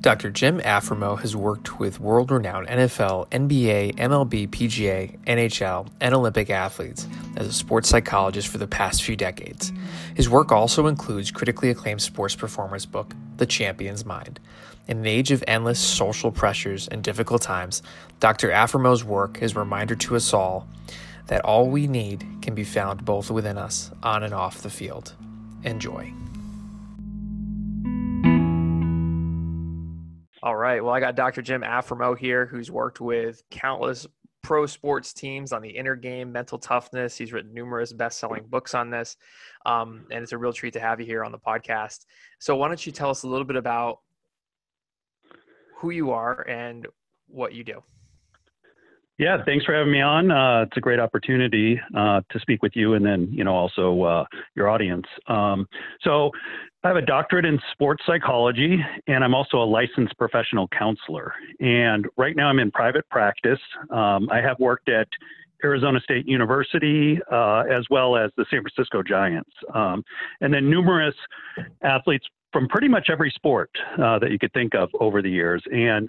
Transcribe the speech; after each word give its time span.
Dr. 0.00 0.30
Jim 0.30 0.60
Afremow 0.60 1.18
has 1.20 1.34
worked 1.34 1.80
with 1.80 1.98
world 1.98 2.30
renowned 2.30 2.68
NFL, 2.68 3.28
NBA, 3.30 3.96
MLB, 3.96 4.48
PGA, 4.48 5.18
NHL, 5.24 5.88
and 6.00 6.14
Olympic 6.14 6.50
athletes 6.50 7.08
as 7.36 7.48
a 7.48 7.52
sports 7.52 7.88
psychologist 7.88 8.46
for 8.46 8.58
the 8.58 8.68
past 8.68 9.02
few 9.02 9.16
decades. 9.16 9.72
His 10.14 10.28
work 10.28 10.52
also 10.52 10.86
includes 10.86 11.32
critically 11.32 11.70
acclaimed 11.70 12.00
sports 12.00 12.36
performance 12.36 12.86
book, 12.86 13.12
The 13.38 13.46
Champion's 13.46 14.04
Mind. 14.04 14.38
In 14.86 14.98
an 14.98 15.06
age 15.06 15.32
of 15.32 15.42
endless 15.48 15.80
social 15.80 16.30
pressures 16.30 16.86
and 16.86 17.02
difficult 17.02 17.42
times, 17.42 17.82
Dr. 18.20 18.50
Afremow's 18.50 19.02
work 19.02 19.42
is 19.42 19.56
a 19.56 19.58
reminder 19.58 19.96
to 19.96 20.14
us 20.14 20.32
all 20.32 20.68
that 21.26 21.44
all 21.44 21.68
we 21.68 21.88
need 21.88 22.24
can 22.40 22.54
be 22.54 22.64
found 22.64 23.04
both 23.04 23.32
within 23.32 23.58
us, 23.58 23.90
on 24.04 24.22
and 24.22 24.32
off 24.32 24.62
the 24.62 24.70
field. 24.70 25.14
Enjoy. 25.64 26.12
Right. 30.68 30.84
Well, 30.84 30.92
I 30.92 31.00
got 31.00 31.14
Dr. 31.14 31.40
Jim 31.40 31.62
Afremow 31.62 32.16
here, 32.16 32.44
who's 32.44 32.70
worked 32.70 33.00
with 33.00 33.42
countless 33.50 34.06
pro 34.42 34.66
sports 34.66 35.12
teams 35.12 35.52
on 35.52 35.62
the 35.62 35.68
inner 35.70 35.96
game, 35.96 36.30
mental 36.30 36.58
toughness. 36.58 37.16
He's 37.16 37.32
written 37.32 37.54
numerous 37.54 37.92
best-selling 37.92 38.44
books 38.48 38.74
on 38.74 38.90
this, 38.90 39.16
um, 39.64 40.06
and 40.10 40.22
it's 40.22 40.32
a 40.32 40.38
real 40.38 40.52
treat 40.52 40.74
to 40.74 40.80
have 40.80 41.00
you 41.00 41.06
here 41.06 41.24
on 41.24 41.32
the 41.32 41.38
podcast. 41.38 42.04
So, 42.38 42.54
why 42.56 42.68
don't 42.68 42.84
you 42.84 42.92
tell 42.92 43.08
us 43.08 43.22
a 43.22 43.28
little 43.28 43.46
bit 43.46 43.56
about 43.56 44.00
who 45.78 45.90
you 45.90 46.10
are 46.10 46.46
and 46.46 46.86
what 47.28 47.54
you 47.54 47.64
do? 47.64 47.82
Yeah, 49.18 49.42
thanks 49.44 49.64
for 49.64 49.74
having 49.74 49.90
me 49.90 50.00
on. 50.00 50.30
Uh, 50.30 50.62
it's 50.62 50.76
a 50.76 50.80
great 50.80 51.00
opportunity 51.00 51.80
uh, 51.96 52.20
to 52.30 52.38
speak 52.38 52.62
with 52.62 52.76
you, 52.76 52.94
and 52.94 53.04
then 53.04 53.28
you 53.32 53.42
know 53.42 53.54
also 53.54 54.02
uh, 54.02 54.24
your 54.54 54.68
audience. 54.68 55.06
Um, 55.26 55.66
so, 56.02 56.30
I 56.84 56.88
have 56.88 56.96
a 56.96 57.02
doctorate 57.02 57.44
in 57.44 57.58
sports 57.72 58.04
psychology, 58.06 58.78
and 59.08 59.24
I'm 59.24 59.34
also 59.34 59.56
a 59.56 59.64
licensed 59.64 60.16
professional 60.16 60.68
counselor. 60.68 61.32
And 61.58 62.06
right 62.16 62.36
now, 62.36 62.48
I'm 62.48 62.60
in 62.60 62.70
private 62.70 63.08
practice. 63.10 63.58
Um, 63.90 64.28
I 64.30 64.40
have 64.40 64.60
worked 64.60 64.88
at 64.88 65.08
Arizona 65.64 65.98
State 66.00 66.28
University, 66.28 67.18
uh, 67.32 67.64
as 67.68 67.84
well 67.90 68.16
as 68.16 68.30
the 68.36 68.46
San 68.48 68.62
Francisco 68.62 69.02
Giants, 69.02 69.50
um, 69.74 70.04
and 70.40 70.54
then 70.54 70.70
numerous 70.70 71.16
athletes 71.82 72.26
from 72.52 72.68
pretty 72.68 72.86
much 72.88 73.08
every 73.10 73.32
sport 73.34 73.70
uh, 74.00 74.20
that 74.20 74.30
you 74.30 74.38
could 74.38 74.52
think 74.52 74.74
of 74.76 74.88
over 75.00 75.20
the 75.20 75.30
years. 75.30 75.62
And 75.72 76.08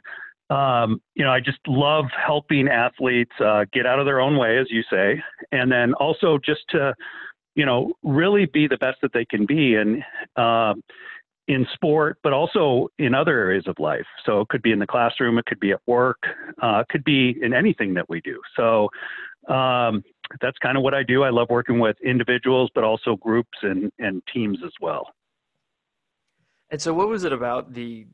um, 0.52 1.02
you 1.16 1.23
know, 1.23 1.31
I 1.31 1.39
just 1.39 1.59
love 1.67 2.06
helping 2.16 2.67
athletes 2.67 3.31
uh, 3.39 3.66
get 3.72 3.86
out 3.86 4.00
of 4.00 4.06
their 4.06 4.20
own 4.20 4.38
way, 4.38 4.58
as 4.58 4.67
you 4.70 4.83
say, 4.89 5.22
and 5.52 5.72
then 5.72 5.94
also 5.95 6.39
just 6.44 6.61
to, 6.70 6.95
you 7.59 7.65
know, 7.65 7.91
really 8.03 8.45
be 8.45 8.69
the 8.69 8.77
best 8.77 8.99
that 9.02 9.11
they 9.11 9.25
can 9.25 9.45
be 9.45 9.75
and 9.75 10.02
um, 10.38 10.81
in 11.49 11.67
sport, 11.73 12.17
but 12.23 12.31
also 12.31 12.88
in 12.97 13.13
other 13.13 13.38
areas 13.38 13.65
of 13.67 13.77
life. 13.79 14.05
So 14.25 14.39
it 14.39 14.47
could 14.47 14.61
be 14.61 14.71
in 14.71 14.79
the 14.79 14.88
classroom, 14.88 15.38
it 15.38 15.45
could 15.45 15.59
be 15.59 15.71
at 15.71 15.81
work, 15.85 16.23
uh, 16.63 16.83
it 16.83 16.87
could 16.87 17.03
be 17.03 17.35
in 17.41 17.53
anything 17.53 17.93
that 17.95 18.07
we 18.07 18.21
do. 18.21 18.39
So 18.55 18.87
um, 19.53 20.05
that's 20.39 20.57
kind 20.59 20.77
of 20.77 20.83
what 20.83 20.93
I 20.93 21.03
do. 21.03 21.23
I 21.23 21.31
love 21.31 21.47
working 21.49 21.80
with 21.80 21.97
individuals, 22.02 22.69
but 22.73 22.85
also 22.85 23.17
groups 23.17 23.57
and, 23.61 23.91
and 23.99 24.23
teams 24.33 24.59
as 24.65 24.71
well. 24.80 25.09
And 26.71 26.81
so, 26.81 26.93
what 26.93 27.09
was 27.09 27.25
it 27.25 27.33
about 27.33 27.73
the 27.73 28.07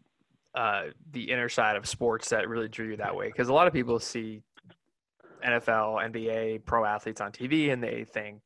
uh, 0.55 0.85
the 1.11 1.29
inner 1.29 1.49
side 1.49 1.75
of 1.75 1.85
sports 1.85 2.29
that 2.29 2.49
really 2.49 2.69
drew 2.69 2.87
you 2.87 2.97
that 2.97 3.15
way? 3.15 3.27
Because 3.27 3.49
a 3.49 3.53
lot 3.53 3.67
of 3.67 3.73
people 3.73 3.99
see 3.99 4.41
NFL, 5.45 6.09
NBA, 6.09 6.65
pro 6.65 6.83
athletes 6.85 7.21
on 7.21 7.31
TV 7.31 7.71
and 7.71 7.83
they 7.83 8.05
think, 8.05 8.41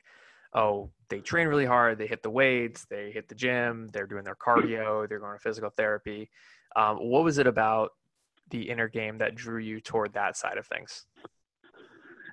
oh, 0.54 0.90
they 1.10 1.20
train 1.20 1.48
really 1.48 1.66
hard, 1.66 1.98
they 1.98 2.08
hit 2.08 2.24
the 2.24 2.30
weights, 2.30 2.86
they 2.86 3.12
hit 3.12 3.28
the 3.28 3.36
gym, 3.36 3.90
they're 3.92 4.08
doing 4.08 4.24
their 4.24 4.36
cardio, 4.36 5.08
they're 5.08 5.20
going 5.20 5.38
to 5.38 5.42
physical 5.42 5.70
therapy. 5.70 6.30
Um, 6.76 6.98
what 6.98 7.24
was 7.24 7.38
it 7.38 7.48
about 7.48 7.92
the 8.50 8.70
inner 8.70 8.88
game 8.88 9.18
that 9.20 9.36
drew 9.36 9.60
you 9.60 9.80
toward 9.80 10.14
that 10.14 10.38
side 10.38 10.58
of 10.58 10.66
things? 10.68 11.06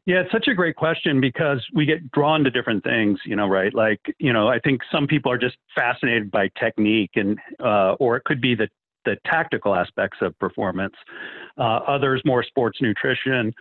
Yeah, 0.06 0.20
it's 0.20 0.30
such 0.30 0.46
a 0.46 0.54
great 0.54 0.76
question 0.76 1.20
because 1.20 1.64
we 1.74 1.84
get 1.84 2.10
drawn 2.12 2.44
to 2.44 2.50
different 2.50 2.84
things, 2.84 3.18
you 3.24 3.34
know, 3.34 3.48
right? 3.48 3.74
Like, 3.74 4.00
you 4.18 4.32
know, 4.32 4.46
I 4.46 4.60
think 4.60 4.82
some 4.92 5.08
people 5.08 5.32
are 5.32 5.38
just 5.38 5.56
fascinated 5.74 6.30
by 6.30 6.48
technique 6.60 7.10
and, 7.16 7.38
uh, 7.58 7.94
or 7.94 8.16
it 8.16 8.22
could 8.24 8.40
be 8.40 8.54
the 8.54 8.68
the 9.06 9.16
tactical 9.24 9.74
aspects 9.74 10.18
of 10.20 10.38
performance. 10.38 10.94
Uh, 11.56 11.78
others 11.86 12.20
more 12.26 12.42
sports 12.42 12.78
nutrition, 12.82 13.54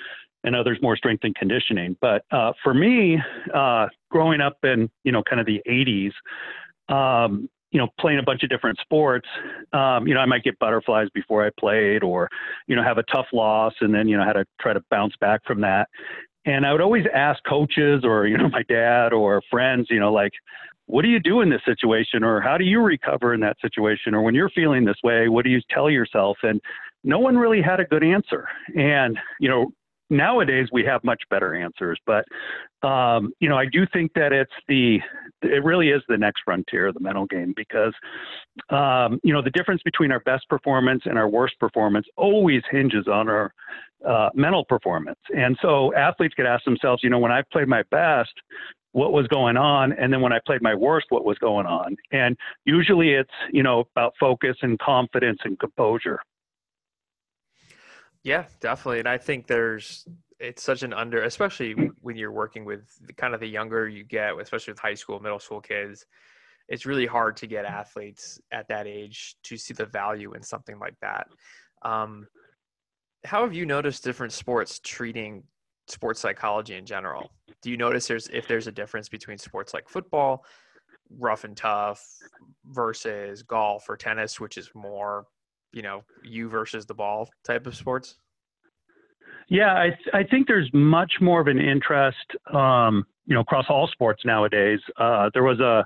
and 0.45 0.56
others 0.56 0.78
more 0.81 0.95
strength 0.95 1.23
and 1.23 1.35
conditioning. 1.35 1.97
But 2.00 2.23
uh, 2.31 2.53
for 2.63 2.73
me, 2.73 3.17
uh, 3.53 3.88
growing 4.09 4.39
up 4.39 4.57
in 4.63 4.89
you 5.03 5.11
know 5.11 5.23
kind 5.23 5.41
of 5.41 5.45
the 5.45 5.61
80s, 5.67 6.13
um, 6.94 7.50
you 7.72 7.79
know, 7.79 7.88
playing 8.00 8.19
a 8.19 8.23
bunch 8.23 8.44
of 8.44 8.50
different 8.50 8.79
sports, 8.79 9.28
um, 9.73 10.07
you 10.07 10.13
know, 10.13 10.22
I 10.22 10.25
might 10.25 10.44
get 10.44 10.57
butterflies 10.59 11.09
before 11.13 11.45
I 11.45 11.50
played, 11.59 12.03
or 12.03 12.29
you 12.67 12.75
know, 12.75 12.83
have 12.83 12.97
a 12.97 13.03
tough 13.03 13.28
loss, 13.33 13.73
and 13.81 13.94
then 13.94 14.07
you 14.07 14.17
know, 14.17 14.23
how 14.23 14.33
to 14.33 14.45
try 14.61 14.72
to 14.72 14.81
bounce 14.89 15.16
back 15.19 15.41
from 15.45 15.59
that. 15.61 15.89
And 16.45 16.66
I 16.66 16.72
would 16.72 16.81
always 16.81 17.06
ask 17.13 17.44
coaches 17.44 18.03
or 18.06 18.27
you 18.27 18.38
know 18.38 18.47
my 18.51 18.63
dad 18.69 19.12
or 19.12 19.41
friends, 19.50 19.88
you 19.89 20.00
know, 20.00 20.13
like, 20.13 20.31
what 20.88 21.01
do 21.01 21.07
you 21.07 21.19
do 21.19 21.41
in 21.41 21.50
this 21.50 21.62
situation 21.66 22.23
or 22.23 22.39
how 22.39 22.57
do 22.57 22.63
you 22.63 22.79
recover 22.79 23.33
in 23.33 23.39
that 23.39 23.57
situation 23.59 24.13
or 24.13 24.22
when 24.22 24.35
you're 24.35 24.50
feeling 24.50 24.85
this 24.85 24.97
way 25.03 25.27
what 25.27 25.44
do 25.44 25.50
you 25.50 25.59
tell 25.72 25.89
yourself 25.89 26.38
and 26.44 26.62
no 27.03 27.17
one 27.17 27.35
really 27.35 27.59
had 27.59 27.79
a 27.79 27.85
good 27.85 28.03
answer 28.03 28.47
and 28.75 29.17
you 29.39 29.50
know 29.50 29.72
nowadays 30.09 30.67
we 30.71 30.83
have 30.83 31.03
much 31.03 31.21
better 31.29 31.55
answers 31.55 31.99
but 32.05 32.25
um, 32.88 33.31
you 33.39 33.49
know 33.49 33.57
i 33.57 33.66
do 33.66 33.85
think 33.91 34.11
that 34.13 34.31
it's 34.31 34.51
the 34.67 34.99
it 35.41 35.63
really 35.63 35.89
is 35.89 36.01
the 36.07 36.17
next 36.17 36.41
frontier 36.45 36.88
of 36.88 36.93
the 36.93 36.99
mental 36.99 37.25
game 37.25 37.53
because 37.55 37.93
um, 38.69 39.19
you 39.23 39.33
know 39.33 39.41
the 39.41 39.51
difference 39.51 39.81
between 39.83 40.11
our 40.11 40.19
best 40.21 40.47
performance 40.49 41.03
and 41.05 41.17
our 41.17 41.27
worst 41.27 41.59
performance 41.59 42.05
always 42.17 42.61
hinges 42.69 43.07
on 43.07 43.29
our 43.29 43.53
uh, 44.05 44.29
mental 44.35 44.63
performance. 44.65 45.19
And 45.35 45.57
so 45.61 45.94
athletes 45.95 46.35
could 46.35 46.45
ask 46.45 46.63
themselves 46.65 47.03
you 47.03 47.09
know 47.09 47.19
when 47.19 47.31
i 47.31 47.41
played 47.51 47.67
my 47.67 47.83
best 47.91 48.33
what 48.91 49.11
was 49.11 49.27
going 49.27 49.57
on? 49.57 49.91
And 49.91 50.13
then 50.13 50.21
when 50.21 50.31
i 50.33 50.39
played 50.45 50.61
my 50.61 50.75
worst 50.75 51.07
what 51.09 51.25
was 51.25 51.38
going 51.39 51.65
on? 51.65 51.97
And 52.11 52.38
usually 52.65 53.13
it's 53.13 53.33
you 53.51 53.63
know 53.63 53.85
about 53.95 54.13
focus 54.19 54.57
and 54.61 54.77
confidence 54.79 55.39
and 55.44 55.59
composure 55.59 56.19
yeah 58.25 58.44
definitely 58.59 59.00
and 59.00 59.08
i 59.08 59.18
think 59.18 59.47
there's 59.47 60.06
it's 60.40 60.62
such 60.62 60.84
an 60.84 60.91
under 60.91 61.24
especially 61.24 61.74
when 62.02 62.18
you're 62.18 62.31
working 62.34 62.66
with 62.66 62.81
the, 63.08 63.13
kind 63.13 63.34
of 63.34 63.40
the 63.40 63.47
younger 63.47 63.88
you 63.88 64.03
get 64.03 64.38
especially 64.41 64.74
with 64.74 64.80
high 64.80 64.94
school 64.94 65.19
middle 65.22 65.40
school 65.40 65.62
kids 65.62 66.06
it's 66.68 66.86
really 66.86 67.06
hard 67.06 67.38
to 67.38 67.47
get 67.47 67.63
athletes 67.63 68.41
at 68.52 68.68
that 68.68 68.88
age 68.88 69.38
to 69.44 69.56
see 69.56 69.74
the 69.74 69.86
value 69.86 70.34
in 70.34 70.44
something 70.44 70.78
like 70.80 70.96
that 71.02 71.28
um, 71.84 72.28
how 73.24 73.44
have 73.44 73.53
you 73.53 73.66
noticed 73.66 74.03
different 74.03 74.34
sports 74.34 74.80
treating 74.84 75.44
sports 75.88 76.19
psychology 76.19 76.75
in 76.75 76.86
general. 76.86 77.31
Do 77.62 77.72
you 77.72 77.78
notice 77.78 78.07
there's 78.07 78.28
if 78.30 78.47
there's 78.47 78.68
a 78.68 78.72
difference 78.72 79.09
between 79.09 79.38
sports 79.38 79.74
like 79.74 79.88
football, 79.88 80.46
rough 81.18 81.44
and 81.44 81.56
tough, 81.56 82.03
versus 82.68 83.44
golf 83.44 83.90
or 83.90 83.97
tennis, 83.97 84.40
which 84.40 84.57
is 84.57 84.69
more, 84.74 85.25
you 85.75 85.81
know, 85.81 86.03
you 86.24 86.47
versus 86.47 86.86
the 86.86 86.94
ball 86.94 87.30
type 87.44 87.68
of 87.68 87.75
sports? 87.75 88.16
Yeah, 89.50 89.74
I 89.74 90.18
I 90.18 90.24
think 90.24 90.47
there's 90.47 90.69
much 90.74 91.13
more 91.22 91.41
of 91.41 91.47
an 91.47 91.59
interest, 91.59 92.25
um, 92.52 93.06
you 93.28 93.36
know, 93.36 93.41
across 93.41 93.66
all 93.69 93.88
sports 93.91 94.24
nowadays. 94.25 94.80
Uh, 94.97 95.30
there 95.34 95.44
was 95.44 95.59
a 95.59 95.86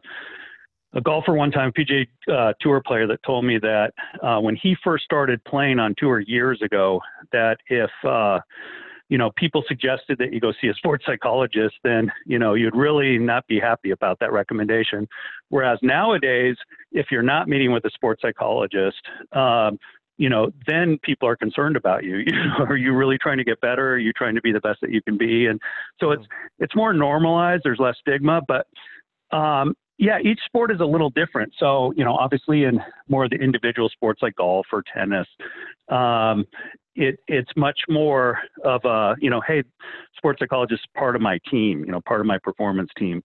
a 0.93 1.01
golfer 1.01 1.33
one 1.33 1.51
time, 1.51 1.71
PGA 1.71 2.07
uh, 2.31 2.53
Tour 2.61 2.81
player, 2.85 3.05
that 3.07 3.21
told 3.23 3.45
me 3.45 3.59
that 3.59 3.91
uh, 4.23 4.39
when 4.39 4.55
he 4.55 4.75
first 4.83 5.03
started 5.03 5.43
playing 5.43 5.79
on 5.79 5.93
tour 5.97 6.19
years 6.19 6.61
ago, 6.61 7.01
that 7.31 7.57
if 7.67 7.91
uh, 8.07 8.39
you 9.09 9.17
know, 9.17 9.31
people 9.35 9.63
suggested 9.67 10.17
that 10.19 10.31
you 10.31 10.39
go 10.39 10.53
see 10.61 10.67
a 10.67 10.73
sports 10.75 11.03
psychologist, 11.05 11.75
then, 11.83 12.11
you 12.25 12.37
know, 12.37 12.53
you'd 12.53 12.75
really 12.75 13.17
not 13.17 13.45
be 13.47 13.59
happy 13.59 13.91
about 13.91 14.19
that 14.19 14.31
recommendation. 14.31 15.07
Whereas 15.49 15.79
nowadays, 15.81 16.55
if 16.91 17.07
you're 17.11 17.23
not 17.23 17.47
meeting 17.47 17.71
with 17.71 17.83
a 17.85 17.89
sports 17.89 18.21
psychologist, 18.21 19.01
um, 19.33 19.79
you 20.17 20.29
know, 20.29 20.51
then 20.67 20.99
people 21.01 21.27
are 21.27 21.35
concerned 21.35 21.75
about 21.75 22.03
you. 22.03 22.17
you 22.25 22.31
know, 22.33 22.65
are 22.67 22.77
you 22.77 22.93
really 22.93 23.17
trying 23.17 23.37
to 23.37 23.43
get 23.43 23.59
better? 23.61 23.93
Are 23.93 23.97
you 23.97 24.13
trying 24.13 24.35
to 24.35 24.41
be 24.41 24.51
the 24.51 24.59
best 24.59 24.79
that 24.81 24.91
you 24.91 25.01
can 25.01 25.17
be? 25.17 25.47
And 25.47 25.59
so 25.99 26.11
it's 26.11 26.23
mm-hmm. 26.23 26.63
it's 26.63 26.75
more 26.75 26.93
normalized. 26.93 27.63
There's 27.63 27.79
less 27.79 27.95
stigma, 27.99 28.41
but 28.47 28.67
um, 29.35 29.75
yeah, 29.97 30.17
each 30.23 30.39
sport 30.45 30.71
is 30.71 30.79
a 30.79 30.85
little 30.85 31.09
different. 31.09 31.53
So, 31.59 31.93
you 31.95 32.05
know, 32.05 32.15
obviously 32.15 32.63
in 32.63 32.79
more 33.09 33.25
of 33.25 33.31
the 33.31 33.37
individual 33.37 33.89
sports 33.89 34.21
like 34.21 34.35
golf 34.35 34.67
or 34.71 34.83
tennis, 34.93 35.27
um, 35.89 36.45
it, 36.99 37.17
it's 37.29 37.49
much 37.55 37.79
more 37.87 38.39
of 38.65 38.83
a, 38.83 39.15
you 39.21 39.29
know, 39.29 39.41
hey, 39.47 39.63
sports 40.17 40.39
psychologist 40.41 40.81
is 40.81 40.99
part 40.99 41.15
of 41.15 41.21
my 41.21 41.39
team, 41.49 41.85
you 41.85 41.91
know, 41.91 42.01
part 42.01 42.19
of 42.19 42.27
my 42.27 42.37
performance 42.37 42.89
team. 42.97 43.23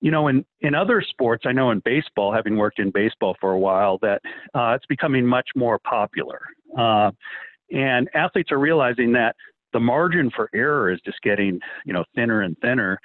You 0.00 0.10
know, 0.10 0.28
in, 0.28 0.44
in 0.62 0.74
other 0.74 1.02
sports, 1.06 1.44
I 1.46 1.52
know 1.52 1.70
in 1.70 1.82
baseball, 1.84 2.32
having 2.32 2.56
worked 2.56 2.78
in 2.78 2.90
baseball 2.90 3.36
for 3.38 3.52
a 3.52 3.58
while, 3.58 3.98
that 3.98 4.22
uh, 4.54 4.72
it's 4.74 4.86
becoming 4.86 5.26
much 5.26 5.48
more 5.54 5.78
popular. 5.78 6.40
Uh, 6.76 7.10
and 7.70 8.08
athletes 8.14 8.50
are 8.50 8.58
realizing 8.58 9.12
that 9.12 9.36
the 9.74 9.80
margin 9.80 10.30
for 10.34 10.48
error 10.54 10.90
is 10.90 11.00
just 11.04 11.20
getting, 11.22 11.60
you 11.84 11.92
know, 11.92 12.04
thinner 12.14 12.40
and 12.42 12.56
thinner 12.62 12.98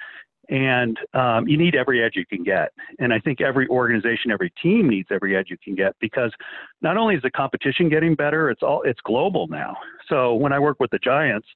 And 0.48 0.98
um, 1.12 1.46
you 1.46 1.58
need 1.58 1.74
every 1.74 2.02
edge 2.02 2.12
you 2.14 2.24
can 2.24 2.42
get. 2.42 2.72
And 2.98 3.12
I 3.12 3.20
think 3.20 3.40
every 3.40 3.68
organization, 3.68 4.30
every 4.30 4.52
team 4.62 4.88
needs 4.88 5.08
every 5.10 5.36
edge 5.36 5.46
you 5.50 5.58
can 5.62 5.74
get 5.74 5.94
because 6.00 6.32
not 6.80 6.96
only 6.96 7.16
is 7.16 7.22
the 7.22 7.30
competition 7.30 7.88
getting 7.88 8.14
better, 8.14 8.50
it's 8.50 8.62
all 8.62 8.82
it's 8.82 9.00
global 9.04 9.46
now. 9.48 9.76
So 10.08 10.34
when 10.34 10.52
I 10.52 10.58
work 10.58 10.80
with 10.80 10.90
the 10.90 10.98
Giants, 10.98 11.46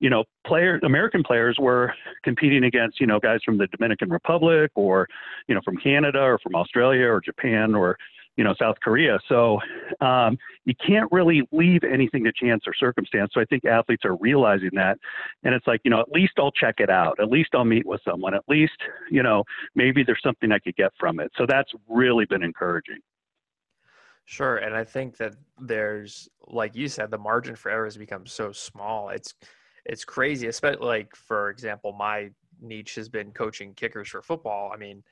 you 0.00 0.10
know, 0.10 0.24
player 0.46 0.80
American 0.82 1.22
players 1.22 1.56
were 1.60 1.94
competing 2.24 2.64
against, 2.64 3.00
you 3.00 3.06
know, 3.06 3.20
guys 3.20 3.40
from 3.44 3.58
the 3.58 3.68
Dominican 3.68 4.10
Republic 4.10 4.70
or, 4.74 5.06
you 5.46 5.54
know, 5.54 5.60
from 5.64 5.76
Canada 5.76 6.20
or 6.20 6.38
from 6.38 6.54
Australia 6.54 7.06
or 7.06 7.20
Japan 7.20 7.74
or, 7.74 7.96
you 8.36 8.44
know, 8.44 8.54
South 8.58 8.76
Korea. 8.82 9.18
So 9.28 9.58
um, 10.00 10.38
you 10.64 10.74
can't 10.86 11.10
really 11.12 11.42
leave 11.52 11.84
anything 11.84 12.24
to 12.24 12.32
chance 12.32 12.64
or 12.66 12.74
circumstance. 12.74 13.32
So 13.34 13.40
I 13.40 13.44
think 13.44 13.64
athletes 13.64 14.04
are 14.04 14.16
realizing 14.16 14.70
that. 14.74 14.98
And 15.42 15.54
it's 15.54 15.66
like, 15.66 15.80
you 15.84 15.90
know, 15.90 16.00
at 16.00 16.10
least 16.10 16.32
I'll 16.38 16.52
check 16.52 16.76
it 16.78 16.90
out. 16.90 17.20
At 17.20 17.28
least 17.28 17.50
I'll 17.54 17.64
meet 17.64 17.86
with 17.86 18.00
someone. 18.04 18.34
At 18.34 18.44
least, 18.48 18.76
you 19.10 19.22
know, 19.22 19.44
maybe 19.74 20.02
there's 20.02 20.22
something 20.22 20.50
I 20.50 20.58
could 20.58 20.76
get 20.76 20.92
from 20.98 21.20
it. 21.20 21.30
So 21.36 21.44
that's 21.46 21.70
really 21.88 22.24
been 22.24 22.42
encouraging. 22.42 22.98
Sure. 24.24 24.58
And 24.58 24.74
I 24.74 24.84
think 24.84 25.16
that 25.18 25.34
there's, 25.60 26.28
like 26.46 26.74
you 26.74 26.88
said, 26.88 27.10
the 27.10 27.18
margin 27.18 27.56
for 27.56 27.70
error 27.70 27.84
has 27.84 27.96
become 27.96 28.26
so 28.26 28.52
small. 28.52 29.10
It's, 29.10 29.34
it's 29.84 30.04
crazy, 30.04 30.46
especially 30.46 30.86
like, 30.86 31.14
for 31.16 31.50
example, 31.50 31.92
my 31.92 32.30
niche 32.60 32.94
has 32.94 33.08
been 33.08 33.32
coaching 33.32 33.74
kickers 33.74 34.08
for 34.08 34.22
football. 34.22 34.70
I 34.72 34.76
mean, 34.76 35.02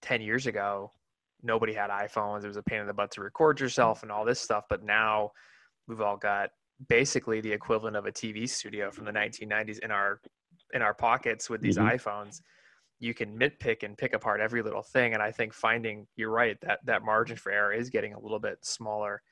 10 0.00 0.22
years 0.22 0.46
ago, 0.46 0.90
nobody 1.42 1.72
had 1.72 1.90
iPhones. 1.90 2.44
It 2.44 2.48
was 2.48 2.56
a 2.56 2.62
pain 2.62 2.80
in 2.80 2.86
the 2.86 2.94
butt 2.94 3.10
to 3.12 3.20
record 3.20 3.60
yourself 3.60 4.02
and 4.02 4.12
all 4.12 4.24
this 4.24 4.40
stuff. 4.40 4.64
But 4.68 4.84
now 4.84 5.32
we've 5.88 6.00
all 6.00 6.16
got 6.16 6.50
basically 6.88 7.40
the 7.40 7.52
equivalent 7.52 7.96
of 7.96 8.06
a 8.06 8.12
TV 8.12 8.48
studio 8.48 8.90
from 8.90 9.04
the 9.04 9.12
1990s 9.12 9.78
in 9.80 9.90
our 9.90 10.20
in 10.74 10.82
our 10.82 10.94
pockets 10.94 11.50
with 11.50 11.60
these 11.60 11.76
mm-hmm. 11.76 11.96
iPhones. 11.96 12.40
You 12.98 13.14
can 13.14 13.36
nitpick 13.38 13.82
and 13.82 13.98
pick 13.98 14.14
apart 14.14 14.40
every 14.40 14.62
little 14.62 14.82
thing, 14.82 15.14
and 15.14 15.22
I 15.22 15.32
think 15.32 15.52
finding 15.52 16.06
you're 16.16 16.30
right 16.30 16.56
that 16.62 16.80
that 16.84 17.04
margin 17.04 17.36
for 17.36 17.50
error 17.50 17.72
is 17.72 17.90
getting 17.90 18.14
a 18.14 18.20
little 18.20 18.38
bit 18.38 18.58
smaller 18.62 19.22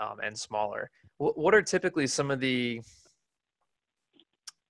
um, 0.00 0.18
and 0.22 0.36
smaller. 0.36 0.90
W- 1.20 1.34
what 1.40 1.54
are 1.54 1.62
typically 1.62 2.06
some 2.06 2.30
of 2.30 2.40
the 2.40 2.80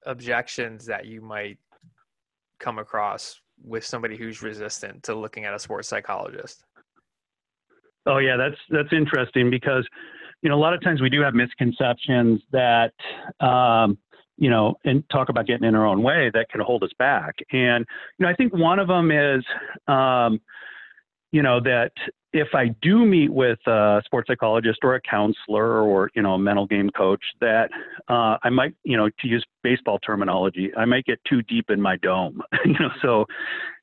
objections 0.04 0.84
that 0.86 1.06
you 1.06 1.22
might 1.22 1.58
come 2.58 2.78
across 2.78 3.40
with 3.64 3.84
somebody 3.84 4.16
who's 4.16 4.42
resistant 4.42 5.02
to 5.04 5.14
looking 5.14 5.44
at 5.44 5.54
a 5.54 5.58
sports 5.58 5.88
psychologist? 5.88 6.64
Oh 8.06 8.18
yeah, 8.18 8.36
that's 8.36 8.56
that's 8.70 8.92
interesting 8.92 9.50
because 9.50 9.86
you 10.42 10.48
know 10.48 10.56
a 10.56 10.60
lot 10.60 10.74
of 10.74 10.82
times 10.82 11.00
we 11.00 11.10
do 11.10 11.20
have 11.20 11.34
misconceptions 11.34 12.40
that 12.50 12.92
um, 13.40 13.98
you 14.36 14.50
know 14.50 14.74
and 14.84 15.08
talk 15.10 15.28
about 15.28 15.46
getting 15.46 15.66
in 15.66 15.74
our 15.74 15.86
own 15.86 16.02
way 16.02 16.30
that 16.34 16.48
can 16.48 16.60
hold 16.60 16.82
us 16.82 16.90
back. 16.98 17.36
And 17.52 17.86
you 18.18 18.26
know 18.26 18.30
I 18.30 18.34
think 18.34 18.52
one 18.52 18.78
of 18.78 18.88
them 18.88 19.10
is 19.10 19.44
um, 19.86 20.40
you 21.32 21.42
know 21.42 21.60
that 21.60 21.92
if 22.32 22.48
I 22.54 22.68
do 22.80 23.04
meet 23.04 23.30
with 23.30 23.58
a 23.66 24.00
sports 24.04 24.28
psychologist 24.28 24.78
or 24.82 24.94
a 24.94 25.00
counselor 25.00 25.82
or 25.82 26.10
you 26.14 26.22
know 26.22 26.34
a 26.34 26.38
mental 26.38 26.66
game 26.66 26.90
coach, 26.90 27.22
that 27.40 27.70
uh, 28.08 28.36
I 28.42 28.50
might 28.50 28.74
you 28.84 28.96
know 28.96 29.08
to 29.08 29.28
use 29.28 29.44
baseball 29.62 29.98
terminology, 29.98 30.70
I 30.76 30.84
might 30.84 31.04
get 31.04 31.18
too 31.28 31.42
deep 31.42 31.70
in 31.70 31.80
my 31.80 31.96
dome. 31.96 32.40
you 32.64 32.74
know, 32.74 32.90
so 33.02 33.26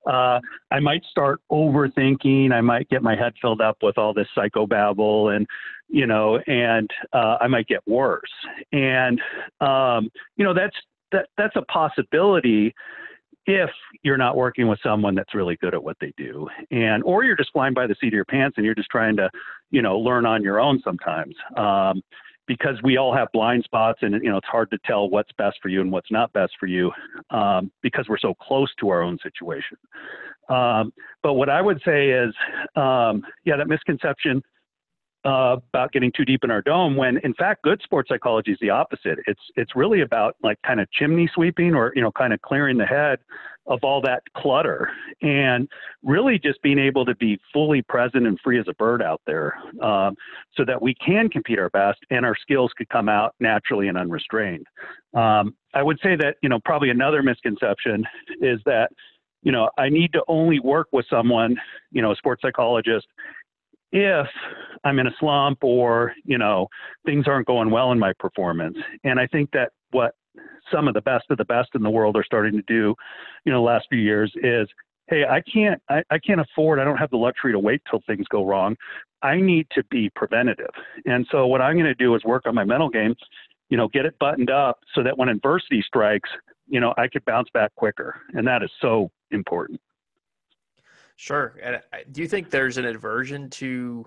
uh, 0.10 0.40
I 0.72 0.80
might 0.80 1.04
start 1.10 1.42
overthinking. 1.52 2.52
I 2.52 2.62
might 2.62 2.90
get 2.90 3.04
my 3.04 3.16
head 3.16 3.34
filled 3.42 3.62
up 3.62 3.78
with 3.82 3.98
all 3.98 4.14
this 4.14 4.28
psychobabble, 4.38 5.36
and 5.36 5.46
you 5.90 6.08
know, 6.08 6.40
and 6.48 6.90
uh, 7.14 7.38
I 7.42 7.48
might 7.48 7.68
get 7.68 7.86
worse. 7.88 8.32
And 8.72 9.20
um, 9.62 10.10
you 10.38 10.46
know, 10.46 10.54
that's 10.54 10.76
that 11.12 11.28
that's 11.38 11.56
a 11.56 11.64
possibility 11.64 12.74
if 13.50 13.72
you're 14.04 14.18
not 14.18 14.38
working 14.38 14.68
with 14.68 14.80
someone 14.84 15.16
that's 15.16 15.34
really 15.34 15.58
good 15.58 15.74
at 15.74 15.84
what 15.84 15.98
they 16.00 16.14
do 16.18 16.48
and 16.70 17.04
or 17.04 17.24
you're 17.24 17.36
just 17.36 17.52
flying 17.52 17.74
by 17.74 17.88
the 17.88 17.96
seat 18.00 18.10
of 18.10 18.14
your 18.14 18.26
pants 18.26 18.56
and 18.58 18.66
you're 18.66 18.76
just 18.76 18.90
trying 18.90 19.16
to 19.18 19.28
you 19.72 19.82
know 19.82 19.98
learn 19.98 20.26
on 20.26 20.44
your 20.44 20.60
own 20.60 20.80
sometimes 20.84 21.36
um, 21.58 22.00
because 22.46 22.76
we 22.84 22.98
all 22.98 23.14
have 23.14 23.28
blind 23.34 23.64
spots 23.64 24.00
and 24.04 24.14
you 24.24 24.30
know 24.30 24.38
it's 24.38 24.48
hard 24.48 24.70
to 24.70 24.78
tell 24.86 25.10
what's 25.10 25.32
best 25.38 25.58
for 25.64 25.70
you 25.70 25.82
and 25.82 25.92
what's 25.92 26.12
not 26.12 26.32
best 26.32 26.54
for 26.60 26.68
you 26.68 26.92
um, 27.32 27.72
because 27.82 28.06
we're 28.08 28.20
so 28.20 28.36
close 28.36 28.72
to 28.80 28.90
our 28.90 29.02
own 29.02 29.18
situation. 29.24 29.78
Um, 30.50 30.94
but 31.22 31.34
what 31.34 31.50
i 31.50 31.62
would 31.62 31.82
say 31.84 32.10
is 32.10 32.34
um, 32.76 33.24
yeah 33.46 33.58
that 33.58 33.68
misconception 33.68 34.44
uh, 35.26 35.58
about 35.74 35.92
getting 35.92 36.12
too 36.16 36.24
deep 36.24 36.44
in 36.44 36.52
our 36.52 36.62
dome 36.62 36.96
when 36.96 37.18
in 37.24 37.34
fact 37.34 37.64
good 37.64 37.82
sports 37.84 38.10
psychology 38.10 38.52
is 38.52 38.58
the 38.62 38.70
opposite. 38.70 39.20
It's 39.28 39.42
it's 39.56 39.76
really 39.76 40.02
about 40.02 40.36
like 40.44 40.58
kind 40.66 40.80
of 40.80 40.90
chimney 40.92 41.30
sweeping 41.34 41.76
or 41.76 41.92
you 41.96 42.02
know 42.02 42.12
kind 42.12 42.34
of 42.34 42.42
clearing 42.42 42.78
the 42.78 42.86
head 42.86 43.20
of 43.68 43.80
all 43.84 44.02
that 44.02 44.24
clutter 44.36 44.90
and 45.22 45.68
really 46.04 46.40
just 46.40 46.62
being 46.64 46.80
able 46.80 47.06
to 47.06 47.16
be 47.16 47.38
fully 47.54 47.82
present 47.84 48.26
and 48.26 48.40
free 48.44 48.60
as 48.60 48.66
a 48.68 48.74
bird 48.76 49.02
out 49.02 49.22
there 49.28 49.56
um, 49.82 50.16
so 50.56 50.66
that 50.66 50.82
we 50.82 50.96
can 50.96 51.30
compete 51.30 51.60
our 51.60 51.70
best 51.70 52.00
and 52.10 52.26
our 52.26 52.36
skills 52.36 52.72
could 52.76 52.90
come 52.90 53.08
out 53.08 53.36
naturally 53.40 53.88
and 53.88 53.98
unrestrained. 53.98 54.66
Um, 55.14 55.56
i 55.74 55.84
would 55.84 56.00
say 56.02 56.16
that 56.16 56.36
you 56.42 56.50
know 56.50 56.60
probably 56.64 56.90
another 56.90 57.22
misconception 57.22 58.06
is 58.42 58.60
that 58.66 58.90
you 59.44 59.52
know 59.52 59.70
i 59.78 59.90
need 59.90 60.12
to 60.14 60.24
only 60.28 60.60
work 60.60 60.88
with 60.92 61.06
someone 61.10 61.56
you 61.92 62.02
know 62.02 62.12
a 62.12 62.16
sports 62.16 62.42
psychologist 62.42 63.08
if 63.92 64.28
I'm 64.84 65.00
in 65.00 65.08
a 65.08 65.16
slump 65.20 65.64
or, 65.64 66.14
you 66.24 66.38
know, 66.38 66.68
things 67.06 67.26
aren't 67.28 67.48
going 67.48 67.72
well 67.72 67.92
in 67.92 68.00
my 68.00 68.14
performance. 68.20 68.78
And 69.04 69.20
I 69.20 69.28
think 69.28 69.52
that 69.52 69.72
what 69.92 70.16
some 70.72 70.88
of 70.88 70.94
the 70.94 71.02
best 71.02 71.26
of 71.30 71.38
the 71.38 71.46
best 71.46 71.70
in 71.76 71.82
the 71.82 71.90
world 71.90 72.16
are 72.16 72.24
starting 72.24 72.54
to 72.54 72.64
do, 72.68 72.96
you 73.46 73.52
know, 73.52 73.64
last 73.64 73.88
few 73.90 74.00
years 74.00 74.32
is, 74.36 74.68
hey, 75.08 75.26
I 75.26 75.42
can't 75.42 75.82
I, 75.90 76.04
I 76.12 76.20
can't 76.20 76.40
afford, 76.40 76.80
I 76.80 76.84
don't 76.84 76.98
have 76.98 77.10
the 77.10 77.18
luxury 77.18 77.52
to 77.52 77.60
wait 77.60 77.82
till 77.90 78.02
things 78.06 78.28
go 78.30 78.46
wrong. 78.46 78.76
I 79.22 79.38
need 79.38 79.68
to 79.72 79.84
be 79.90 80.10
preventative. 80.16 80.70
And 81.06 81.28
so 81.32 81.48
what 81.48 81.62
I'm 81.62 81.78
gonna 81.78 81.96
do 81.96 82.16
is 82.16 82.24
work 82.24 82.46
on 82.46 82.56
my 82.56 82.64
mental 82.64 82.90
game, 82.90 83.16
you 83.70 83.78
know, 83.78 83.88
get 83.88 84.06
it 84.06 84.18
buttoned 84.20 84.50
up 84.50 84.80
so 84.94 85.04
that 85.04 85.18
when 85.18 85.30
adversity 85.30 85.84
strikes, 85.86 86.30
you 86.68 86.80
know, 86.80 86.94
I 86.98 87.08
could 87.08 87.26
bounce 87.26 87.50
back 87.54 87.74
quicker. 87.76 88.22
And 88.34 88.48
that 88.48 88.64
is 88.64 88.70
so 88.82 89.10
important. 89.32 89.82
Sure. 91.20 91.54
And 91.62 91.82
do 92.14 92.22
you 92.22 92.30
think 92.30 92.50
there's 92.50 92.78
an 92.78 92.86
aversion 92.86 93.50
to 93.50 94.06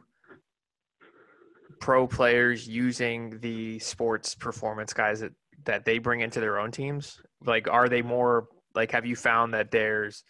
pro 1.78 2.06
players 2.06 2.66
using 2.66 3.38
the 3.40 3.78
sports 3.80 4.34
performance 4.34 4.94
guys 4.94 5.20
that, 5.20 5.32
that 5.64 5.84
they 5.84 5.98
bring 5.98 6.20
into 6.20 6.40
their 6.40 6.58
own 6.58 6.70
teams? 6.70 7.20
Like, 7.44 7.68
are 7.68 7.90
they 7.90 8.00
more 8.00 8.48
like, 8.74 8.92
have 8.92 9.04
you 9.04 9.14
found 9.14 9.52
that 9.52 9.70
there's 9.70 10.24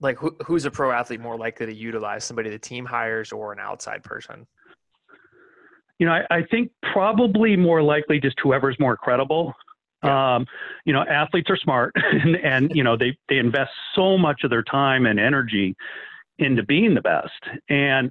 like, 0.00 0.16
who, 0.16 0.36
who's 0.46 0.64
a 0.64 0.70
pro 0.70 0.92
athlete 0.92 1.18
more 1.18 1.36
likely 1.36 1.66
to 1.66 1.74
utilize 1.74 2.22
somebody 2.22 2.50
the 2.50 2.58
team 2.58 2.84
hires 2.84 3.32
or 3.32 3.52
an 3.52 3.58
outside 3.58 4.04
person? 4.04 4.46
You 5.98 6.06
know, 6.06 6.12
I, 6.12 6.36
I 6.36 6.42
think 6.52 6.70
probably 6.92 7.56
more 7.56 7.82
likely 7.82 8.20
just 8.20 8.38
whoever's 8.40 8.78
more 8.78 8.96
credible. 8.96 9.54
Yeah. 10.04 10.36
Um, 10.36 10.46
you 10.84 10.92
know, 10.92 11.02
athletes 11.02 11.50
are 11.50 11.56
smart 11.56 11.96
and, 12.12 12.36
and, 12.36 12.70
you 12.76 12.84
know, 12.84 12.96
they, 12.96 13.18
they 13.28 13.38
invest 13.38 13.72
so 13.96 14.16
much 14.16 14.44
of 14.44 14.50
their 14.50 14.62
time 14.62 15.06
and 15.06 15.18
energy 15.18 15.74
into 16.38 16.62
being 16.62 16.94
the 16.94 17.00
best. 17.00 17.58
And 17.68 18.10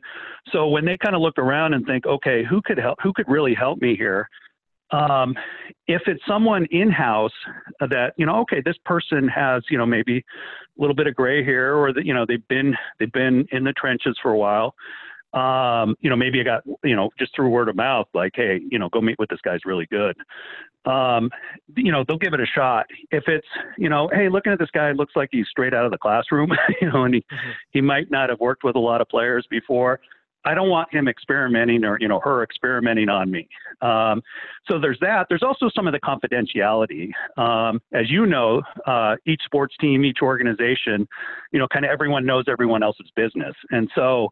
so 0.51 0.67
when 0.67 0.85
they 0.85 0.97
kind 0.97 1.15
of 1.15 1.21
look 1.21 1.37
around 1.37 1.73
and 1.73 1.85
think, 1.85 2.05
okay, 2.05 2.43
who 2.43 2.61
could 2.63 2.77
help? 2.77 2.99
Who 3.01 3.13
could 3.13 3.27
really 3.27 3.53
help 3.53 3.81
me 3.81 3.95
here? 3.95 4.27
Um, 4.91 5.35
if 5.87 6.01
it's 6.05 6.21
someone 6.27 6.65
in 6.71 6.91
house 6.91 7.31
that 7.79 8.13
you 8.17 8.25
know, 8.25 8.41
okay, 8.41 8.61
this 8.63 8.75
person 8.83 9.27
has 9.29 9.63
you 9.69 9.77
know 9.77 9.85
maybe 9.85 10.17
a 10.17 10.81
little 10.81 10.95
bit 10.95 11.07
of 11.07 11.15
gray 11.15 11.45
hair, 11.45 11.75
or 11.75 11.93
that 11.93 12.05
you 12.05 12.13
know 12.13 12.25
they've 12.27 12.45
been 12.49 12.75
they've 12.99 13.11
been 13.11 13.45
in 13.51 13.63
the 13.63 13.73
trenches 13.73 14.17
for 14.21 14.31
a 14.31 14.37
while 14.37 14.75
um, 15.33 15.95
you 16.01 16.09
know, 16.09 16.15
maybe 16.15 16.41
I 16.41 16.43
got, 16.43 16.63
you 16.83 16.95
know, 16.95 17.09
just 17.17 17.35
through 17.35 17.49
word 17.49 17.69
of 17.69 17.75
mouth, 17.75 18.07
like, 18.13 18.33
hey, 18.35 18.59
you 18.69 18.77
know, 18.77 18.89
go 18.89 19.01
meet 19.01 19.17
with 19.17 19.29
this 19.29 19.39
guy's 19.43 19.61
really 19.65 19.87
good. 19.87 20.15
Um, 20.85 21.29
you 21.75 21.91
know, 21.91 22.03
they'll 22.07 22.17
give 22.17 22.33
it 22.33 22.39
a 22.39 22.45
shot. 22.45 22.87
If 23.11 23.25
it's, 23.27 23.47
you 23.77 23.87
know, 23.87 24.09
hey, 24.13 24.29
looking 24.29 24.51
at 24.51 24.59
this 24.59 24.71
guy, 24.73 24.91
looks 24.91 25.15
like 25.15 25.29
he's 25.31 25.47
straight 25.47 25.73
out 25.73 25.85
of 25.85 25.91
the 25.91 25.97
classroom, 25.97 26.51
you 26.81 26.91
know, 26.91 27.05
and 27.05 27.13
he, 27.13 27.21
mm-hmm. 27.21 27.51
he 27.71 27.81
might 27.81 28.11
not 28.11 28.29
have 28.29 28.39
worked 28.39 28.63
with 28.63 28.75
a 28.75 28.79
lot 28.79 28.99
of 28.99 29.07
players 29.07 29.45
before. 29.49 29.99
I 30.43 30.55
don't 30.55 30.69
want 30.69 30.91
him 30.91 31.07
experimenting 31.07 31.83
or, 31.83 31.97
you 31.99 32.07
know, 32.07 32.19
her 32.19 32.43
experimenting 32.43 33.09
on 33.09 33.29
me. 33.29 33.47
Um, 33.81 34.23
so 34.69 34.79
there's 34.79 34.97
that. 35.01 35.27
There's 35.29 35.43
also 35.43 35.69
some 35.75 35.87
of 35.87 35.93
the 35.93 35.99
confidentiality. 35.99 37.11
Um, 37.37 37.79
as 37.93 38.09
you 38.09 38.25
know, 38.25 38.63
uh, 38.87 39.17
each 39.27 39.41
sports 39.45 39.75
team, 39.79 40.03
each 40.03 40.19
organization, 40.21 41.07
you 41.51 41.59
know, 41.59 41.67
kind 41.67 41.85
of 41.85 41.91
everyone 41.91 42.25
knows 42.25 42.45
everyone 42.47 42.81
else's 42.81 43.11
business. 43.15 43.53
And 43.69 43.89
so, 43.93 44.29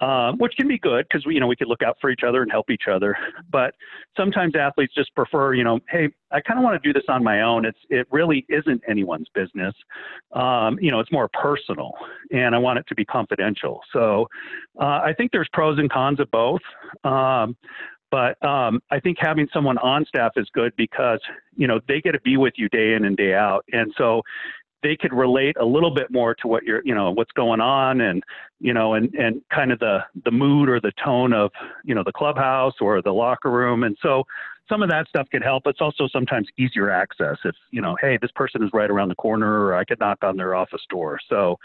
um, 0.00 0.36
which 0.38 0.52
can 0.56 0.68
be 0.68 0.78
good 0.78 1.06
because 1.08 1.24
we, 1.26 1.34
you 1.34 1.40
know, 1.40 1.46
we 1.46 1.56
could 1.56 1.68
look 1.68 1.82
out 1.82 1.96
for 2.00 2.10
each 2.10 2.20
other 2.26 2.42
and 2.42 2.50
help 2.50 2.70
each 2.70 2.84
other. 2.90 3.16
But 3.48 3.74
sometimes 4.16 4.54
athletes 4.54 4.92
just 4.94 5.14
prefer, 5.14 5.54
you 5.54 5.64
know, 5.64 5.78
hey, 5.88 6.08
I 6.30 6.40
kind 6.40 6.58
of 6.58 6.64
want 6.64 6.82
to 6.82 6.86
do 6.86 6.92
this 6.92 7.04
on 7.08 7.24
my 7.24 7.42
own. 7.42 7.64
It's 7.64 7.78
it 7.88 8.06
really 8.10 8.44
isn't 8.48 8.82
anyone's 8.88 9.28
business. 9.34 9.74
Um, 10.32 10.78
you 10.80 10.90
know, 10.90 11.00
it's 11.00 11.12
more 11.12 11.28
personal, 11.32 11.92
and 12.32 12.54
I 12.54 12.58
want 12.58 12.78
it 12.78 12.86
to 12.88 12.94
be 12.94 13.04
confidential. 13.04 13.80
So 13.92 14.26
uh, 14.78 15.00
I 15.04 15.14
think 15.16 15.32
there's 15.32 15.48
pros 15.52 15.78
and 15.78 15.90
cons 15.90 16.20
of 16.20 16.30
both. 16.30 16.60
Um, 17.04 17.56
but 18.10 18.42
um, 18.46 18.80
I 18.90 19.00
think 19.00 19.18
having 19.20 19.48
someone 19.52 19.78
on 19.78 20.04
staff 20.06 20.32
is 20.36 20.48
good 20.52 20.72
because 20.76 21.20
you 21.56 21.66
know 21.66 21.80
they 21.88 22.00
get 22.00 22.12
to 22.12 22.20
be 22.20 22.36
with 22.36 22.54
you 22.56 22.68
day 22.68 22.94
in 22.94 23.04
and 23.04 23.16
day 23.16 23.34
out, 23.34 23.64
and 23.72 23.92
so 23.96 24.22
they 24.82 24.96
could 24.96 25.12
relate 25.12 25.56
a 25.58 25.64
little 25.64 25.90
bit 25.90 26.10
more 26.10 26.34
to 26.34 26.48
what 26.48 26.62
you're, 26.64 26.82
you 26.84 26.94
know, 26.94 27.10
what's 27.10 27.32
going 27.32 27.60
on 27.60 28.00
and, 28.00 28.22
you 28.60 28.72
know, 28.72 28.94
and, 28.94 29.12
and 29.14 29.42
kind 29.52 29.72
of 29.72 29.78
the, 29.78 30.00
the 30.24 30.30
mood 30.30 30.68
or 30.68 30.80
the 30.80 30.92
tone 31.02 31.32
of, 31.32 31.50
you 31.84 31.94
know, 31.94 32.02
the 32.04 32.12
clubhouse 32.12 32.74
or 32.80 33.02
the 33.02 33.12
locker 33.12 33.50
room. 33.50 33.84
And 33.84 33.96
so 34.02 34.24
some 34.68 34.82
of 34.82 34.90
that 34.90 35.08
stuff 35.08 35.28
could 35.30 35.42
help. 35.42 35.62
It's 35.66 35.80
also 35.80 36.08
sometimes 36.08 36.48
easier 36.58 36.90
access 36.90 37.36
if, 37.44 37.54
you 37.70 37.80
know, 37.80 37.96
hey, 38.00 38.18
this 38.20 38.30
person 38.34 38.62
is 38.62 38.70
right 38.72 38.90
around 38.90 39.08
the 39.08 39.14
corner 39.16 39.64
or 39.64 39.74
I 39.74 39.84
could 39.84 40.00
knock 40.00 40.18
on 40.22 40.36
their 40.36 40.54
office 40.54 40.82
door. 40.90 41.18
So 41.28 41.58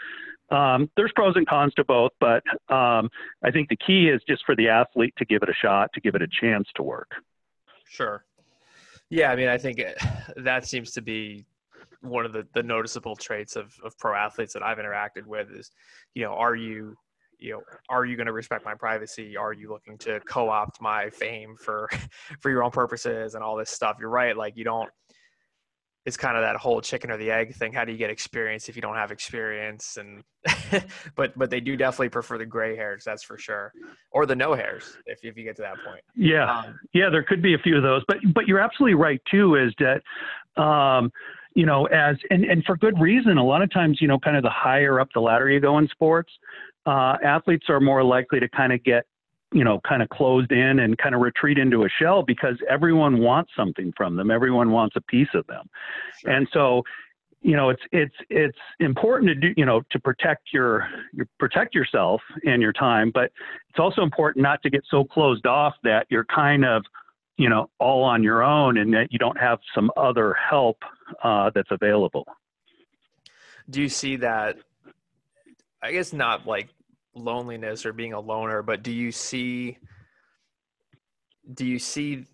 um, 0.50 0.90
there's 0.96 1.12
pros 1.14 1.34
and 1.36 1.46
cons 1.46 1.74
to 1.74 1.84
both, 1.84 2.12
but 2.20 2.42
um, 2.68 3.10
I 3.42 3.50
think 3.52 3.68
the 3.68 3.76
key 3.76 4.08
is 4.08 4.20
just 4.28 4.44
for 4.44 4.56
the 4.56 4.68
athlete 4.68 5.14
to 5.18 5.24
give 5.24 5.42
it 5.42 5.48
a 5.48 5.54
shot, 5.54 5.90
to 5.94 6.00
give 6.00 6.14
it 6.14 6.22
a 6.22 6.28
chance 6.40 6.68
to 6.76 6.82
work. 6.82 7.10
Sure. 7.88 8.24
Yeah, 9.08 9.30
I 9.30 9.36
mean, 9.36 9.48
I 9.48 9.58
think 9.58 9.82
that 10.36 10.66
seems 10.66 10.92
to 10.92 11.02
be 11.02 11.44
one 12.02 12.26
of 12.26 12.32
the, 12.32 12.46
the 12.54 12.62
noticeable 12.62 13.16
traits 13.16 13.56
of, 13.56 13.74
of 13.84 13.96
pro 13.98 14.14
athletes 14.14 14.52
that 14.52 14.62
I've 14.62 14.78
interacted 14.78 15.26
with 15.26 15.50
is, 15.50 15.70
you 16.14 16.22
know, 16.24 16.32
are 16.32 16.54
you, 16.54 16.96
you 17.38 17.52
know, 17.52 17.62
are 17.88 18.04
you 18.04 18.16
going 18.16 18.26
to 18.26 18.32
respect 18.32 18.64
my 18.64 18.74
privacy? 18.74 19.36
Are 19.36 19.52
you 19.52 19.70
looking 19.70 19.98
to 19.98 20.20
co-opt 20.20 20.80
my 20.80 21.10
fame 21.10 21.56
for, 21.56 21.88
for 22.40 22.50
your 22.50 22.62
own 22.62 22.70
purposes 22.70 23.34
and 23.34 23.42
all 23.42 23.56
this 23.56 23.70
stuff? 23.70 23.96
You're 24.00 24.10
right. 24.10 24.36
Like 24.36 24.56
you 24.56 24.64
don't, 24.64 24.90
it's 26.04 26.16
kind 26.16 26.36
of 26.36 26.42
that 26.42 26.56
whole 26.56 26.80
chicken 26.80 27.12
or 27.12 27.16
the 27.16 27.30
egg 27.30 27.54
thing. 27.54 27.72
How 27.72 27.84
do 27.84 27.92
you 27.92 27.98
get 27.98 28.10
experience 28.10 28.68
if 28.68 28.74
you 28.74 28.82
don't 28.82 28.96
have 28.96 29.12
experience? 29.12 29.96
And, 29.96 30.24
but, 31.16 31.36
but 31.38 31.48
they 31.48 31.60
do 31.60 31.76
definitely 31.76 32.08
prefer 32.08 32.38
the 32.38 32.46
gray 32.46 32.74
hairs. 32.76 33.04
That's 33.04 33.22
for 33.22 33.38
sure. 33.38 33.72
Or 34.10 34.26
the 34.26 34.34
no 34.34 34.54
hairs 34.54 34.96
if, 35.06 35.20
if 35.22 35.36
you 35.36 35.44
get 35.44 35.54
to 35.56 35.62
that 35.62 35.76
point. 35.86 36.02
Yeah. 36.16 36.52
Um, 36.52 36.78
yeah. 36.92 37.08
There 37.08 37.22
could 37.22 37.40
be 37.40 37.54
a 37.54 37.58
few 37.58 37.76
of 37.76 37.84
those, 37.84 38.02
but, 38.08 38.16
but 38.34 38.48
you're 38.48 38.58
absolutely 38.58 38.94
right 38.94 39.20
too, 39.30 39.54
is 39.54 39.72
that, 39.78 40.02
um, 40.60 41.12
you 41.54 41.66
know, 41.66 41.86
as 41.86 42.16
and, 42.30 42.44
and 42.44 42.64
for 42.64 42.76
good 42.76 42.98
reason. 43.00 43.38
A 43.38 43.44
lot 43.44 43.62
of 43.62 43.70
times, 43.70 44.00
you 44.00 44.08
know, 44.08 44.18
kind 44.18 44.36
of 44.36 44.42
the 44.42 44.50
higher 44.50 45.00
up 45.00 45.08
the 45.14 45.20
ladder 45.20 45.50
you 45.50 45.60
go 45.60 45.78
in 45.78 45.88
sports, 45.88 46.32
uh, 46.86 47.16
athletes 47.24 47.66
are 47.68 47.80
more 47.80 48.02
likely 48.02 48.40
to 48.40 48.48
kind 48.48 48.72
of 48.72 48.82
get, 48.84 49.04
you 49.52 49.64
know, 49.64 49.80
kind 49.86 50.02
of 50.02 50.08
closed 50.08 50.50
in 50.50 50.80
and 50.80 50.96
kind 50.98 51.14
of 51.14 51.20
retreat 51.20 51.58
into 51.58 51.84
a 51.84 51.88
shell 51.88 52.22
because 52.22 52.56
everyone 52.68 53.18
wants 53.18 53.50
something 53.56 53.92
from 53.96 54.16
them. 54.16 54.30
Everyone 54.30 54.70
wants 54.70 54.96
a 54.96 55.00
piece 55.02 55.28
of 55.34 55.46
them, 55.46 55.66
sure. 56.20 56.30
and 56.32 56.48
so. 56.52 56.82
You 57.44 57.56
know, 57.56 57.70
it's 57.70 57.82
it's 57.90 58.14
it's 58.30 58.58
important 58.78 59.28
to 59.30 59.34
do 59.34 59.52
you 59.56 59.66
know 59.66 59.82
to 59.90 59.98
protect 59.98 60.52
your, 60.52 60.86
your 61.12 61.26
protect 61.40 61.74
yourself 61.74 62.20
and 62.46 62.62
your 62.62 62.72
time, 62.72 63.10
but 63.12 63.32
it's 63.68 63.80
also 63.80 64.02
important 64.02 64.44
not 64.44 64.62
to 64.62 64.70
get 64.70 64.84
so 64.88 65.02
closed 65.02 65.44
off 65.44 65.74
that 65.82 66.06
you're 66.08 66.24
kind 66.26 66.64
of 66.64 66.84
you 67.36 67.48
know, 67.48 67.70
all 67.78 68.04
on 68.04 68.22
your 68.22 68.42
own 68.42 68.76
and 68.78 68.92
that 68.94 69.12
you 69.12 69.18
don't 69.18 69.38
have 69.38 69.58
some 69.74 69.90
other 69.96 70.34
help 70.34 70.78
uh, 71.22 71.50
that's 71.54 71.70
available. 71.70 72.26
Do 73.70 73.80
you 73.80 73.88
see 73.88 74.16
that? 74.16 74.58
I 75.82 75.92
guess 75.92 76.12
not 76.12 76.46
like 76.46 76.68
loneliness 77.14 77.84
or 77.86 77.92
being 77.92 78.12
a 78.12 78.20
loner, 78.20 78.62
but 78.62 78.82
do 78.82 78.92
you 78.92 79.10
see? 79.12 79.78
Do 81.54 81.66
you 81.66 81.78
see 81.78 82.24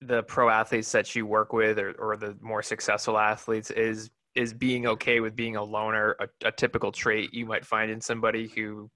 the 0.00 0.22
pro 0.24 0.48
athletes 0.48 0.92
that 0.92 1.14
you 1.14 1.24
work 1.24 1.52
with, 1.52 1.78
or, 1.78 1.92
or 1.92 2.16
the 2.16 2.36
more 2.40 2.62
successful 2.62 3.18
athletes, 3.18 3.70
is 3.70 4.10
is 4.34 4.52
being 4.52 4.86
okay 4.86 5.20
with 5.20 5.36
being 5.36 5.56
a 5.56 5.62
loner 5.62 6.16
a, 6.18 6.48
a 6.48 6.52
typical 6.52 6.90
trait 6.90 7.32
you 7.34 7.44
might 7.46 7.64
find 7.64 7.90
in 7.90 8.00
somebody 8.00 8.48
who 8.48 8.90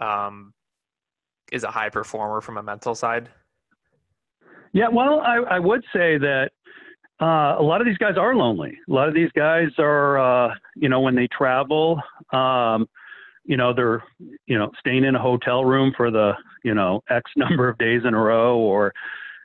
um, 0.00 0.52
is 1.52 1.64
a 1.64 1.70
high 1.70 1.90
performer 1.90 2.40
from 2.40 2.56
a 2.56 2.62
mental 2.62 2.94
side? 2.94 3.28
Yeah, 4.72 4.88
well, 4.88 5.20
I, 5.20 5.36
I 5.36 5.58
would 5.58 5.82
say 5.92 6.18
that 6.18 6.50
uh, 7.20 7.56
a 7.58 7.62
lot 7.62 7.80
of 7.80 7.86
these 7.86 7.96
guys 7.96 8.16
are 8.18 8.34
lonely. 8.34 8.78
A 8.88 8.92
lot 8.92 9.08
of 9.08 9.14
these 9.14 9.30
guys 9.34 9.68
are, 9.78 10.18
uh, 10.18 10.54
you 10.74 10.88
know, 10.88 11.00
when 11.00 11.14
they 11.14 11.28
travel, 11.28 12.00
um, 12.32 12.86
you 13.44 13.56
know, 13.56 13.72
they're, 13.72 14.02
you 14.46 14.58
know, 14.58 14.70
staying 14.78 15.04
in 15.04 15.14
a 15.14 15.22
hotel 15.22 15.64
room 15.64 15.94
for 15.96 16.10
the, 16.10 16.32
you 16.62 16.74
know, 16.74 17.02
X 17.08 17.30
number 17.36 17.68
of 17.68 17.78
days 17.78 18.02
in 18.04 18.12
a 18.12 18.20
row, 18.20 18.58
or, 18.58 18.92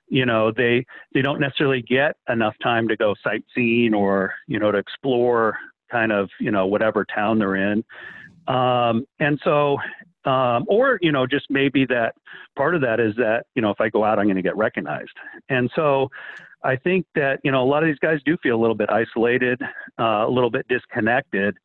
you 0.10 0.26
know, 0.26 0.52
they 0.52 0.86
they 1.14 1.22
don't 1.22 1.40
necessarily 1.40 1.82
get 1.82 2.18
enough 2.28 2.56
time 2.62 2.88
to 2.90 2.98
go 2.98 3.16
sightseeing 3.24 3.94
or, 3.94 4.34
you 4.48 4.60
know, 4.60 4.72
to 4.72 4.78
explore 4.78 5.58
kind 5.90 6.12
of, 6.12 6.30
you 6.40 6.52
know, 6.52 6.66
whatever 6.66 7.06
town 7.06 7.40
they're 7.40 7.56
in. 7.56 7.84
Um, 8.48 9.06
and 9.20 9.40
so 9.44 9.78
um, 10.26 10.66
or 10.68 11.00
you 11.02 11.12
know 11.12 11.26
just 11.26 11.46
maybe 11.50 11.86
that 11.86 12.16
part 12.56 12.76
of 12.76 12.82
that 12.82 13.00
is 13.00 13.16
that 13.16 13.46
you 13.56 13.62
know 13.62 13.70
if 13.70 13.82
i 13.82 13.90
go 13.90 14.04
out 14.04 14.20
i'm 14.20 14.26
going 14.26 14.36
to 14.36 14.42
get 14.42 14.56
recognized. 14.58 15.18
And 15.50 15.70
so 15.76 16.10
i 16.64 16.76
think 16.76 17.06
that 17.16 17.40
you 17.44 17.52
know 17.52 17.64
a 17.64 17.66
lot 17.66 17.84
of 17.84 17.88
these 17.88 18.00
guys 18.00 18.20
do 18.26 18.38
feel 18.42 18.56
a 18.56 18.62
little 18.62 18.76
bit 18.76 18.90
isolated 18.90 19.62
uh, 20.00 20.26
a 20.28 20.30
little 20.30 20.52
bit 20.52 20.68
disconnected. 20.68 21.58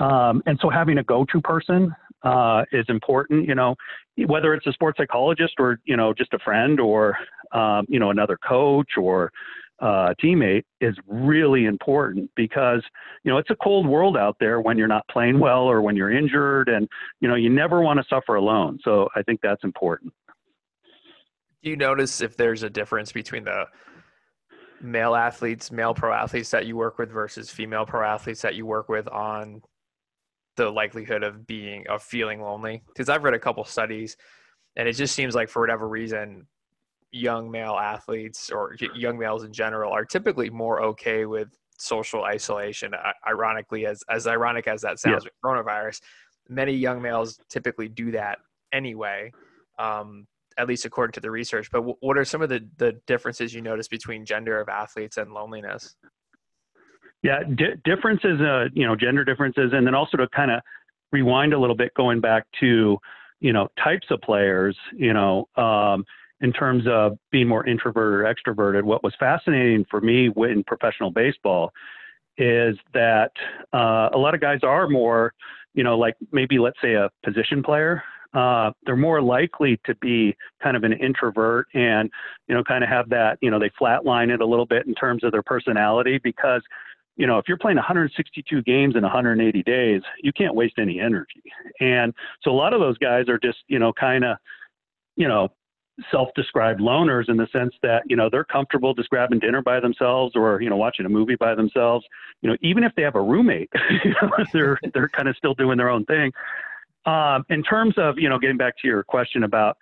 Um, 0.00 0.42
and 0.46 0.58
so 0.60 0.70
having 0.70 0.98
a 0.98 1.04
go-to 1.04 1.40
person 1.40 1.94
uh, 2.24 2.64
is 2.72 2.84
important 2.88 3.46
you 3.46 3.54
know 3.54 3.76
whether 4.26 4.54
it's 4.54 4.66
a 4.66 4.72
sports 4.72 4.98
psychologist 4.98 5.54
or 5.58 5.78
you 5.84 5.96
know 5.96 6.12
just 6.12 6.32
a 6.32 6.38
friend 6.38 6.80
or 6.80 7.16
um, 7.52 7.86
you 7.88 8.00
know 8.00 8.10
another 8.10 8.38
coach 8.46 8.96
or 8.96 9.30
uh, 9.84 10.14
teammate 10.22 10.64
is 10.80 10.96
really 11.06 11.66
important 11.66 12.30
because 12.36 12.82
you 13.22 13.30
know 13.30 13.36
it's 13.36 13.50
a 13.50 13.56
cold 13.56 13.86
world 13.86 14.16
out 14.16 14.34
there 14.40 14.62
when 14.62 14.78
you're 14.78 14.88
not 14.88 15.06
playing 15.08 15.38
well 15.38 15.64
or 15.64 15.82
when 15.82 15.94
you're 15.94 16.10
injured, 16.10 16.70
and 16.70 16.88
you 17.20 17.28
know 17.28 17.34
you 17.34 17.50
never 17.50 17.82
want 17.82 18.00
to 18.00 18.06
suffer 18.08 18.36
alone. 18.36 18.78
So 18.82 19.10
I 19.14 19.22
think 19.22 19.40
that's 19.42 19.62
important. 19.62 20.14
Do 21.62 21.68
you 21.68 21.76
notice 21.76 22.22
if 22.22 22.34
there's 22.34 22.62
a 22.62 22.70
difference 22.70 23.12
between 23.12 23.44
the 23.44 23.66
male 24.80 25.14
athletes, 25.14 25.70
male 25.70 25.92
pro 25.92 26.14
athletes 26.14 26.50
that 26.50 26.64
you 26.64 26.76
work 26.76 26.98
with 26.98 27.10
versus 27.10 27.50
female 27.50 27.84
pro 27.84 28.06
athletes 28.06 28.40
that 28.40 28.54
you 28.54 28.64
work 28.64 28.88
with 28.88 29.06
on 29.08 29.60
the 30.56 30.70
likelihood 30.70 31.22
of 31.22 31.46
being 31.46 31.86
of 31.88 32.02
feeling 32.02 32.40
lonely? 32.40 32.82
Because 32.86 33.10
I've 33.10 33.22
read 33.22 33.34
a 33.34 33.38
couple 33.38 33.62
studies, 33.64 34.16
and 34.76 34.88
it 34.88 34.94
just 34.94 35.14
seems 35.14 35.34
like 35.34 35.50
for 35.50 35.60
whatever 35.60 35.86
reason, 35.86 36.46
young 37.14 37.50
male 37.50 37.76
athletes 37.76 38.50
or 38.50 38.76
young 38.94 39.16
males 39.16 39.44
in 39.44 39.52
general 39.52 39.92
are 39.92 40.04
typically 40.04 40.50
more 40.50 40.82
okay 40.82 41.26
with 41.26 41.48
social 41.78 42.24
isolation. 42.24 42.92
Ironically, 43.26 43.86
as 43.86 44.02
as 44.10 44.26
ironic 44.26 44.66
as 44.66 44.82
that 44.82 44.98
sounds 44.98 45.24
with 45.24 45.32
coronavirus, 45.44 46.00
many 46.48 46.72
young 46.72 47.00
males 47.00 47.38
typically 47.48 47.88
do 47.88 48.10
that 48.10 48.38
anyway. 48.72 49.30
Um, 49.78 50.26
at 50.56 50.68
least 50.68 50.84
according 50.84 51.12
to 51.12 51.20
the 51.20 51.30
research. 51.30 51.68
But 51.70 51.78
w- 51.78 51.96
what 52.00 52.16
are 52.16 52.24
some 52.24 52.40
of 52.40 52.48
the, 52.48 52.64
the 52.76 52.92
differences 53.08 53.52
you 53.52 53.60
notice 53.60 53.88
between 53.88 54.24
gender 54.24 54.60
of 54.60 54.68
athletes 54.68 55.16
and 55.16 55.32
loneliness? 55.32 55.96
Yeah, 57.24 57.40
di- 57.56 57.74
differences, 57.84 58.40
uh, 58.40 58.66
you 58.72 58.86
know, 58.86 58.94
gender 58.94 59.24
differences, 59.24 59.72
and 59.72 59.84
then 59.86 59.94
also 59.94 60.16
to 60.16 60.28
kind 60.28 60.52
of 60.52 60.60
rewind 61.10 61.54
a 61.54 61.58
little 61.58 61.74
bit, 61.74 61.92
going 61.94 62.20
back 62.20 62.44
to, 62.60 62.98
you 63.40 63.52
know, 63.52 63.66
types 63.82 64.06
of 64.10 64.20
players. 64.20 64.76
You 64.94 65.12
know, 65.12 65.48
um, 65.56 66.04
in 66.44 66.52
terms 66.52 66.84
of 66.86 67.16
being 67.32 67.48
more 67.48 67.66
introverted 67.66 68.20
or 68.20 68.34
extroverted. 68.34 68.82
What 68.82 69.02
was 69.02 69.14
fascinating 69.18 69.86
for 69.90 70.02
me 70.02 70.28
in 70.36 70.62
professional 70.62 71.10
baseball 71.10 71.72
is 72.36 72.76
that 72.92 73.30
uh, 73.72 74.10
a 74.12 74.18
lot 74.18 74.34
of 74.34 74.42
guys 74.42 74.58
are 74.62 74.86
more, 74.86 75.32
you 75.72 75.82
know, 75.82 75.96
like 75.96 76.14
maybe 76.32 76.58
let's 76.58 76.76
say 76.82 76.92
a 76.92 77.08
position 77.24 77.62
player. 77.62 78.02
Uh, 78.34 78.72
they're 78.84 78.94
more 78.94 79.22
likely 79.22 79.80
to 79.86 79.94
be 80.02 80.36
kind 80.62 80.76
of 80.76 80.84
an 80.84 80.92
introvert 80.92 81.66
and, 81.72 82.10
you 82.46 82.54
know, 82.54 82.62
kind 82.62 82.84
of 82.84 82.90
have 82.90 83.08
that, 83.08 83.38
you 83.40 83.50
know, 83.50 83.58
they 83.58 83.70
flatline 83.80 84.28
it 84.28 84.42
a 84.42 84.46
little 84.46 84.66
bit 84.66 84.86
in 84.86 84.94
terms 84.94 85.24
of 85.24 85.32
their 85.32 85.42
personality 85.42 86.20
because, 86.22 86.60
you 87.16 87.26
know, 87.26 87.38
if 87.38 87.46
you're 87.48 87.56
playing 87.56 87.76
162 87.76 88.60
games 88.64 88.96
in 88.96 89.02
180 89.02 89.62
days, 89.62 90.02
you 90.22 90.32
can't 90.32 90.54
waste 90.54 90.74
any 90.78 91.00
energy. 91.00 91.42
And 91.80 92.12
so 92.42 92.50
a 92.50 92.52
lot 92.52 92.74
of 92.74 92.80
those 92.80 92.98
guys 92.98 93.30
are 93.30 93.38
just, 93.38 93.60
you 93.66 93.78
know, 93.78 93.94
kind 93.94 94.24
of, 94.24 94.36
you 95.16 95.26
know, 95.28 95.48
self-described 96.10 96.80
loners 96.80 97.28
in 97.28 97.36
the 97.36 97.46
sense 97.52 97.72
that 97.82 98.02
you 98.06 98.16
know 98.16 98.28
they're 98.30 98.44
comfortable 98.44 98.94
just 98.94 99.08
grabbing 99.10 99.38
dinner 99.38 99.62
by 99.62 99.80
themselves 99.80 100.34
or 100.34 100.60
you 100.60 100.68
know 100.68 100.76
watching 100.76 101.06
a 101.06 101.08
movie 101.08 101.36
by 101.36 101.54
themselves. 101.54 102.04
You 102.42 102.50
know 102.50 102.56
even 102.62 102.84
if 102.84 102.92
they 102.96 103.02
have 103.02 103.14
a 103.14 103.22
roommate 103.22 103.70
they're 104.52 104.78
they're 104.92 105.08
kind 105.08 105.28
of 105.28 105.36
still 105.36 105.54
doing 105.54 105.78
their 105.78 105.90
own 105.90 106.04
thing. 106.06 106.32
Um, 107.06 107.44
in 107.50 107.62
terms 107.62 107.94
of 107.96 108.18
you 108.18 108.28
know 108.28 108.38
getting 108.38 108.56
back 108.56 108.74
to 108.82 108.88
your 108.88 109.04
question 109.04 109.44
about 109.44 109.76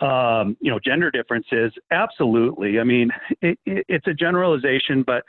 um, 0.00 0.56
you 0.60 0.70
know 0.70 0.78
gender 0.78 1.10
differences 1.10 1.72
absolutely. 1.90 2.78
I 2.78 2.84
mean 2.84 3.10
it, 3.40 3.58
it, 3.64 3.84
it's 3.88 4.06
a 4.06 4.14
generalization 4.14 5.04
but 5.06 5.24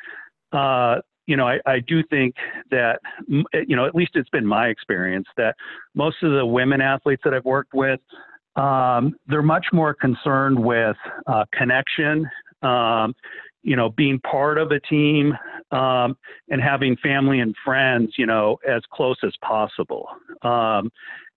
uh, 0.58 1.02
you 1.26 1.38
know 1.38 1.48
I, 1.48 1.60
I 1.66 1.80
do 1.80 2.04
think 2.10 2.36
that 2.72 3.00
you 3.24 3.76
know 3.76 3.86
at 3.86 3.96
least 3.96 4.12
it's 4.16 4.30
been 4.30 4.46
my 4.46 4.68
experience 4.68 5.28
that 5.38 5.56
most 5.96 6.22
of 6.24 6.32
the 6.34 6.46
women 6.46 6.82
athletes 6.82 7.22
that 7.26 7.34
i've 7.34 7.46
worked 7.46 7.74
with 7.74 8.00
um, 8.58 9.16
they're 9.28 9.42
much 9.42 9.68
more 9.72 9.94
concerned 9.94 10.58
with 10.60 10.98
uh, 11.28 11.46
connection, 11.54 12.30
um, 12.64 13.16
you 13.64 13.76
know, 13.76 13.90
being 13.90 14.20
part 14.20 14.58
of 14.58 14.72
a 14.72 14.80
team, 14.80 15.34
um, 15.72 16.18
and 16.50 16.62
having 16.62 16.96
family 16.98 17.40
and 17.40 17.56
friends, 17.64 18.14
you 18.18 18.26
know, 18.26 18.58
as 18.68 18.82
close 18.92 19.18
as 19.24 19.34
possible. 19.42 20.08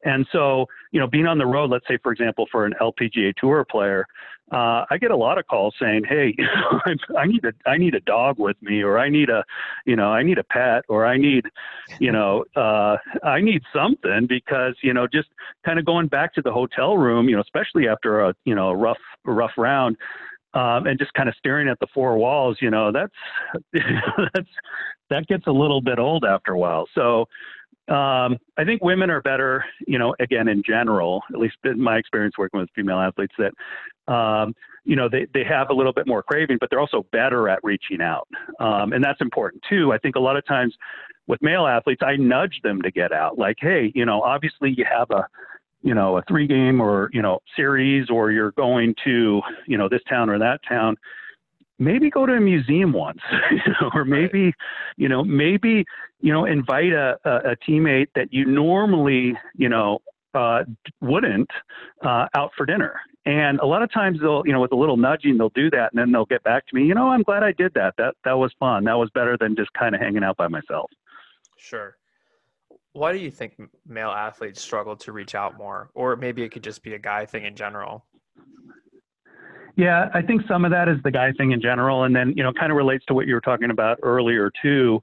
And 0.04 0.26
so, 0.32 0.66
you 0.92 1.00
know, 1.00 1.06
being 1.06 1.26
on 1.26 1.38
the 1.38 1.46
road, 1.46 1.70
let's 1.70 1.86
say, 1.86 1.98
for 2.02 2.12
example, 2.12 2.46
for 2.50 2.64
an 2.64 2.74
LPGA 2.80 3.34
Tour 3.36 3.64
player, 3.64 4.06
uh, 4.52 4.84
I 4.90 4.98
get 4.98 5.12
a 5.12 5.16
lot 5.16 5.38
of 5.38 5.46
calls 5.46 5.74
saying, 5.80 6.02
"Hey, 6.08 6.34
I 7.16 7.26
need 7.26 7.44
a 7.44 7.52
I 7.66 7.76
need 7.76 7.94
a 7.94 8.00
dog 8.00 8.38
with 8.38 8.56
me, 8.60 8.82
or 8.82 8.98
I 8.98 9.08
need 9.08 9.30
a, 9.30 9.44
you 9.86 9.94
know, 9.94 10.12
I 10.12 10.24
need 10.24 10.38
a 10.38 10.44
pet, 10.44 10.84
or 10.88 11.06
I 11.06 11.16
need, 11.18 11.44
you 12.00 12.10
know, 12.10 12.44
uh, 12.56 12.96
I 13.22 13.40
need 13.40 13.62
something 13.72 14.26
because 14.28 14.74
you 14.82 14.92
know, 14.92 15.06
just 15.06 15.28
kind 15.64 15.78
of 15.78 15.84
going 15.84 16.08
back 16.08 16.34
to 16.34 16.42
the 16.42 16.52
hotel 16.52 16.96
room, 16.98 17.28
you 17.28 17.36
know, 17.36 17.42
especially 17.42 17.86
after 17.86 18.20
a 18.22 18.34
you 18.44 18.54
know 18.54 18.70
a 18.70 18.76
rough 18.76 18.98
rough 19.24 19.52
round." 19.56 19.96
Um, 20.52 20.88
and 20.88 20.98
just 20.98 21.14
kind 21.14 21.28
of 21.28 21.36
staring 21.36 21.68
at 21.68 21.78
the 21.78 21.86
four 21.94 22.18
walls, 22.18 22.58
you 22.60 22.70
know, 22.70 22.90
that's 22.90 23.14
that's 24.34 24.48
that 25.08 25.28
gets 25.28 25.46
a 25.46 25.52
little 25.52 25.80
bit 25.80 26.00
old 26.00 26.24
after 26.24 26.52
a 26.52 26.58
while. 26.58 26.88
So, 26.92 27.26
um, 27.90 28.38
I 28.56 28.64
think 28.64 28.82
women 28.82 29.10
are 29.10 29.20
better, 29.20 29.64
you 29.86 29.98
know, 29.98 30.14
again, 30.20 30.48
in 30.48 30.62
general, 30.64 31.22
at 31.34 31.40
least 31.40 31.56
in 31.64 31.80
my 31.80 31.96
experience 31.96 32.38
working 32.38 32.60
with 32.60 32.70
female 32.74 32.98
athletes, 32.98 33.34
that, 33.38 34.12
um, 34.12 34.54
you 34.84 34.96
know, 34.96 35.08
they, 35.08 35.26
they 35.34 35.44
have 35.44 35.70
a 35.70 35.74
little 35.74 35.92
bit 35.92 36.06
more 36.06 36.22
craving, 36.22 36.58
but 36.60 36.70
they're 36.70 36.80
also 36.80 37.04
better 37.12 37.48
at 37.48 37.58
reaching 37.62 38.00
out. 38.00 38.28
Um, 38.60 38.92
and 38.92 39.02
that's 39.02 39.20
important 39.20 39.62
too. 39.68 39.92
I 39.92 39.98
think 39.98 40.14
a 40.14 40.20
lot 40.20 40.36
of 40.36 40.46
times 40.46 40.74
with 41.26 41.42
male 41.42 41.66
athletes, 41.66 42.02
I 42.04 42.16
nudge 42.16 42.60
them 42.62 42.80
to 42.82 42.90
get 42.90 43.12
out. 43.12 43.38
Like, 43.38 43.56
hey, 43.60 43.92
you 43.94 44.04
know, 44.04 44.22
obviously 44.22 44.74
you 44.76 44.84
have 44.90 45.10
a, 45.10 45.26
you 45.82 45.94
know, 45.94 46.18
a 46.18 46.22
three 46.28 46.46
game 46.46 46.80
or, 46.80 47.10
you 47.12 47.22
know, 47.22 47.40
series, 47.56 48.08
or 48.10 48.30
you're 48.30 48.52
going 48.52 48.94
to, 49.04 49.40
you 49.66 49.78
know, 49.78 49.88
this 49.88 50.02
town 50.08 50.30
or 50.30 50.38
that 50.38 50.60
town 50.68 50.96
maybe 51.80 52.10
go 52.10 52.26
to 52.26 52.34
a 52.34 52.40
museum 52.40 52.92
once, 52.92 53.20
you 53.50 53.72
know, 53.80 53.90
or 53.94 54.04
maybe, 54.04 54.52
you 54.96 55.08
know, 55.08 55.24
maybe, 55.24 55.84
you 56.20 56.32
know, 56.32 56.44
invite 56.44 56.92
a, 56.92 57.18
a, 57.24 57.52
a 57.52 57.56
teammate 57.56 58.08
that 58.14 58.32
you 58.32 58.44
normally, 58.44 59.34
you 59.56 59.68
know, 59.68 59.98
uh, 60.34 60.62
wouldn't 61.00 61.50
uh, 62.04 62.26
out 62.34 62.52
for 62.56 62.64
dinner. 62.64 63.00
And 63.26 63.58
a 63.60 63.66
lot 63.66 63.82
of 63.82 63.92
times 63.92 64.20
they'll, 64.20 64.42
you 64.46 64.52
know, 64.52 64.60
with 64.60 64.72
a 64.72 64.76
little 64.76 64.96
nudging, 64.96 65.36
they'll 65.36 65.50
do 65.50 65.70
that, 65.70 65.92
and 65.92 65.98
then 65.98 66.12
they'll 66.12 66.26
get 66.26 66.42
back 66.44 66.66
to 66.68 66.76
me. 66.76 66.84
You 66.84 66.94
know, 66.94 67.08
I'm 67.08 67.22
glad 67.22 67.42
I 67.42 67.52
did 67.52 67.74
that. 67.74 67.94
That 67.98 68.14
that 68.24 68.32
was 68.32 68.52
fun. 68.58 68.84
That 68.84 68.96
was 68.96 69.10
better 69.12 69.36
than 69.36 69.56
just 69.56 69.72
kind 69.72 69.94
of 69.94 70.00
hanging 70.00 70.22
out 70.22 70.36
by 70.36 70.48
myself. 70.48 70.90
Sure. 71.56 71.96
Why 72.92 73.12
do 73.12 73.18
you 73.18 73.30
think 73.30 73.60
male 73.86 74.10
athletes 74.10 74.60
struggle 74.60 74.96
to 74.96 75.12
reach 75.12 75.34
out 75.34 75.56
more, 75.58 75.90
or 75.94 76.16
maybe 76.16 76.42
it 76.42 76.50
could 76.50 76.64
just 76.64 76.82
be 76.82 76.94
a 76.94 76.98
guy 76.98 77.26
thing 77.26 77.44
in 77.44 77.54
general? 77.54 78.04
Yeah, 79.76 80.08
I 80.12 80.22
think 80.22 80.42
some 80.46 80.64
of 80.64 80.70
that 80.72 80.88
is 80.88 80.98
the 81.04 81.10
guy 81.10 81.32
thing 81.32 81.52
in 81.52 81.60
general, 81.60 82.04
and 82.04 82.14
then 82.14 82.34
you 82.36 82.42
know, 82.42 82.52
kind 82.52 82.70
of 82.72 82.76
relates 82.76 83.04
to 83.06 83.14
what 83.14 83.26
you 83.26 83.34
were 83.34 83.40
talking 83.40 83.70
about 83.70 83.98
earlier 84.02 84.50
too, 84.62 85.02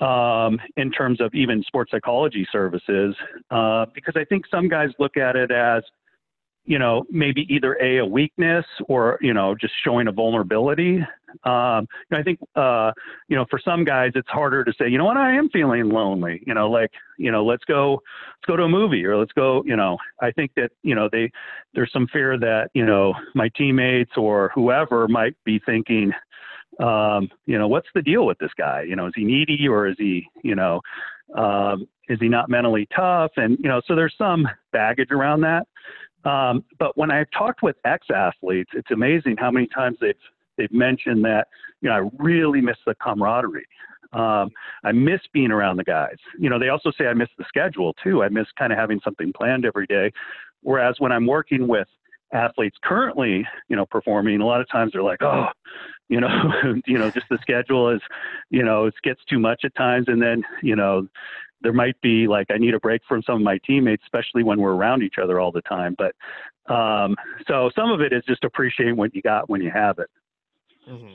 um, 0.00 0.60
in 0.76 0.90
terms 0.90 1.20
of 1.20 1.34
even 1.34 1.62
sports 1.64 1.90
psychology 1.90 2.46
services, 2.52 3.14
uh, 3.50 3.86
because 3.94 4.14
I 4.16 4.24
think 4.24 4.44
some 4.50 4.68
guys 4.68 4.90
look 4.98 5.16
at 5.16 5.36
it 5.36 5.50
as 5.50 5.82
you 6.66 6.78
know, 6.78 7.04
maybe 7.10 7.46
either 7.48 7.74
a 7.80 7.98
a 7.98 8.06
weakness 8.06 8.64
or 8.88 9.18
you 9.22 9.32
know 9.32 9.54
just 9.54 9.72
showing 9.84 10.08
a 10.08 10.12
vulnerability. 10.12 10.98
Um, 11.44 11.86
I 12.12 12.22
think 12.24 12.40
uh, 12.56 12.92
you 13.28 13.36
know 13.36 13.46
for 13.48 13.60
some 13.64 13.84
guys 13.84 14.12
it's 14.14 14.28
harder 14.28 14.64
to 14.64 14.72
say, 14.78 14.88
you 14.88 14.98
know 14.98 15.04
what, 15.04 15.16
I 15.16 15.34
am 15.34 15.48
feeling 15.50 15.88
lonely. 15.88 16.42
You 16.46 16.54
know, 16.54 16.70
like 16.70 16.90
you 17.18 17.30
know, 17.30 17.44
let's 17.44 17.64
go, 17.64 17.92
let's 17.92 18.46
go 18.46 18.56
to 18.56 18.64
a 18.64 18.68
movie 18.68 19.04
or 19.04 19.16
let's 19.16 19.32
go. 19.32 19.62
You 19.64 19.76
know, 19.76 19.96
I 20.20 20.32
think 20.32 20.52
that 20.56 20.72
you 20.82 20.94
know 20.94 21.08
they 21.10 21.30
there's 21.74 21.92
some 21.92 22.08
fear 22.12 22.38
that 22.38 22.70
you 22.74 22.84
know 22.84 23.14
my 23.34 23.48
teammates 23.56 24.12
or 24.16 24.50
whoever 24.54 25.06
might 25.08 25.36
be 25.44 25.60
thinking, 25.64 26.12
um, 26.80 27.28
you 27.46 27.58
know, 27.58 27.68
what's 27.68 27.88
the 27.94 28.02
deal 28.02 28.26
with 28.26 28.38
this 28.38 28.52
guy? 28.58 28.82
You 28.82 28.96
know, 28.96 29.06
is 29.06 29.12
he 29.14 29.24
needy 29.24 29.68
or 29.68 29.86
is 29.86 29.96
he 29.98 30.26
you 30.42 30.56
know 30.56 30.80
um, 31.34 31.86
is 32.08 32.18
he 32.20 32.28
not 32.28 32.48
mentally 32.48 32.88
tough? 32.94 33.32
And 33.36 33.58
you 33.60 33.68
know, 33.68 33.80
so 33.86 33.94
there's 33.94 34.14
some 34.18 34.48
baggage 34.72 35.10
around 35.10 35.40
that. 35.42 35.66
Um, 36.26 36.64
but 36.78 36.96
when 36.98 37.10
I've 37.10 37.30
talked 37.30 37.62
with 37.62 37.76
ex-athletes, 37.84 38.70
it's 38.74 38.90
amazing 38.90 39.36
how 39.38 39.50
many 39.50 39.68
times 39.68 39.96
they've 40.00 40.14
they've 40.58 40.72
mentioned 40.72 41.24
that 41.24 41.46
you 41.80 41.88
know 41.88 41.94
I 41.94 42.22
really 42.22 42.60
miss 42.60 42.76
the 42.84 42.94
camaraderie. 42.96 43.66
Um, 44.12 44.50
I 44.84 44.92
miss 44.92 45.20
being 45.32 45.50
around 45.50 45.76
the 45.76 45.84
guys. 45.84 46.16
You 46.38 46.50
know, 46.50 46.58
they 46.58 46.68
also 46.68 46.90
say 46.98 47.06
I 47.06 47.14
miss 47.14 47.28
the 47.38 47.44
schedule 47.48 47.94
too. 48.02 48.22
I 48.22 48.28
miss 48.28 48.46
kind 48.58 48.72
of 48.72 48.78
having 48.78 49.00
something 49.04 49.32
planned 49.32 49.64
every 49.64 49.86
day. 49.86 50.12
Whereas 50.62 50.96
when 50.98 51.12
I'm 51.12 51.26
working 51.26 51.68
with 51.68 51.88
athletes 52.32 52.76
currently, 52.82 53.46
you 53.68 53.76
know, 53.76 53.86
performing, 53.86 54.40
a 54.40 54.46
lot 54.46 54.60
of 54.60 54.68
times 54.68 54.92
they're 54.92 55.02
like, 55.02 55.22
oh, 55.22 55.46
you 56.08 56.20
know, 56.20 56.28
you 56.86 56.98
know, 56.98 57.10
just 57.10 57.26
the 57.30 57.38
schedule 57.40 57.90
is, 57.90 58.00
you 58.50 58.64
know, 58.64 58.86
it 58.86 58.94
gets 59.04 59.20
too 59.28 59.38
much 59.38 59.62
at 59.64 59.74
times, 59.76 60.06
and 60.08 60.20
then 60.20 60.42
you 60.62 60.74
know, 60.74 61.06
there 61.66 61.72
might 61.72 62.00
be 62.00 62.28
like 62.28 62.46
I 62.48 62.58
need 62.58 62.74
a 62.74 62.78
break 62.78 63.02
from 63.08 63.24
some 63.26 63.34
of 63.34 63.42
my 63.42 63.58
teammates, 63.66 64.04
especially 64.04 64.44
when 64.44 64.60
we're 64.60 64.74
around 64.74 65.02
each 65.02 65.16
other 65.20 65.40
all 65.40 65.50
the 65.50 65.62
time. 65.62 65.96
But 65.98 66.14
um, 66.72 67.16
so 67.48 67.70
some 67.74 67.90
of 67.90 68.00
it 68.00 68.12
is 68.12 68.22
just 68.28 68.44
appreciating 68.44 68.96
what 68.96 69.16
you 69.16 69.20
got 69.20 69.50
when 69.50 69.60
you 69.60 69.72
have 69.72 69.98
it. 69.98 70.08
Mm-hmm. 70.88 71.14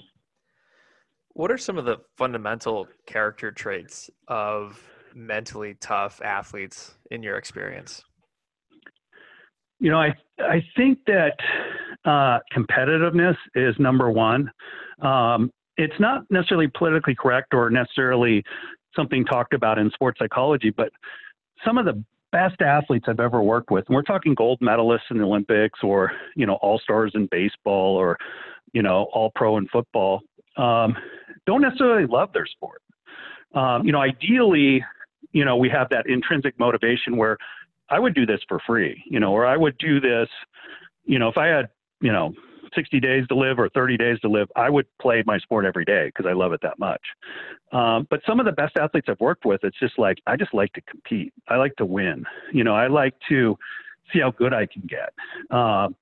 What 1.29 1.51
are 1.51 1.57
some 1.57 1.77
of 1.77 1.85
the 1.85 1.99
fundamental 2.17 2.89
character 3.05 3.49
traits 3.49 4.09
of 4.27 4.83
mentally 5.15 5.75
tough 5.79 6.19
athletes 6.21 6.95
in 7.11 7.23
your 7.23 7.37
experience? 7.37 8.03
You 9.79 9.91
know, 9.91 9.99
I 9.99 10.13
I 10.37 10.61
think 10.75 10.99
that 11.07 11.37
uh, 12.03 12.39
competitiveness 12.53 13.37
is 13.55 13.73
number 13.79 14.11
one. 14.11 14.51
Um, 15.01 15.49
it's 15.77 15.97
not 15.97 16.23
necessarily 16.29 16.67
politically 16.77 17.15
correct 17.15 17.53
or 17.53 17.69
necessarily 17.69 18.43
something 18.95 19.25
talked 19.25 19.53
about 19.53 19.77
in 19.77 19.89
sports 19.91 20.19
psychology, 20.19 20.69
but 20.69 20.91
some 21.65 21.77
of 21.77 21.85
the 21.85 22.03
best 22.31 22.61
athletes 22.61 23.05
I've 23.07 23.19
ever 23.19 23.41
worked 23.41 23.71
with, 23.71 23.85
and 23.87 23.95
we're 23.95 24.03
talking 24.03 24.33
gold 24.33 24.59
medalists 24.61 25.11
in 25.11 25.17
the 25.17 25.23
Olympics 25.23 25.79
or, 25.83 26.11
you 26.35 26.45
know, 26.45 26.55
all 26.55 26.79
stars 26.79 27.11
in 27.13 27.27
baseball 27.29 27.95
or, 27.95 28.17
you 28.73 28.81
know, 28.81 29.07
all 29.13 29.31
pro 29.35 29.57
in 29.57 29.67
football, 29.67 30.21
um, 30.57 30.95
don't 31.45 31.61
necessarily 31.61 32.07
love 32.07 32.31
their 32.33 32.45
sport. 32.45 32.81
Um, 33.53 33.85
you 33.85 33.91
know, 33.91 34.01
ideally, 34.01 34.83
you 35.33 35.43
know, 35.43 35.57
we 35.57 35.69
have 35.69 35.89
that 35.89 36.07
intrinsic 36.07 36.57
motivation 36.57 37.17
where 37.17 37.37
I 37.89 37.99
would 37.99 38.15
do 38.15 38.25
this 38.25 38.39
for 38.47 38.59
free, 38.65 39.03
you 39.05 39.19
know, 39.19 39.33
or 39.33 39.45
I 39.45 39.57
would 39.57 39.77
do 39.77 39.99
this, 39.99 40.29
you 41.03 41.19
know, 41.19 41.27
if 41.27 41.37
I 41.37 41.47
had, 41.47 41.69
you 41.99 42.11
know, 42.11 42.33
60 42.75 42.99
days 42.99 43.27
to 43.27 43.35
live 43.35 43.59
or 43.59 43.69
30 43.69 43.97
days 43.97 44.19
to 44.21 44.29
live, 44.29 44.47
I 44.55 44.69
would 44.69 44.85
play 44.99 45.23
my 45.25 45.37
sport 45.39 45.65
every 45.65 45.85
day 45.85 46.07
because 46.07 46.25
I 46.29 46.33
love 46.33 46.53
it 46.53 46.61
that 46.61 46.79
much. 46.79 47.01
Um, 47.71 48.07
but 48.09 48.21
some 48.25 48.39
of 48.39 48.45
the 48.45 48.51
best 48.51 48.77
athletes 48.77 49.07
I've 49.09 49.19
worked 49.19 49.45
with, 49.45 49.61
it's 49.63 49.79
just 49.79 49.97
like, 49.97 50.17
I 50.27 50.35
just 50.35 50.53
like 50.53 50.73
to 50.73 50.81
compete. 50.81 51.33
I 51.47 51.57
like 51.57 51.75
to 51.77 51.85
win. 51.85 52.25
You 52.51 52.63
know, 52.63 52.75
I 52.75 52.87
like 52.87 53.13
to 53.29 53.57
see 54.11 54.19
how 54.19 54.31
good 54.31 54.53
I 54.53 54.65
can 54.65 54.83
get. 54.87 55.13
Um, 55.55 55.95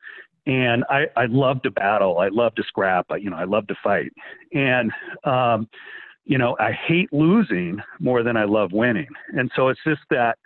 and 0.45 0.83
I, 0.89 1.05
I 1.15 1.25
love 1.25 1.61
to 1.63 1.71
battle. 1.71 2.19
I 2.19 2.29
love 2.29 2.55
to 2.55 2.63
scrap. 2.63 3.05
I, 3.09 3.17
you 3.17 3.29
know, 3.29 3.37
I 3.37 3.43
love 3.43 3.67
to 3.67 3.75
fight. 3.83 4.11
And, 4.53 4.91
um, 5.23 5.67
you 6.25 6.37
know, 6.37 6.55
I 6.59 6.71
hate 6.71 7.11
losing 7.11 7.81
more 7.99 8.23
than 8.23 8.37
I 8.37 8.45
love 8.45 8.71
winning. 8.71 9.07
And 9.35 9.51
so 9.55 9.69
it's 9.69 9.79
just 9.85 10.01
that, 10.09 10.37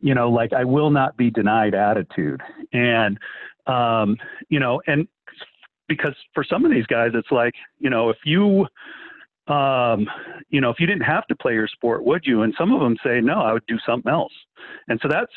you 0.00 0.14
know, 0.14 0.30
like 0.30 0.52
I 0.52 0.64
will 0.64 0.90
not 0.90 1.16
be 1.16 1.30
denied 1.30 1.74
attitude. 1.74 2.42
And, 2.72 3.18
um, 3.66 4.16
you 4.48 4.60
know, 4.60 4.82
and 4.86 5.08
because 5.88 6.14
for 6.34 6.44
some 6.44 6.64
of 6.64 6.70
these 6.70 6.86
guys, 6.86 7.10
it's 7.14 7.30
like, 7.30 7.54
you 7.78 7.90
know, 7.90 8.10
if 8.10 8.16
you, 8.24 8.66
um, 9.46 10.08
you 10.48 10.60
know, 10.60 10.70
if 10.70 10.80
you 10.80 10.86
didn't 10.86 11.02
have 11.02 11.26
to 11.26 11.36
play 11.36 11.52
your 11.52 11.68
sport, 11.68 12.04
would 12.04 12.24
you? 12.24 12.42
And 12.42 12.54
some 12.56 12.72
of 12.72 12.80
them 12.80 12.96
say, 13.04 13.20
no, 13.20 13.40
I 13.40 13.52
would 13.52 13.66
do 13.66 13.78
something 13.86 14.10
else. 14.10 14.32
And 14.88 14.98
so 15.02 15.08
that's, 15.08 15.32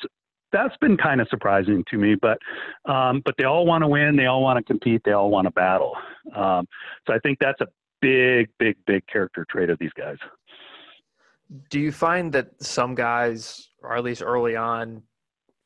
that's 0.54 0.76
been 0.78 0.96
kind 0.96 1.20
of 1.20 1.28
surprising 1.30 1.84
to 1.92 1.98
me, 1.98 2.16
but, 2.16 2.38
um, 2.86 3.22
but 3.26 3.36
they 3.38 3.44
all 3.44 3.66
want 3.66 3.84
to 3.84 3.88
win. 3.88 4.16
They 4.16 4.28
all 4.28 4.42
want 4.42 4.58
to 4.58 4.64
compete. 4.64 5.02
They 5.04 5.12
all 5.12 5.30
want 5.30 5.46
to 5.46 5.52
battle. 5.52 5.94
Um, 6.34 6.66
so 7.06 7.14
I 7.14 7.20
think 7.20 7.40
that's 7.40 7.60
a 7.60 7.68
big, 8.02 8.50
big, 8.58 8.78
big 8.86 9.06
character 9.08 9.46
trait 9.50 9.70
of 9.70 9.78
these 9.80 9.92
guys. 9.98 10.18
Do 11.70 11.80
you 11.80 11.92
find 11.92 12.32
that 12.34 12.52
some 12.64 12.96
guys, 12.96 13.70
or 13.82 13.96
at 13.96 14.04
least 14.04 14.22
early 14.22 14.56
on, 14.56 15.04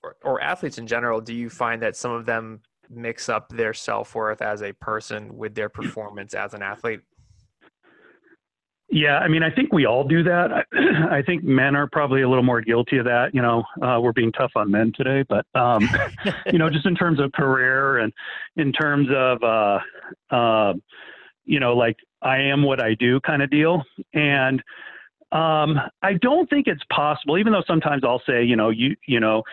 or, 0.03 0.15
or 0.23 0.41
athletes 0.41 0.79
in 0.79 0.87
general, 0.87 1.21
do 1.21 1.33
you 1.33 1.49
find 1.49 1.81
that 1.83 1.95
some 1.95 2.11
of 2.11 2.25
them 2.25 2.61
mix 2.91 3.29
up 3.29 3.49
their 3.49 3.73
self 3.73 4.13
worth 4.15 4.41
as 4.41 4.61
a 4.61 4.73
person 4.73 5.37
with 5.37 5.55
their 5.55 5.69
performance 5.69 6.33
as 6.33 6.53
an 6.53 6.61
athlete? 6.61 7.01
Yeah, 8.93 9.19
I 9.19 9.29
mean, 9.29 9.41
I 9.41 9.49
think 9.49 9.71
we 9.71 9.85
all 9.85 10.03
do 10.03 10.21
that. 10.23 10.51
I, 10.51 10.63
I, 11.19 11.21
think 11.21 11.45
men 11.45 11.77
are 11.77 11.87
probably 11.87 12.23
a 12.23 12.29
little 12.29 12.43
more 12.43 12.59
guilty 12.59 12.97
of 12.97 13.05
that. 13.05 13.33
You 13.33 13.41
know, 13.41 13.63
uh, 13.81 13.99
we're 14.01 14.11
being 14.11 14.33
tough 14.33 14.51
on 14.57 14.69
men 14.69 14.91
today, 14.93 15.23
but 15.29 15.45
um, 15.55 15.89
you 16.51 16.59
know, 16.59 16.69
just 16.69 16.85
in 16.85 16.95
terms 16.95 17.21
of 17.21 17.31
career 17.31 17.99
and 17.99 18.11
in 18.57 18.73
terms 18.73 19.07
of, 19.15 19.41
uh, 19.43 19.79
uh, 20.29 20.73
you 21.45 21.61
know, 21.61 21.73
like 21.73 21.95
I 22.21 22.39
am 22.39 22.63
what 22.63 22.83
I 22.83 22.95
do 22.95 23.21
kind 23.21 23.41
of 23.41 23.49
deal. 23.49 23.81
And 24.13 24.61
um, 25.31 25.79
I 26.01 26.13
don't 26.21 26.49
think 26.49 26.67
it's 26.67 26.83
possible, 26.91 27.37
even 27.37 27.53
though 27.53 27.63
sometimes 27.65 28.03
I'll 28.03 28.21
say, 28.27 28.43
you 28.43 28.57
know, 28.57 28.69
you, 28.71 28.97
you 29.07 29.21
know, 29.21 29.43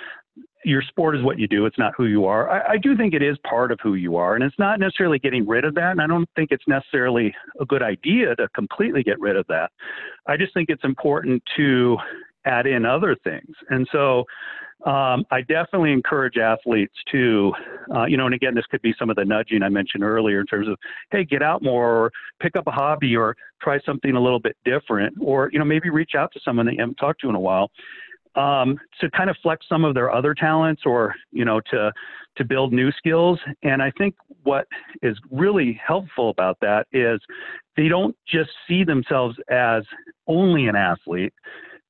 your 0.64 0.82
sport 0.82 1.16
is 1.16 1.22
what 1.22 1.38
you 1.38 1.46
do. 1.46 1.66
It's 1.66 1.78
not 1.78 1.92
who 1.96 2.06
you 2.06 2.26
are. 2.26 2.50
I, 2.50 2.72
I, 2.72 2.76
do 2.78 2.96
think 2.96 3.14
it 3.14 3.22
is 3.22 3.36
part 3.48 3.70
of 3.70 3.78
who 3.82 3.94
you 3.94 4.16
are, 4.16 4.34
and 4.34 4.42
it's 4.42 4.58
not 4.58 4.80
necessarily 4.80 5.18
getting 5.18 5.46
rid 5.46 5.64
of 5.64 5.74
that. 5.76 5.92
And 5.92 6.00
I 6.00 6.06
don't 6.06 6.28
think 6.34 6.50
it's 6.50 6.66
necessarily 6.66 7.34
a 7.60 7.64
good 7.64 7.82
idea 7.82 8.34
to 8.36 8.48
completely 8.54 9.02
get 9.02 9.20
rid 9.20 9.36
of 9.36 9.46
that. 9.48 9.70
I 10.26 10.36
just 10.36 10.52
think 10.54 10.68
it's 10.68 10.84
important 10.84 11.42
to 11.56 11.96
add 12.44 12.66
in 12.66 12.84
other 12.84 13.16
things. 13.24 13.54
And 13.70 13.86
so, 13.92 14.24
um, 14.86 15.24
I 15.32 15.40
definitely 15.40 15.92
encourage 15.92 16.36
athletes 16.36 16.94
to, 17.10 17.52
uh, 17.94 18.04
you 18.04 18.16
know, 18.16 18.26
and 18.26 18.34
again, 18.34 18.54
this 18.54 18.64
could 18.70 18.80
be 18.80 18.94
some 18.96 19.10
of 19.10 19.16
the 19.16 19.24
nudging 19.24 19.64
I 19.64 19.68
mentioned 19.68 20.04
earlier 20.04 20.40
in 20.40 20.46
terms 20.46 20.68
of, 20.68 20.78
hey, 21.10 21.24
get 21.24 21.42
out 21.42 21.64
more, 21.64 22.04
or 22.04 22.12
pick 22.40 22.54
up 22.54 22.68
a 22.68 22.70
hobby, 22.70 23.16
or 23.16 23.34
try 23.60 23.80
something 23.84 24.14
a 24.14 24.20
little 24.20 24.38
bit 24.38 24.56
different, 24.64 25.16
or 25.20 25.50
you 25.52 25.58
know, 25.58 25.64
maybe 25.64 25.90
reach 25.90 26.12
out 26.16 26.32
to 26.34 26.40
someone 26.44 26.64
that 26.66 26.74
you 26.74 26.80
haven't 26.80 26.94
talked 26.94 27.20
to 27.22 27.28
in 27.28 27.34
a 27.34 27.40
while, 27.40 27.70
um, 28.38 28.78
to 29.00 29.10
kind 29.10 29.28
of 29.28 29.36
flex 29.42 29.66
some 29.68 29.84
of 29.84 29.94
their 29.94 30.10
other 30.10 30.32
talents, 30.32 30.82
or 30.86 31.14
you 31.32 31.44
know, 31.44 31.60
to 31.70 31.92
to 32.36 32.44
build 32.44 32.72
new 32.72 32.92
skills. 32.92 33.38
And 33.62 33.82
I 33.82 33.90
think 33.98 34.14
what 34.44 34.66
is 35.02 35.18
really 35.30 35.78
helpful 35.84 36.30
about 36.30 36.56
that 36.60 36.86
is 36.92 37.20
they 37.76 37.88
don't 37.88 38.16
just 38.26 38.50
see 38.66 38.84
themselves 38.84 39.36
as 39.50 39.82
only 40.28 40.68
an 40.68 40.76
athlete. 40.76 41.32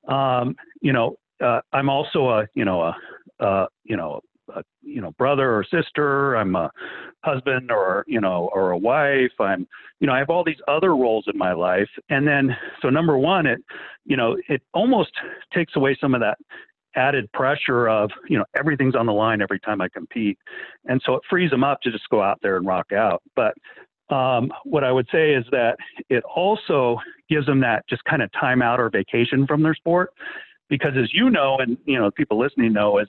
Um, 0.08 0.56
you 0.80 0.92
know, 0.92 1.16
uh, 1.44 1.60
I'm 1.72 1.90
also 1.90 2.30
a 2.30 2.46
you 2.54 2.64
know 2.64 2.80
a 2.82 2.96
uh, 3.40 3.66
you 3.84 3.96
know 3.96 4.20
a, 4.54 4.62
you 4.82 5.00
know 5.00 5.12
brother 5.12 5.54
or 5.54 5.64
sister. 5.64 6.34
I'm 6.36 6.56
a 6.56 6.70
husband 7.24 7.70
or 7.70 8.04
you 8.06 8.20
know 8.20 8.50
or 8.54 8.70
a 8.70 8.78
wife. 8.78 9.32
I'm 9.40 9.66
you 10.00 10.06
know 10.06 10.12
I 10.12 10.18
have 10.18 10.30
all 10.30 10.44
these 10.44 10.60
other 10.68 10.94
roles 10.94 11.24
in 11.32 11.38
my 11.38 11.52
life, 11.52 11.88
and 12.10 12.26
then 12.26 12.56
so 12.82 12.90
number 12.90 13.18
one, 13.18 13.46
it 13.46 13.60
you 14.04 14.16
know 14.16 14.36
it 14.48 14.62
almost 14.74 15.10
takes 15.54 15.76
away 15.76 15.96
some 16.00 16.14
of 16.14 16.20
that 16.20 16.38
added 16.96 17.30
pressure 17.32 17.88
of 17.88 18.10
you 18.28 18.38
know 18.38 18.44
everything's 18.58 18.94
on 18.94 19.06
the 19.06 19.12
line 19.12 19.40
every 19.40 19.60
time 19.60 19.80
I 19.80 19.88
compete, 19.88 20.38
and 20.86 21.00
so 21.04 21.14
it 21.14 21.22
frees 21.28 21.50
them 21.50 21.64
up 21.64 21.80
to 21.82 21.90
just 21.90 22.08
go 22.10 22.22
out 22.22 22.38
there 22.42 22.56
and 22.56 22.66
rock 22.66 22.92
out. 22.92 23.22
But 23.36 23.54
um, 24.14 24.50
what 24.64 24.84
I 24.84 24.92
would 24.92 25.06
say 25.12 25.34
is 25.34 25.44
that 25.50 25.76
it 26.08 26.24
also 26.24 26.98
gives 27.28 27.44
them 27.46 27.60
that 27.60 27.84
just 27.88 28.02
kind 28.04 28.22
of 28.22 28.30
time 28.32 28.62
out 28.62 28.80
or 28.80 28.88
vacation 28.88 29.46
from 29.46 29.62
their 29.62 29.74
sport 29.74 30.12
because 30.68 30.92
as 31.00 31.12
you 31.12 31.30
know, 31.30 31.58
and 31.58 31.76
you 31.86 31.98
know, 31.98 32.10
people 32.10 32.38
listening 32.38 32.72
know, 32.72 32.98
is 32.98 33.08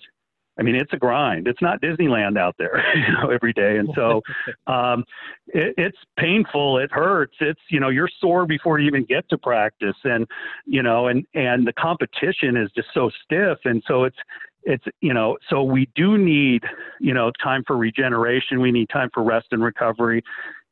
I 0.60 0.64
mean, 0.64 0.76
it's 0.76 0.92
a 0.94 0.98
grind. 0.98 1.48
It's 1.48 1.62
not 1.62 1.82
Disneyland 1.82 2.38
out 2.38 2.56
there, 2.58 2.84
you 2.96 3.14
know, 3.14 3.30
every 3.32 3.54
day. 3.54 3.78
And 3.78 3.90
so, 3.96 4.22
um, 4.68 5.06
it, 5.48 5.74
it's 5.78 5.98
painful. 6.18 6.78
It 6.78 6.92
hurts. 6.92 7.36
It's, 7.40 7.62
you 7.70 7.80
know, 7.80 7.90
you're 7.90 8.10
sore 8.20 8.46
before 8.46 8.80
you 8.80 8.88
even 8.88 9.06
get 9.06 9.28
to 9.30 9.38
practice. 9.38 9.96
And, 10.04 10.28
you 10.66 10.84
know, 10.84 11.08
and, 11.08 11.26
and 11.34 11.66
the 11.66 11.74
competition 11.74 12.58
is 12.58 12.70
just 12.76 12.90
so 12.94 13.10
stiff. 13.24 13.60
And 13.64 13.82
so 13.88 14.04
it's, 14.04 14.18
it's, 14.64 14.84
you 15.02 15.14
know, 15.14 15.38
so 15.50 15.64
we 15.64 15.90
do 15.96 16.18
need, 16.18 16.64
you 17.00 17.14
know, 17.14 17.32
time 17.42 17.64
for 17.66 17.78
regeneration. 17.78 18.60
We 18.60 18.72
need 18.72 18.90
time 18.90 19.10
for 19.14 19.24
rest 19.24 19.48
and 19.52 19.64
recovery. 19.64 20.24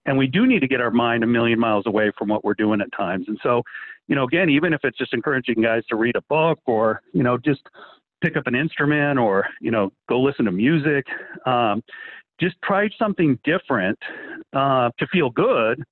And 0.05 0.17
we 0.17 0.27
do 0.27 0.45
need 0.45 0.59
to 0.59 0.67
get 0.67 0.81
our 0.81 0.91
mind 0.91 1.23
a 1.23 1.27
million 1.27 1.59
miles 1.59 1.85
away 1.85 2.11
from 2.17 2.27
what 2.29 2.43
we're 2.43 2.53
doing 2.53 2.81
at 2.81 2.91
times. 2.91 3.25
And 3.27 3.37
so, 3.43 3.63
you 4.07 4.15
know, 4.15 4.23
again, 4.23 4.49
even 4.49 4.73
if 4.73 4.81
it's 4.83 4.97
just 4.97 5.13
encouraging 5.13 5.61
guys 5.61 5.83
to 5.89 5.95
read 5.95 6.15
a 6.15 6.21
book 6.21 6.59
or, 6.65 7.01
you 7.11 7.23
know, 7.23 7.37
just 7.37 7.61
pick 8.21 8.37
up 8.37 8.47
an 8.47 8.55
instrument 8.55 9.19
or, 9.19 9.45
you 9.61 9.71
know, 9.71 9.91
go 10.09 10.19
listen 10.19 10.45
to 10.45 10.51
music, 10.51 11.05
um, 11.45 11.83
just 12.39 12.55
try 12.63 12.89
something 12.97 13.39
different 13.43 13.97
uh, 14.53 14.89
to 14.99 15.07
feel 15.07 15.29
good. 15.29 15.83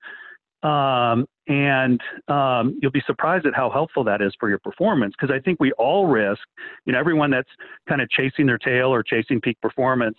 Um, 0.63 1.25
and 1.47 2.01
um, 2.27 2.79
you'll 2.81 2.91
be 2.91 3.03
surprised 3.05 3.45
at 3.45 3.53
how 3.53 3.69
helpful 3.69 4.03
that 4.05 4.21
is 4.21 4.33
for 4.39 4.49
your 4.49 4.57
performance 4.59 5.13
because 5.19 5.33
I 5.33 5.39
think 5.39 5.59
we 5.59 5.71
all 5.73 6.07
risk, 6.07 6.41
you 6.85 6.93
know, 6.93 6.99
everyone 6.99 7.29
that's 7.29 7.49
kind 7.87 8.01
of 8.01 8.09
chasing 8.09 8.47
their 8.47 8.57
tail 8.57 8.87
or 8.87 9.03
chasing 9.03 9.39
peak 9.39 9.59
performance 9.61 10.17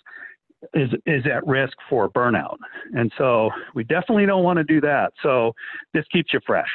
is 0.72 0.90
is 1.04 1.24
at 1.26 1.46
risk 1.46 1.76
for 1.88 2.08
burnout. 2.08 2.56
And 2.94 3.12
so 3.18 3.50
we 3.74 3.84
definitely 3.84 4.26
don't 4.26 4.44
want 4.44 4.58
to 4.58 4.64
do 4.64 4.80
that. 4.82 5.12
So 5.22 5.52
this 5.94 6.04
keeps 6.12 6.32
you 6.32 6.40
fresh. 6.46 6.70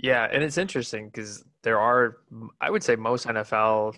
Yeah, 0.00 0.28
and 0.30 0.42
it's 0.44 0.58
interesting 0.58 1.06
because 1.06 1.44
there 1.64 1.80
are, 1.80 2.18
I 2.60 2.70
would 2.70 2.84
say, 2.84 2.96
most 2.96 3.26
NFL 3.26 3.96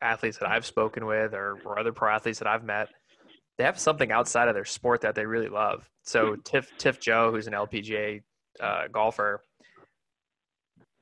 athletes 0.00 0.38
that 0.38 0.48
I've 0.48 0.64
spoken 0.64 1.04
with 1.04 1.34
or, 1.34 1.58
or 1.64 1.78
other 1.78 1.92
pro 1.92 2.14
athletes 2.14 2.38
that 2.38 2.48
I've 2.48 2.64
met, 2.64 2.88
they 3.58 3.64
have 3.64 3.78
something 3.78 4.12
outside 4.12 4.48
of 4.48 4.54
their 4.54 4.64
sport 4.64 5.02
that 5.02 5.14
they 5.14 5.26
really 5.26 5.48
love. 5.48 5.88
So 6.02 6.36
Tiff 6.36 6.72
Tiff 6.78 7.00
Joh, 7.00 7.30
who's 7.30 7.46
an 7.46 7.52
LPGA 7.52 8.22
uh, 8.60 8.88
golfer, 8.90 9.44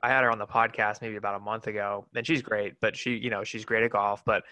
I 0.03 0.09
had 0.09 0.25
her 0.25 0.31
on 0.31 0.39
the 0.39 0.47
podcast 0.47 1.03
maybe 1.03 1.17
about 1.17 1.37
a 1.37 1.41
month 1.41 1.67
ago, 1.67 2.07
and 2.15 2.27
she's 2.27 2.43
great. 2.43 2.75
But 2.81 2.97
she, 2.97 3.17
you 3.17 3.31
know, 3.31 3.45
she's 3.45 3.65
great 3.65 3.85
at 3.85 3.91
golf. 3.91 4.25
But 4.25 4.45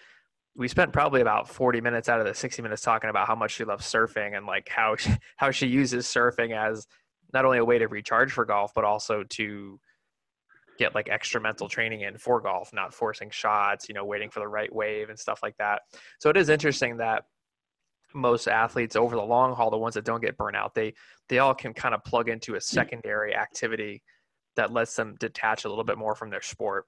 we 0.55 0.67
spent 0.67 0.93
probably 0.93 1.21
about 1.21 1.49
40 1.49 1.81
minutes 1.81 2.09
out 2.09 2.19
of 2.19 2.25
the 2.25 2.33
60 2.33 2.61
minutes 2.61 2.81
talking 2.81 3.09
about 3.09 3.27
how 3.27 3.35
much 3.35 3.51
she 3.51 3.63
loves 3.63 3.85
surfing 3.85 4.35
and 4.37 4.45
like 4.45 4.69
how 4.69 4.95
she, 4.95 5.11
how 5.37 5.51
she 5.51 5.67
uses 5.67 6.05
surfing 6.05 6.55
as 6.55 6.87
not 7.33 7.45
only 7.45 7.57
a 7.57 7.65
way 7.65 7.77
to 7.77 7.87
recharge 7.87 8.31
for 8.31 8.45
golf, 8.45 8.73
but 8.73 8.83
also 8.83 9.23
to 9.23 9.79
get 10.77 10.95
like 10.95 11.09
extra 11.09 11.41
mental 11.41 11.67
training 11.67 12.01
in 12.01 12.17
for 12.17 12.39
golf, 12.39 12.71
not 12.73 12.93
forcing 12.93 13.29
shots, 13.29 13.89
you 13.89 13.95
know, 13.95 14.05
waiting 14.05 14.29
for 14.29 14.39
the 14.39 14.47
right 14.47 14.73
wave 14.73 15.09
and 15.09 15.19
stuff 15.19 15.39
like 15.41 15.57
that. 15.57 15.81
So 16.19 16.29
it 16.29 16.37
is 16.37 16.49
interesting 16.49 16.97
that 16.97 17.25
most 18.13 18.47
athletes 18.47 18.95
over 18.95 19.15
the 19.15 19.23
long 19.23 19.55
haul, 19.55 19.69
the 19.69 19.77
ones 19.77 19.95
that 19.95 20.05
don't 20.05 20.21
get 20.21 20.37
burnt 20.37 20.55
out, 20.55 20.73
they 20.73 20.93
they 21.29 21.39
all 21.39 21.53
can 21.53 21.73
kind 21.73 21.93
of 21.93 22.03
plug 22.03 22.29
into 22.29 22.55
a 22.55 22.61
secondary 22.61 23.35
activity 23.35 24.01
that 24.55 24.71
lets 24.71 24.95
them 24.95 25.15
detach 25.19 25.65
a 25.65 25.69
little 25.69 25.83
bit 25.83 25.97
more 25.97 26.15
from 26.15 26.29
their 26.29 26.41
sport. 26.41 26.85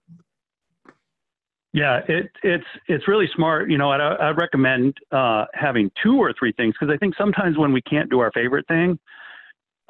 Yeah, 1.71 2.01
it, 2.07 2.31
it's 2.41 2.65
it's 2.87 3.07
really 3.07 3.29
smart. 3.35 3.69
You 3.69 3.77
know, 3.77 3.91
I'd, 3.91 4.01
I'd 4.01 4.37
recommend 4.37 4.95
uh, 5.11 5.45
having 5.53 5.91
two 6.01 6.15
or 6.15 6.33
three 6.37 6.51
things 6.53 6.73
because 6.79 6.93
I 6.93 6.97
think 6.97 7.15
sometimes 7.15 7.57
when 7.57 7.71
we 7.71 7.81
can't 7.81 8.09
do 8.09 8.19
our 8.19 8.31
favorite 8.31 8.67
thing, 8.67 8.97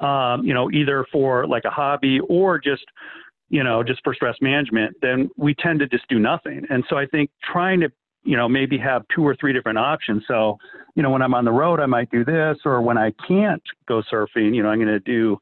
um, 0.00 0.44
you 0.44 0.54
know, 0.54 0.70
either 0.70 1.06
for 1.12 1.46
like 1.46 1.64
a 1.64 1.70
hobby 1.70 2.20
or 2.28 2.58
just, 2.58 2.84
you 3.48 3.62
know, 3.62 3.82
just 3.82 4.00
for 4.02 4.14
stress 4.14 4.36
management, 4.40 4.96
then 5.02 5.28
we 5.36 5.54
tend 5.54 5.80
to 5.80 5.86
just 5.86 6.08
do 6.08 6.18
nothing. 6.18 6.62
And 6.70 6.84
so 6.88 6.96
I 6.96 7.06
think 7.06 7.30
trying 7.52 7.80
to, 7.80 7.90
you 8.22 8.36
know, 8.36 8.48
maybe 8.48 8.78
have 8.78 9.02
two 9.14 9.26
or 9.26 9.34
three 9.34 9.52
different 9.52 9.78
options. 9.78 10.22
So, 10.28 10.58
you 10.94 11.02
know, 11.02 11.10
when 11.10 11.22
I'm 11.22 11.34
on 11.34 11.44
the 11.44 11.52
road, 11.52 11.80
I 11.80 11.86
might 11.86 12.10
do 12.10 12.24
this, 12.24 12.58
or 12.64 12.80
when 12.82 12.98
I 12.98 13.12
can't 13.26 13.62
go 13.88 14.02
surfing, 14.12 14.54
you 14.54 14.62
know, 14.62 14.68
I'm 14.68 14.78
going 14.78 14.88
to 14.88 15.00
do, 15.00 15.38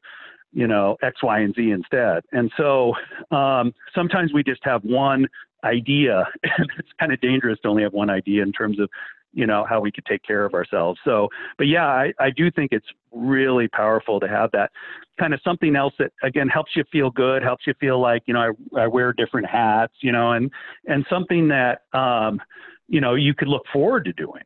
you 0.53 0.67
know, 0.67 0.97
X, 1.03 1.21
Y, 1.21 1.39
and 1.39 1.53
Z 1.55 1.71
instead. 1.71 2.23
And 2.31 2.51
so 2.57 2.93
um, 3.31 3.73
sometimes 3.93 4.33
we 4.33 4.43
just 4.43 4.61
have 4.63 4.81
one 4.83 5.27
idea, 5.63 6.23
and 6.43 6.69
it's 6.77 6.89
kind 6.99 7.11
of 7.11 7.19
dangerous 7.21 7.59
to 7.63 7.69
only 7.69 7.83
have 7.83 7.93
one 7.93 8.09
idea 8.09 8.43
in 8.43 8.51
terms 8.51 8.79
of 8.79 8.89
you 9.33 9.45
know 9.45 9.65
how 9.69 9.79
we 9.79 9.91
could 9.91 10.05
take 10.05 10.23
care 10.23 10.45
of 10.45 10.53
ourselves 10.53 10.99
so 11.03 11.27
but 11.57 11.67
yeah 11.67 11.85
I, 11.85 12.13
I 12.19 12.29
do 12.29 12.49
think 12.51 12.71
it's 12.71 12.87
really 13.11 13.67
powerful 13.67 14.19
to 14.19 14.27
have 14.27 14.51
that 14.51 14.71
kind 15.19 15.33
of 15.33 15.39
something 15.43 15.75
else 15.75 15.93
that 15.99 16.11
again 16.23 16.47
helps 16.47 16.71
you 16.75 16.83
feel 16.91 17.09
good 17.09 17.43
helps 17.43 17.67
you 17.67 17.73
feel 17.79 17.99
like 17.99 18.23
you 18.25 18.33
know 18.33 18.53
i, 18.75 18.81
I 18.81 18.87
wear 18.87 19.13
different 19.13 19.47
hats 19.47 19.93
you 20.01 20.11
know 20.11 20.31
and 20.33 20.51
and 20.87 21.05
something 21.09 21.47
that 21.49 21.81
um 21.93 22.41
you 22.87 23.01
know 23.01 23.15
you 23.15 23.33
could 23.33 23.47
look 23.47 23.63
forward 23.71 24.05
to 24.05 24.13
doing 24.13 24.43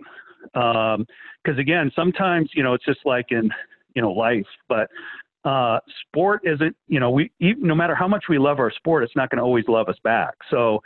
um 0.56 1.06
because 1.43 1.60
again 1.60 1.91
sometimes 1.96 2.50
you 2.54 2.63
know 2.63 2.74
it's 2.74 2.86
just 2.86 3.00
like 3.06 3.28
in 3.32 3.50
you 3.96 4.02
know 4.02 4.12
life 4.12 4.46
but 4.67 4.89
uh, 5.46 5.80
sport 6.08 6.41
isn't, 6.46 6.76
you 6.88 7.00
know, 7.00 7.12
we 7.12 7.30
no 7.41 7.76
matter 7.76 7.96
how 7.96 8.08
much 8.08 8.26
we 8.30 8.38
love 8.38 8.60
our 8.60 8.72
sport, 8.72 9.04
it's 9.04 9.15
not 9.15 9.30
going 9.30 9.38
to 9.38 9.43
always 9.43 9.65
love 9.67 9.89
us 9.89 9.98
back. 10.04 10.36
So, 10.50 10.80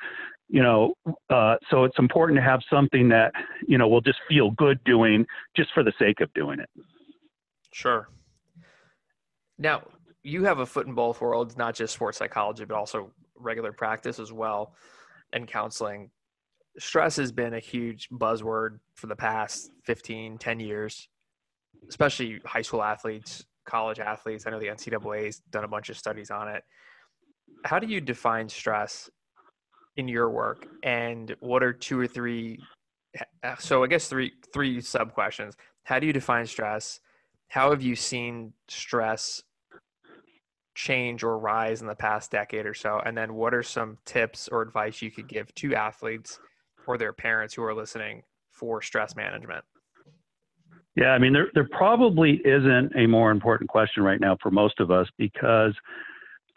you 0.50 0.62
know, 0.62 0.94
uh, 1.30 1.56
so 1.70 1.84
it's 1.84 1.98
important 2.00 2.38
to 2.38 2.44
have 2.44 2.62
something 2.70 3.10
that, 3.10 3.34
you 3.68 3.78
know, 3.78 3.88
will 3.88 4.02
just 4.02 4.20
feel 4.30 4.52
good 4.52 4.82
doing 4.86 5.26
just 5.56 5.70
for 5.74 5.84
the 5.84 5.94
sake 6.00 6.22
of 6.22 6.34
doing 6.34 6.60
it. 6.60 6.70
Sure. 7.74 8.10
Now, 9.58 9.84
you 10.24 10.46
have 10.46 10.60
a 10.60 10.66
foot 10.66 10.88
in 10.88 10.94
both 10.94 11.22
worlds, 11.22 11.58
not 11.58 11.76
just 11.76 11.94
sports 11.94 12.18
psychology, 12.18 12.66
but 12.66 12.76
also 12.76 13.12
regular 13.36 13.72
practice 13.72 14.20
as 14.20 14.32
well 14.32 14.74
and 15.34 15.48
counseling. 15.48 16.12
Stress 16.80 17.18
has 17.18 17.32
been 17.32 17.54
a 17.54 17.60
huge 17.60 18.08
buzzword 18.10 18.80
for 18.96 19.08
the 19.08 19.16
past 19.16 19.72
15, 19.84 20.38
10 20.38 20.60
years, 20.60 21.10
especially 21.90 22.40
high 22.46 22.62
school 22.62 22.84
athletes, 22.84 23.46
college 23.66 24.00
athletes. 24.00 24.46
I 24.46 24.52
know 24.52 24.60
the 24.60 24.68
NCAA's 24.68 25.42
done 25.52 25.64
a 25.64 25.68
bunch 25.68 25.90
of 25.90 25.98
studies 25.98 26.32
on 26.32 26.48
it. 26.48 26.64
How 27.66 27.80
do 27.80 27.88
you 27.88 28.00
define 28.00 28.48
stress 28.48 29.10
in 29.98 30.08
your 30.08 30.30
work? 30.30 30.68
And 30.84 31.36
what 31.40 31.64
are 31.64 31.74
two 31.74 32.00
or 32.00 32.08
three 32.08 32.60
uh, 33.44 33.56
so 33.58 33.84
i 33.84 33.88
guess 33.88 34.08
three 34.08 34.34
three 34.54 34.82
sub 34.82 35.14
questions. 35.14 35.56
How 35.84 36.00
do 36.00 36.08
you 36.08 36.14
define 36.14 36.46
stress? 36.46 37.00
How 37.50 37.70
have 37.70 37.82
you 37.82 37.96
seen 37.96 38.54
stress 38.68 39.42
change 40.76 41.24
or 41.24 41.40
rise 41.40 41.82
in 41.82 41.88
the 41.88 41.96
past 41.96 42.30
decade 42.30 42.66
or 42.66 42.74
so? 42.74 43.02
And 43.04 43.18
then 43.18 43.34
what 43.34 43.54
are 43.54 43.64
some 43.64 43.98
tips 44.06 44.48
or 44.50 44.62
advice 44.62 45.02
you 45.02 45.10
could 45.10 45.28
give 45.28 45.54
to 45.56 45.74
athletes 45.74 46.40
or 46.86 46.98
their 46.98 47.14
parents 47.14 47.54
who 47.54 47.64
are 47.64 47.74
listening 47.74 48.24
for 48.52 48.82
stress 48.82 49.16
management? 49.16 49.64
Yeah 50.96 51.12
i 51.12 51.18
mean 51.20 51.34
there, 51.34 51.50
there 51.54 51.68
probably 51.72 52.42
isn't 52.44 52.92
a 52.96 53.08
more 53.08 53.32
important 53.32 53.70
question 53.70 54.04
right 54.04 54.20
now 54.20 54.38
for 54.42 54.52
most 54.52 54.80
of 54.80 54.92
us 54.92 55.08
because 55.18 55.74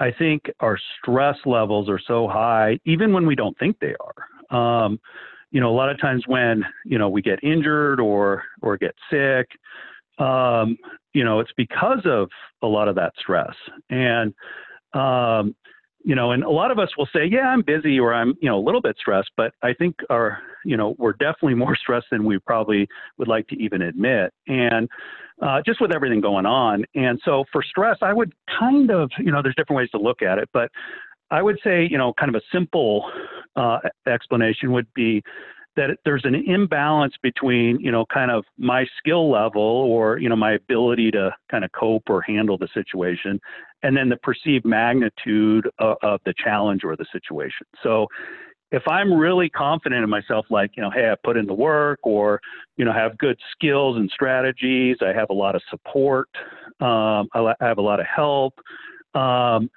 I 0.01 0.11
think 0.11 0.51
our 0.61 0.79
stress 0.99 1.37
levels 1.45 1.89
are 1.89 2.01
so 2.05 2.27
high, 2.27 2.81
even 2.87 3.13
when 3.13 3.27
we 3.27 3.37
don't 3.37 3.57
think 3.59 3.79
they 3.79 3.95
are. 4.01 4.85
Um, 4.85 4.99
you 5.51 5.61
know, 5.61 5.71
a 5.71 5.77
lot 5.77 5.91
of 5.91 6.01
times 6.01 6.25
when 6.27 6.65
you 6.85 6.99
know 6.99 7.09
we 7.09 7.23
get 7.23 7.43
injured 7.45 8.01
or 8.01 8.45
or 8.63 8.77
get 8.77 8.95
sick, 9.11 9.49
um, 10.19 10.77
you 11.13 11.25
know, 11.25 11.41
it's 11.41 11.53
because 11.57 12.01
of 12.05 12.29
a 12.63 12.67
lot 12.67 12.89
of 12.89 12.95
that 12.97 13.13
stress. 13.19 13.55
And 13.91 14.35
um, 14.95 15.55
you 16.05 16.15
know, 16.15 16.33
and 16.33 16.43
a 16.43 16.51
lot 16.51 16.71
of 16.71 16.79
us 16.79 16.89
will 16.97 17.09
say, 17.13 17.27
yeah, 17.31 17.49
I'm 17.49 17.63
busy 17.63 17.99
or 17.99 18.15
I'm, 18.15 18.35
you 18.41 18.49
know, 18.49 18.59
a 18.59 18.65
little 18.65 18.81
bit 18.81 18.97
stressed, 18.99 19.31
but 19.37 19.53
I 19.63 19.75
think 19.75 19.97
our, 20.09 20.39
you 20.65 20.77
know, 20.77 20.95
we're 20.99 21.13
definitely 21.13 21.55
more 21.55 21.77
stressed 21.81 22.07
than 22.11 22.25
we 22.25 22.39
probably 22.39 22.89
would 23.19 23.29
like 23.29 23.47
to 23.49 23.57
even 23.63 23.83
admit. 23.83 24.33
And 24.47 24.89
uh, 25.43 25.63
just 25.65 25.81
with 25.81 25.91
everything 25.93 26.21
going 26.21 26.47
on. 26.47 26.85
And 26.95 27.19
so 27.25 27.45
for 27.51 27.63
stress, 27.63 27.97
I 28.03 28.13
would 28.13 28.33
kind 28.59 28.91
of, 28.91 29.11
you 29.19 29.33
know, 29.33 29.41
there's 29.43 29.55
different 29.57 29.79
ways 29.79 29.91
to 29.91 29.99
look 29.99 30.21
at 30.23 30.39
it, 30.39 30.49
but 30.53 30.71
I 31.31 31.43
would 31.43 31.59
say, 31.65 31.87
you 31.89 31.97
know, 31.97 32.13
kind 32.19 32.35
of 32.35 32.41
a 32.41 32.45
simple 32.53 33.11
uh, 33.57 33.79
explanation 34.07 34.73
would 34.73 34.93
be 34.95 35.23
that 35.77 35.97
there's 36.05 36.25
an 36.25 36.35
imbalance 36.35 37.15
between, 37.23 37.79
you 37.81 37.93
know, 37.93 38.05
kind 38.13 38.31
of 38.31 38.45
my 38.59 38.85
skill 38.99 39.31
level 39.31 39.63
or, 39.63 40.19
you 40.19 40.29
know, 40.29 40.37
my 40.37 40.53
ability 40.53 41.11
to 41.13 41.35
kind 41.51 41.65
of 41.65 41.71
cope 41.73 42.03
or 42.09 42.21
handle 42.23 42.59
the 42.59 42.69
situation, 42.75 43.41
and 43.83 43.97
then 43.97 44.09
the 44.09 44.17
perceived 44.17 44.65
magnitude 44.65 45.69
of, 45.79 45.97
of 46.03 46.21
the 46.25 46.35
challenge 46.43 46.83
or 46.85 46.97
the 46.97 47.07
situation. 47.13 47.67
So 47.83 48.07
if 48.73 48.87
I'm 48.87 49.13
really 49.13 49.49
confident 49.49 50.05
in 50.05 50.11
myself, 50.11 50.47
like, 50.51 50.71
you 50.77 50.83
know, 50.83 50.91
hey, 50.91 51.11
I 51.11 51.17
put 51.25 51.37
in 51.37 51.47
the 51.47 51.55
work 51.55 51.99
or, 52.03 52.41
you 52.77 52.85
know, 52.85 52.93
have 52.93 53.19
good 53.19 53.39
skills 53.53 53.97
and 53.97 54.09
strategies, 54.11 54.99
I 55.01 55.13
have 55.13 55.31
a 55.31 55.35
lot 55.35 55.57
of 55.57 55.63
support, 55.71 56.29
um, 56.81 57.29
I 57.35 57.55
have 57.61 57.79
a 57.79 57.83
lot 57.83 57.99
of 57.99 58.07
help, 58.07 58.55
um, 59.15 59.69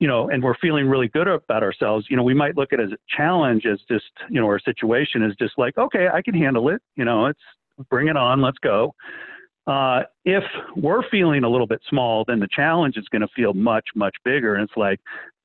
you 0.00 0.08
know, 0.08 0.30
and 0.30 0.42
we're 0.42 0.56
feeling 0.62 0.88
really 0.88 1.08
good 1.08 1.28
about 1.28 1.62
ourselves, 1.62 2.06
you 2.08 2.16
know, 2.16 2.22
we 2.22 2.34
might 2.34 2.56
look 2.56 2.72
at 2.72 2.80
it 2.80 2.84
as 2.84 2.92
a 2.92 3.16
challenge 3.16 3.66
as 3.66 3.80
just, 3.88 4.04
you 4.30 4.40
know, 4.40 4.46
our 4.46 4.60
situation 4.60 5.22
is 5.22 5.34
just 5.38 5.58
like, 5.58 5.76
okay, 5.76 6.06
I 6.12 6.22
can 6.22 6.34
handle 6.34 6.68
it. 6.68 6.80
You 6.96 7.04
know, 7.04 7.26
it's 7.26 7.40
bring 7.90 8.08
it 8.08 8.16
on, 8.16 8.40
let's 8.40 8.58
go. 8.58 8.94
Uh, 9.68 10.00
if 10.24 10.44
we're 10.76 11.06
feeling 11.10 11.44
a 11.44 11.48
little 11.48 11.66
bit 11.66 11.80
small, 11.88 12.24
then 12.26 12.40
the 12.40 12.48
challenge 12.50 12.96
is 12.96 13.06
going 13.10 13.20
to 13.20 13.28
feel 13.36 13.52
much, 13.52 13.84
much 13.94 14.16
bigger. 14.24 14.54
And 14.54 14.64
it's 14.64 14.76
like, 14.76 14.98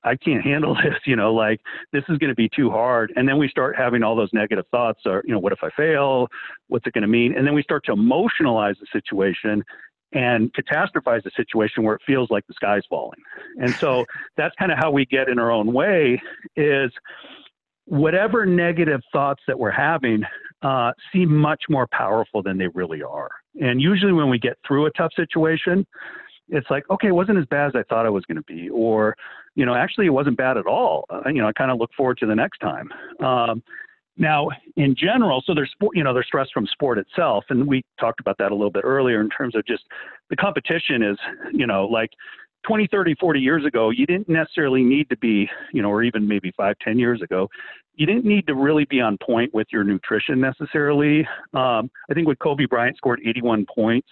I 0.05 0.15
can't 0.15 0.43
handle 0.43 0.75
this, 0.83 0.95
you 1.05 1.15
know, 1.17 1.33
like 1.33 1.59
this 1.91 2.03
is 2.07 2.17
going 2.17 2.29
to 2.29 2.35
be 2.35 2.49
too 2.55 2.71
hard. 2.71 3.11
And 3.17 3.27
then 3.27 3.37
we 3.37 3.49
start 3.49 3.75
having 3.77 4.01
all 4.01 4.15
those 4.15 4.29
negative 4.31 4.65
thoughts 4.71 5.01
or, 5.05 5.23
you 5.25 5.33
know, 5.33 5.39
what 5.39 5.51
if 5.51 5.59
I 5.61 5.69
fail? 5.75 6.27
What's 6.67 6.87
it 6.87 6.93
going 6.93 7.01
to 7.01 7.07
mean? 7.07 7.35
And 7.35 7.45
then 7.45 7.53
we 7.53 7.63
start 7.63 7.83
to 7.85 7.91
emotionalize 7.91 8.75
the 8.79 8.87
situation 8.93 9.61
and 10.13 10.53
catastrophize 10.53 11.23
the 11.23 11.31
situation 11.35 11.83
where 11.83 11.95
it 11.95 12.01
feels 12.05 12.29
like 12.29 12.47
the 12.47 12.53
sky's 12.53 12.83
falling. 12.89 13.19
And 13.57 13.71
so 13.75 14.05
that's 14.37 14.55
kind 14.57 14.71
of 14.71 14.77
how 14.77 14.89
we 14.89 15.05
get 15.05 15.27
in 15.27 15.37
our 15.37 15.51
own 15.51 15.73
way 15.73 16.21
is 16.55 16.91
whatever 17.85 18.45
negative 18.45 19.01
thoughts 19.11 19.41
that 19.47 19.59
we're 19.59 19.71
having 19.71 20.23
uh, 20.61 20.93
seem 21.11 21.35
much 21.35 21.63
more 21.69 21.87
powerful 21.91 22.41
than 22.41 22.57
they 22.57 22.67
really 22.67 23.01
are. 23.01 23.29
And 23.61 23.81
usually 23.81 24.13
when 24.13 24.29
we 24.29 24.39
get 24.39 24.57
through 24.67 24.85
a 24.85 24.91
tough 24.91 25.11
situation, 25.15 25.85
it's 26.49 26.69
like, 26.69 26.83
okay, 26.89 27.07
it 27.07 27.15
wasn't 27.15 27.37
as 27.37 27.45
bad 27.45 27.67
as 27.67 27.75
I 27.75 27.83
thought 27.83 28.05
it 28.05 28.11
was 28.11 28.25
going 28.25 28.37
to 28.37 28.43
be, 28.43 28.69
or, 28.69 29.15
you 29.55 29.65
know, 29.65 29.75
actually 29.75 30.07
it 30.07 30.13
wasn't 30.13 30.37
bad 30.37 30.57
at 30.57 30.65
all. 30.65 31.05
Uh, 31.09 31.21
you 31.27 31.41
know, 31.41 31.47
I 31.47 31.53
kind 31.53 31.71
of 31.71 31.77
look 31.77 31.91
forward 31.95 32.17
to 32.19 32.25
the 32.25 32.35
next 32.35 32.59
time. 32.59 32.89
Um, 33.19 33.63
now, 34.17 34.49
in 34.75 34.95
general, 34.95 35.41
so 35.45 35.55
there's 35.55 35.73
you 35.93 36.03
know 36.03 36.13
there's 36.13 36.27
stress 36.27 36.47
from 36.53 36.67
sport 36.67 36.99
itself, 36.99 37.45
and 37.49 37.67
we 37.67 37.83
talked 37.99 38.19
about 38.19 38.37
that 38.37 38.51
a 38.51 38.55
little 38.55 38.71
bit 38.71 38.83
earlier 38.83 39.19
in 39.19 39.29
terms 39.29 39.55
of 39.55 39.65
just 39.65 39.83
the 40.29 40.35
competition 40.35 41.01
is 41.01 41.17
you 41.51 41.65
know 41.65 41.85
like 41.87 42.11
20, 42.67 42.87
30, 42.91 43.15
40 43.19 43.39
years 43.39 43.65
ago, 43.65 43.89
you 43.89 44.05
didn't 44.05 44.29
necessarily 44.29 44.83
need 44.83 45.09
to 45.09 45.17
be 45.17 45.49
you 45.71 45.81
know 45.81 45.89
or 45.89 46.03
even 46.03 46.27
maybe 46.27 46.51
five, 46.55 46.75
ten 46.79 46.99
years 46.99 47.23
ago, 47.23 47.49
you 47.95 48.05
didn't 48.05 48.25
need 48.25 48.47
to 48.47 48.55
really 48.55 48.85
be 48.85 48.99
on 48.99 49.17
point 49.17 49.53
with 49.53 49.67
your 49.71 49.83
nutrition 49.83 50.39
necessarily. 50.39 51.27
Um, 51.53 51.91
I 52.09 52.13
think 52.13 52.27
when 52.27 52.35
Kobe 52.37 52.65
Bryant 52.65 52.97
scored 52.97 53.21
81 53.25 53.65
points 53.73 54.07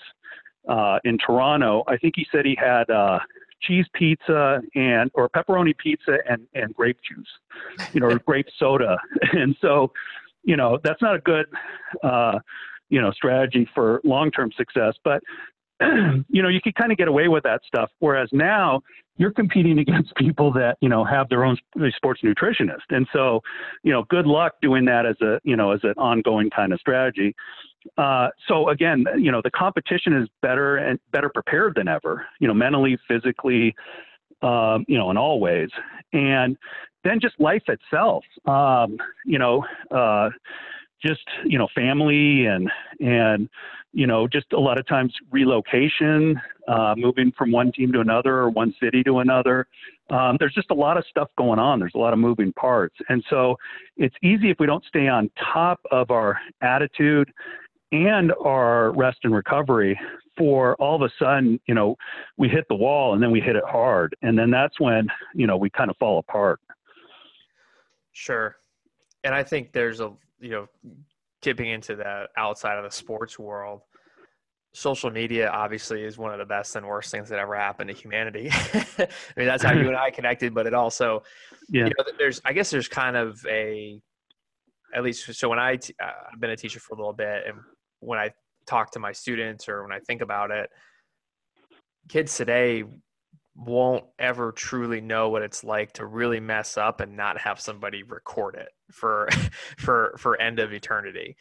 uh, 0.70 1.00
in 1.04 1.18
Toronto, 1.18 1.84
I 1.88 1.98
think 1.98 2.14
he 2.16 2.26
said 2.32 2.46
he 2.46 2.58
had. 2.60 2.90
Uh, 2.90 3.20
cheese 3.62 3.86
pizza 3.94 4.60
and 4.74 5.12
or 5.14 5.30
pepperoni 5.30 5.78
pizza 5.78 6.18
and 6.28 6.48
and 6.56 6.74
grape 6.74 6.98
juice, 7.08 7.28
you 7.94 8.02
know, 8.02 8.08
or 8.08 8.20
grape 8.26 8.48
soda. 8.58 8.98
And 9.34 9.56
so, 9.62 9.92
you 10.44 10.58
know, 10.58 10.80
that's 10.84 11.00
not 11.00 11.16
a 11.16 11.20
good 11.20 11.46
uh, 12.04 12.40
you 12.92 13.02
know 13.02 13.12
strategy 13.12 13.68
for 13.74 14.02
long 14.04 14.30
term 14.30 14.52
success. 14.56 14.94
But 15.04 15.24
you 16.30 16.42
know, 16.42 16.50
you 16.50 16.62
could 16.62 16.76
kind 16.76 16.92
of 16.92 16.98
get 16.98 17.08
away 17.08 17.28
with 17.28 17.44
that 17.44 17.62
stuff. 17.66 17.90
Whereas 18.00 18.30
now 18.32 18.82
you're 19.18 19.32
competing 19.32 19.80
against 19.86 20.16
people 20.16 20.52
that 20.54 20.78
you 20.82 20.90
know 20.90 21.04
have 21.04 21.30
their 21.30 21.44
own 21.44 21.58
sports 21.96 22.22
nutritionist, 22.24 22.90
and 22.90 23.08
so 23.14 23.42
you 23.84 23.92
know, 23.92 24.04
good 24.10 24.28
luck 24.28 24.54
doing 24.62 24.86
that 24.86 25.06
as 25.06 25.16
a 25.22 25.40
you 25.44 25.56
know 25.56 25.72
as 25.72 25.82
an 25.84 25.94
ongoing 25.98 26.50
kind 26.50 26.74
of 26.74 26.80
strategy. 26.80 27.36
Uh, 27.98 28.30
so 28.48 28.70
again, 28.70 29.06
you 29.18 29.32
know, 29.32 29.42
the 29.44 29.52
competition 29.52 30.14
is 30.14 30.30
better 30.42 30.78
and 30.78 31.00
better 31.12 31.30
prepared 31.30 31.76
than 31.76 31.88
ever, 31.88 32.26
you 32.40 32.48
know, 32.48 32.54
mentally, 32.54 32.98
physically, 33.08 33.76
um, 34.42 34.86
you 34.88 34.98
know, 34.98 35.10
in 35.10 35.18
all 35.18 35.40
ways. 35.40 35.70
And 36.14 36.58
then 37.04 37.20
just 37.20 37.40
life 37.40 37.64
itself, 37.68 38.24
um, 38.46 38.98
you 39.26 39.40
know, 39.40 39.66
uh, 39.90 40.30
just, 41.04 41.26
you 41.46 41.58
know, 41.58 41.68
family 41.74 42.46
and, 42.46 42.70
and, 43.00 43.50
you 43.94 44.08
know, 44.08 44.28
just 44.28 44.54
a 44.54 44.60
lot 44.60 44.80
of 44.80 44.88
times 44.88 45.14
relocation, 45.32 46.40
uh, 46.68 46.96
moving 46.98 47.32
from 47.38 47.52
one 47.52 47.72
team 47.72 47.92
to 47.92 48.00
another 48.00 48.38
or 48.38 48.50
one 48.50 48.74
city 48.82 49.04
to 49.04 49.20
another. 49.20 49.68
Um, 50.10 50.38
there's 50.40 50.54
just 50.54 50.72
a 50.72 50.76
lot 50.76 50.98
of 50.98 51.06
stuff 51.10 51.30
going 51.38 51.60
on. 51.60 51.80
There's 51.80 51.96
a 51.96 51.98
lot 52.00 52.14
of 52.14 52.20
moving 52.20 52.54
parts. 52.54 52.96
And 53.10 53.24
so 53.30 53.58
it's 53.98 54.16
easy 54.24 54.50
if 54.50 54.58
we 54.60 54.66
don't 54.66 54.84
stay 54.86 55.08
on 55.08 55.30
top 55.54 55.80
of 55.92 56.12
our 56.12 56.40
attitude 56.62 57.32
and 57.92 58.32
our 58.44 58.92
rest 58.92 59.20
and 59.24 59.34
recovery 59.34 60.00
for 60.38 60.76
all 60.76 60.96
of 60.96 61.02
a 61.02 61.10
sudden, 61.20 61.60
you 61.68 61.76
know, 61.76 61.96
we 62.38 62.48
hit 62.48 62.66
the 62.70 62.76
wall 62.76 63.14
and 63.14 63.22
then 63.22 63.32
we 63.32 63.42
hit 63.42 63.56
it 63.56 63.64
hard. 63.68 64.16
And 64.22 64.38
then 64.38 64.50
that's 64.50 64.80
when, 64.80 65.08
you 65.36 65.48
know, 65.48 65.58
we 65.58 65.70
kind 65.70 65.90
of 65.90 65.98
fall 65.98 66.20
apart. 66.20 66.60
Sure. 68.14 68.56
And 69.24 69.36
I 69.36 69.44
think 69.44 69.72
there's 69.74 70.00
a, 70.00 70.12
you 70.40 70.50
know, 70.50 70.68
tipping 71.42 71.70
into 71.70 71.96
the 71.96 72.28
outside 72.38 72.78
of 72.78 72.84
the 72.84 72.92
sports 72.92 73.38
world, 73.40 73.82
social 74.74 75.12
media 75.12 75.50
obviously 75.50 76.04
is 76.04 76.18
one 76.18 76.32
of 76.32 76.40
the 76.40 76.46
best 76.46 76.76
and 76.76 76.86
worst 76.86 77.12
things 77.12 77.28
that 77.30 77.40
ever 77.40 77.56
happened 77.56 77.90
to 77.90 77.96
humanity. 77.96 78.50
I 78.52 79.08
mean, 79.36 79.48
that's 79.48 79.64
how 79.64 79.74
you 79.74 79.88
and 79.88 79.98
I 79.98 80.12
connected, 80.12 80.54
but 80.54 80.66
it 80.66 80.74
also, 80.74 81.24
yeah. 81.70 81.86
you 81.86 81.92
know, 81.98 82.06
there's, 82.18 82.42
I 82.46 82.54
guess 82.54 82.70
there's 82.70 82.88
kind 82.88 83.18
of 83.18 83.46
a, 83.50 84.00
at 84.96 85.04
least, 85.04 85.34
so 85.34 85.50
when 85.50 85.60
I, 85.60 85.76
t- 85.76 85.94
uh, 86.02 86.12
I've 86.32 86.40
been 86.40 86.52
a 86.52 86.56
teacher 86.56 86.80
for 86.80 86.94
a 86.94 86.98
little 86.98 87.14
bit 87.14 87.44
and 87.48 87.58
when 88.00 88.18
I 88.18 88.32
talk 88.66 88.92
to 88.92 89.00
my 89.00 89.12
students 89.12 89.68
or 89.68 89.84
when 89.84 89.92
I 89.92 90.00
think 90.00 90.22
about 90.22 90.52
it, 90.52 90.70
kids 92.08 92.36
today 92.36 92.84
won't 93.56 94.06
ever 94.20 94.54
truly 94.54 95.02
know 95.02 95.30
what 95.30 95.42
it's 95.42 95.64
like 95.64 95.92
to 95.94 96.06
really 96.06 96.40
mess 96.40 96.78
up 96.78 97.02
and 97.02 97.18
not 97.18 97.38
have 97.38 97.60
somebody 97.60 98.04
record 98.04 98.56
it 98.56 98.70
for 98.92 99.30
for 99.78 100.16
for 100.18 100.40
end 100.40 100.60
of 100.60 100.74
eternity 100.74 101.36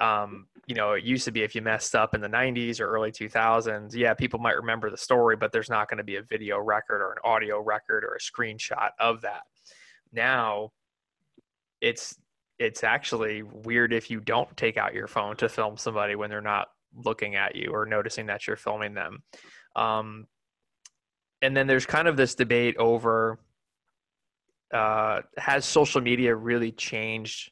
um, 0.00 0.46
you 0.66 0.74
know 0.74 0.92
it 0.92 1.04
used 1.04 1.24
to 1.24 1.32
be 1.32 1.42
if 1.42 1.54
you 1.54 1.62
messed 1.62 1.94
up 1.94 2.14
in 2.14 2.20
the 2.20 2.28
90s 2.28 2.80
or 2.80 2.88
early 2.88 3.10
2000s 3.10 3.94
yeah 3.94 4.14
people 4.14 4.38
might 4.38 4.56
remember 4.56 4.90
the 4.90 4.96
story 4.96 5.36
but 5.36 5.52
there's 5.52 5.70
not 5.70 5.88
going 5.88 5.98
to 5.98 6.04
be 6.04 6.16
a 6.16 6.22
video 6.22 6.58
record 6.58 7.00
or 7.00 7.12
an 7.12 7.18
audio 7.24 7.60
record 7.60 8.04
or 8.04 8.14
a 8.14 8.20
screenshot 8.20 8.90
of 8.98 9.22
that 9.22 9.42
now 10.12 10.70
it's 11.80 12.16
it's 12.58 12.82
actually 12.82 13.42
weird 13.42 13.92
if 13.92 14.10
you 14.10 14.20
don't 14.20 14.56
take 14.56 14.76
out 14.76 14.94
your 14.94 15.06
phone 15.06 15.36
to 15.36 15.48
film 15.48 15.76
somebody 15.76 16.16
when 16.16 16.28
they're 16.28 16.40
not 16.40 16.68
looking 17.04 17.36
at 17.36 17.54
you 17.54 17.70
or 17.72 17.86
noticing 17.86 18.26
that 18.26 18.46
you're 18.46 18.56
filming 18.56 18.94
them. 18.94 19.22
Um, 19.76 20.26
and 21.40 21.56
then 21.56 21.66
there's 21.66 21.86
kind 21.86 22.08
of 22.08 22.16
this 22.16 22.34
debate 22.34 22.76
over 22.78 23.38
uh, 24.72 25.22
has 25.36 25.64
social 25.64 26.00
media 26.00 26.34
really 26.34 26.72
changed 26.72 27.50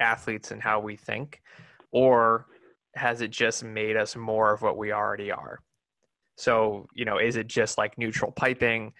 athletes 0.00 0.50
and 0.50 0.62
how 0.62 0.80
we 0.80 0.96
think, 0.96 1.42
or 1.90 2.46
has 2.94 3.20
it 3.20 3.30
just 3.30 3.64
made 3.64 3.96
us 3.96 4.16
more 4.16 4.52
of 4.52 4.62
what 4.62 4.76
we 4.76 4.92
already 4.92 5.30
are? 5.30 5.60
So, 6.36 6.86
you 6.94 7.04
know, 7.04 7.18
is 7.18 7.36
it 7.36 7.46
just 7.46 7.78
like 7.78 7.98
neutral 7.98 8.32
piping, 8.32 8.92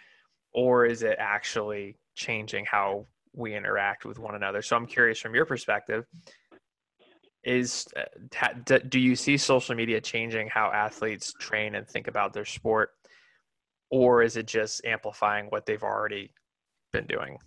or 0.52 0.86
is 0.86 1.02
it 1.02 1.16
actually 1.18 1.96
changing 2.14 2.64
how 2.64 3.06
we 3.34 3.54
interact 3.54 4.04
with 4.04 4.18
one 4.18 4.34
another. 4.34 4.62
So 4.62 4.76
I'm 4.76 4.86
curious 4.86 5.18
from 5.18 5.34
your 5.34 5.46
perspective, 5.46 6.04
is 7.44 7.86
uh, 7.96 8.78
do 8.88 9.00
you 9.00 9.16
see 9.16 9.36
social 9.36 9.74
media 9.74 10.00
changing 10.00 10.48
how 10.48 10.70
athletes 10.70 11.32
train 11.40 11.74
and 11.74 11.88
think 11.88 12.06
about 12.06 12.32
their 12.32 12.44
sport 12.44 12.90
or 13.90 14.22
is 14.22 14.36
it 14.36 14.46
just 14.46 14.84
amplifying 14.84 15.46
what 15.46 15.66
they've 15.66 15.82
already 15.82 16.32
been 16.92 17.06
doing 17.06 17.38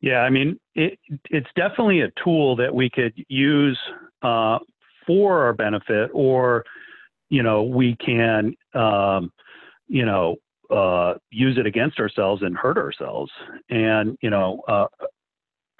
yeah 0.00 0.20
i 0.20 0.30
mean 0.30 0.58
it, 0.74 0.98
it's 1.30 1.48
definitely 1.56 2.00
a 2.00 2.10
tool 2.22 2.56
that 2.56 2.74
we 2.74 2.88
could 2.88 3.12
use 3.28 3.78
uh, 4.22 4.58
for 5.06 5.44
our 5.44 5.52
benefit 5.52 6.10
or 6.12 6.64
you 7.28 7.42
know 7.42 7.62
we 7.62 7.96
can 7.96 8.54
um, 8.74 9.30
you 9.86 10.04
know 10.04 10.36
uh, 10.70 11.14
use 11.30 11.56
it 11.58 11.66
against 11.66 11.98
ourselves 11.98 12.42
and 12.42 12.56
hurt 12.56 12.76
ourselves. 12.76 13.30
And 13.70 14.16
you 14.20 14.30
know, 14.30 14.60
uh, 14.68 14.86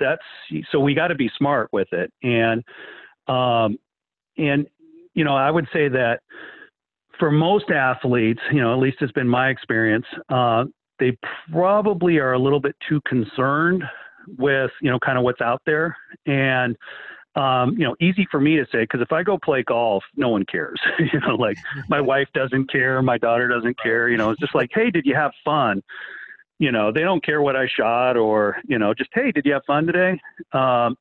that's 0.00 0.22
so 0.70 0.80
we 0.80 0.94
got 0.94 1.08
to 1.08 1.14
be 1.14 1.30
smart 1.36 1.68
with 1.72 1.88
it. 1.92 2.12
And 2.22 2.64
um, 3.26 3.78
and 4.36 4.66
you 5.14 5.24
know, 5.24 5.36
I 5.36 5.50
would 5.50 5.66
say 5.72 5.88
that 5.88 6.20
for 7.18 7.30
most 7.30 7.70
athletes, 7.70 8.40
you 8.52 8.60
know, 8.60 8.72
at 8.72 8.78
least 8.78 8.98
it's 9.00 9.12
been 9.12 9.28
my 9.28 9.48
experience, 9.48 10.06
uh, 10.28 10.64
they 10.98 11.16
probably 11.52 12.18
are 12.18 12.32
a 12.32 12.38
little 12.38 12.60
bit 12.60 12.76
too 12.88 13.00
concerned 13.06 13.84
with 14.36 14.70
you 14.82 14.90
know 14.90 14.98
kind 14.98 15.16
of 15.18 15.24
what's 15.24 15.40
out 15.40 15.62
there 15.64 15.96
and 16.26 16.76
um, 17.38 17.76
you 17.78 17.84
know, 17.84 17.94
easy 18.00 18.26
for 18.30 18.40
me 18.40 18.56
to 18.56 18.64
say 18.72 18.82
because 18.82 19.00
if 19.00 19.12
I 19.12 19.22
go 19.22 19.38
play 19.38 19.62
golf, 19.62 20.02
no 20.16 20.28
one 20.28 20.44
cares. 20.44 20.80
you 20.98 21.20
know, 21.20 21.36
like 21.36 21.56
my 21.88 22.00
wife 22.12 22.26
doesn't 22.34 22.70
care, 22.70 23.00
my 23.00 23.16
daughter 23.16 23.46
doesn't 23.46 23.78
care. 23.80 24.08
You 24.08 24.16
know, 24.16 24.30
it's 24.30 24.40
just 24.40 24.54
like, 24.54 24.70
hey, 24.72 24.90
did 24.90 25.06
you 25.06 25.14
have 25.14 25.30
fun? 25.44 25.82
You 26.58 26.72
know, 26.72 26.90
they 26.90 27.02
don't 27.02 27.24
care 27.24 27.40
what 27.40 27.54
I 27.54 27.68
shot 27.68 28.16
or 28.16 28.56
you 28.66 28.78
know, 28.78 28.92
just 28.92 29.10
hey, 29.12 29.30
did 29.30 29.44
you 29.46 29.52
have 29.52 29.62
fun 29.66 29.86
today? 29.86 30.20
Um, 30.52 30.96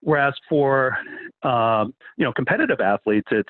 whereas 0.00 0.34
for 0.48 0.98
um, 1.42 1.94
you 2.18 2.24
know 2.24 2.32
competitive 2.32 2.80
athletes, 2.80 3.28
it's 3.30 3.48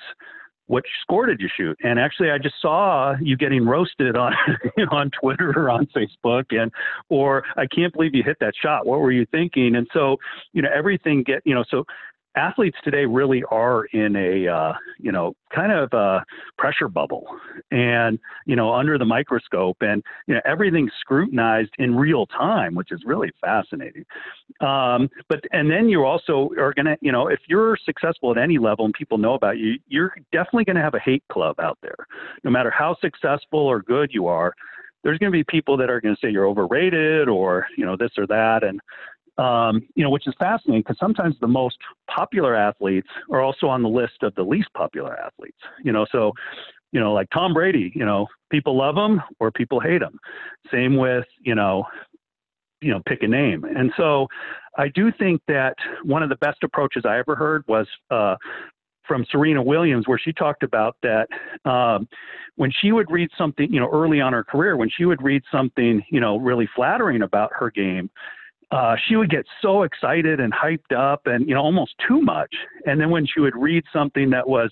what 0.68 0.84
score 1.02 1.26
did 1.26 1.40
you 1.40 1.48
shoot? 1.54 1.76
And 1.82 1.98
actually, 1.98 2.30
I 2.30 2.38
just 2.38 2.54
saw 2.60 3.14
you 3.20 3.36
getting 3.36 3.66
roasted 3.66 4.16
on 4.16 4.32
you 4.76 4.84
know, 4.84 4.92
on 4.92 5.10
Twitter 5.10 5.50
or 5.50 5.70
on 5.70 5.86
Facebook, 5.86 6.44
and 6.50 6.70
or 7.08 7.42
I 7.56 7.66
can't 7.66 7.92
believe 7.92 8.14
you 8.14 8.22
hit 8.22 8.36
that 8.40 8.54
shot. 8.60 8.86
What 8.86 9.00
were 9.00 9.12
you 9.12 9.26
thinking? 9.26 9.76
And 9.76 9.88
so, 9.92 10.18
you 10.52 10.62
know, 10.62 10.68
everything 10.74 11.22
get 11.24 11.42
you 11.44 11.54
know, 11.54 11.64
so 11.68 11.84
athletes 12.38 12.78
today 12.84 13.04
really 13.04 13.42
are 13.50 13.86
in 13.86 14.14
a 14.16 14.46
uh, 14.48 14.72
you 14.98 15.10
know 15.10 15.34
kind 15.54 15.72
of 15.72 15.92
a 15.92 16.24
pressure 16.56 16.88
bubble 16.88 17.26
and 17.70 18.18
you 18.46 18.54
know 18.54 18.72
under 18.72 18.96
the 18.96 19.04
microscope 19.04 19.76
and 19.80 20.02
you 20.26 20.34
know 20.34 20.40
everything's 20.44 20.92
scrutinized 21.00 21.70
in 21.78 21.94
real 21.94 22.26
time 22.26 22.74
which 22.74 22.92
is 22.92 23.02
really 23.04 23.30
fascinating. 23.40 24.04
Um, 24.60 25.10
but 25.28 25.40
and 25.52 25.70
then 25.70 25.88
you 25.88 26.04
also 26.04 26.50
are 26.58 26.72
going 26.72 26.86
to 26.86 26.96
you 27.00 27.12
know 27.12 27.28
if 27.28 27.40
you're 27.48 27.76
successful 27.84 28.30
at 28.30 28.38
any 28.38 28.58
level 28.58 28.84
and 28.84 28.94
people 28.94 29.18
know 29.18 29.34
about 29.34 29.58
you 29.58 29.74
you're 29.88 30.14
definitely 30.32 30.64
going 30.64 30.76
to 30.76 30.82
have 30.82 30.94
a 30.94 31.00
hate 31.00 31.24
club 31.30 31.58
out 31.60 31.78
there. 31.82 32.06
No 32.44 32.50
matter 32.50 32.70
how 32.70 32.96
successful 33.00 33.60
or 33.60 33.82
good 33.82 34.10
you 34.12 34.26
are 34.28 34.54
there's 35.04 35.18
going 35.18 35.30
to 35.30 35.36
be 35.38 35.44
people 35.44 35.76
that 35.76 35.90
are 35.90 36.00
going 36.00 36.14
to 36.14 36.20
say 36.20 36.30
you're 36.30 36.46
overrated 36.46 37.28
or 37.28 37.66
you 37.76 37.84
know 37.84 37.96
this 37.96 38.10
or 38.18 38.26
that. 38.26 38.64
And 38.64 38.80
um, 39.38 39.86
you 39.94 40.04
know, 40.04 40.10
which 40.10 40.26
is 40.26 40.34
fascinating 40.38 40.82
because 40.82 40.98
sometimes 40.98 41.36
the 41.40 41.46
most 41.46 41.76
popular 42.14 42.54
athletes 42.54 43.08
are 43.30 43.40
also 43.40 43.66
on 43.68 43.82
the 43.82 43.88
list 43.88 44.22
of 44.22 44.34
the 44.34 44.42
least 44.42 44.68
popular 44.74 45.16
athletes. 45.18 45.58
You 45.82 45.92
know, 45.92 46.06
so 46.10 46.32
you 46.92 47.00
know, 47.00 47.12
like 47.12 47.28
Tom 47.30 47.54
Brady, 47.54 47.92
you 47.94 48.04
know, 48.04 48.26
people 48.50 48.76
love 48.76 48.96
him 48.96 49.20
or 49.40 49.50
people 49.50 49.80
hate 49.80 50.02
him. 50.02 50.18
Same 50.72 50.96
with 50.96 51.24
you 51.42 51.54
know, 51.54 51.84
you 52.80 52.90
know, 52.90 53.00
pick 53.06 53.22
a 53.22 53.28
name. 53.28 53.64
And 53.64 53.92
so, 53.96 54.26
I 54.76 54.88
do 54.88 55.10
think 55.18 55.42
that 55.48 55.74
one 56.04 56.22
of 56.22 56.28
the 56.28 56.36
best 56.36 56.62
approaches 56.62 57.04
I 57.04 57.18
ever 57.18 57.34
heard 57.34 57.64
was 57.66 57.86
uh, 58.10 58.36
from 59.08 59.24
Serena 59.30 59.62
Williams, 59.62 60.06
where 60.06 60.18
she 60.18 60.32
talked 60.32 60.62
about 60.62 60.96
that 61.02 61.28
um, 61.68 62.06
when 62.56 62.70
she 62.70 62.92
would 62.92 63.10
read 63.10 63.30
something, 63.36 63.72
you 63.72 63.80
know, 63.80 63.90
early 63.90 64.20
on 64.20 64.32
her 64.32 64.44
career, 64.44 64.76
when 64.76 64.90
she 64.90 65.04
would 65.04 65.22
read 65.22 65.42
something, 65.50 66.02
you 66.10 66.20
know, 66.20 66.36
really 66.36 66.68
flattering 66.76 67.22
about 67.22 67.50
her 67.54 67.70
game, 67.70 68.10
uh, 68.70 68.96
she 69.06 69.16
would 69.16 69.30
get 69.30 69.46
so 69.62 69.82
excited 69.82 70.40
and 70.40 70.52
hyped 70.52 70.94
up 70.96 71.22
and 71.26 71.48
you 71.48 71.54
know 71.54 71.62
almost 71.62 71.94
too 72.06 72.20
much. 72.20 72.54
And 72.86 73.00
then 73.00 73.10
when 73.10 73.26
she 73.26 73.40
would 73.40 73.56
read 73.56 73.84
something 73.92 74.30
that 74.30 74.48
was 74.48 74.70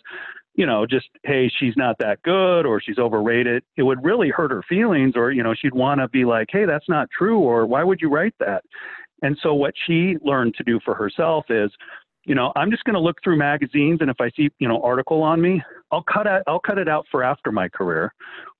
you 0.54 0.66
know 0.66 0.86
just 0.86 1.08
hey 1.24 1.50
she's 1.58 1.74
not 1.76 1.96
that 1.98 2.22
good 2.22 2.64
or 2.64 2.80
she's 2.80 2.98
overrated 2.98 3.62
it 3.76 3.82
would 3.82 4.02
really 4.02 4.30
hurt 4.30 4.50
her 4.50 4.62
feelings 4.66 5.12
or 5.14 5.30
you 5.30 5.42
know 5.42 5.54
she'd 5.54 5.74
want 5.74 6.00
to 6.00 6.08
be 6.08 6.24
like 6.24 6.48
hey 6.50 6.64
that's 6.64 6.88
not 6.88 7.08
true 7.10 7.38
or 7.38 7.66
why 7.66 7.84
would 7.84 8.00
you 8.00 8.08
write 8.08 8.34
that? 8.40 8.64
And 9.22 9.36
so 9.42 9.54
what 9.54 9.74
she 9.86 10.16
learned 10.22 10.54
to 10.56 10.64
do 10.64 10.78
for 10.84 10.94
herself 10.94 11.46
is 11.48 11.70
you 12.26 12.34
know 12.34 12.52
i'm 12.56 12.70
just 12.70 12.84
going 12.84 12.94
to 12.94 13.00
look 13.00 13.16
through 13.24 13.36
magazines 13.36 13.98
and 14.00 14.10
if 14.10 14.20
i 14.20 14.28
see 14.36 14.50
you 14.58 14.68
know 14.68 14.82
article 14.82 15.22
on 15.22 15.40
me 15.40 15.62
i'll 15.92 16.02
cut 16.02 16.26
it 16.26 16.42
i'll 16.46 16.60
cut 16.60 16.76
it 16.76 16.88
out 16.88 17.06
for 17.10 17.22
after 17.22 17.50
my 17.50 17.68
career 17.68 18.12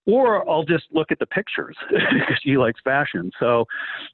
or 0.07 0.49
I'll 0.49 0.65
just 0.65 0.85
look 0.93 1.11
at 1.11 1.19
the 1.19 1.27
pictures 1.27 1.77
because 1.91 2.39
she 2.43 2.57
likes 2.57 2.81
fashion. 2.83 3.31
So, 3.39 3.65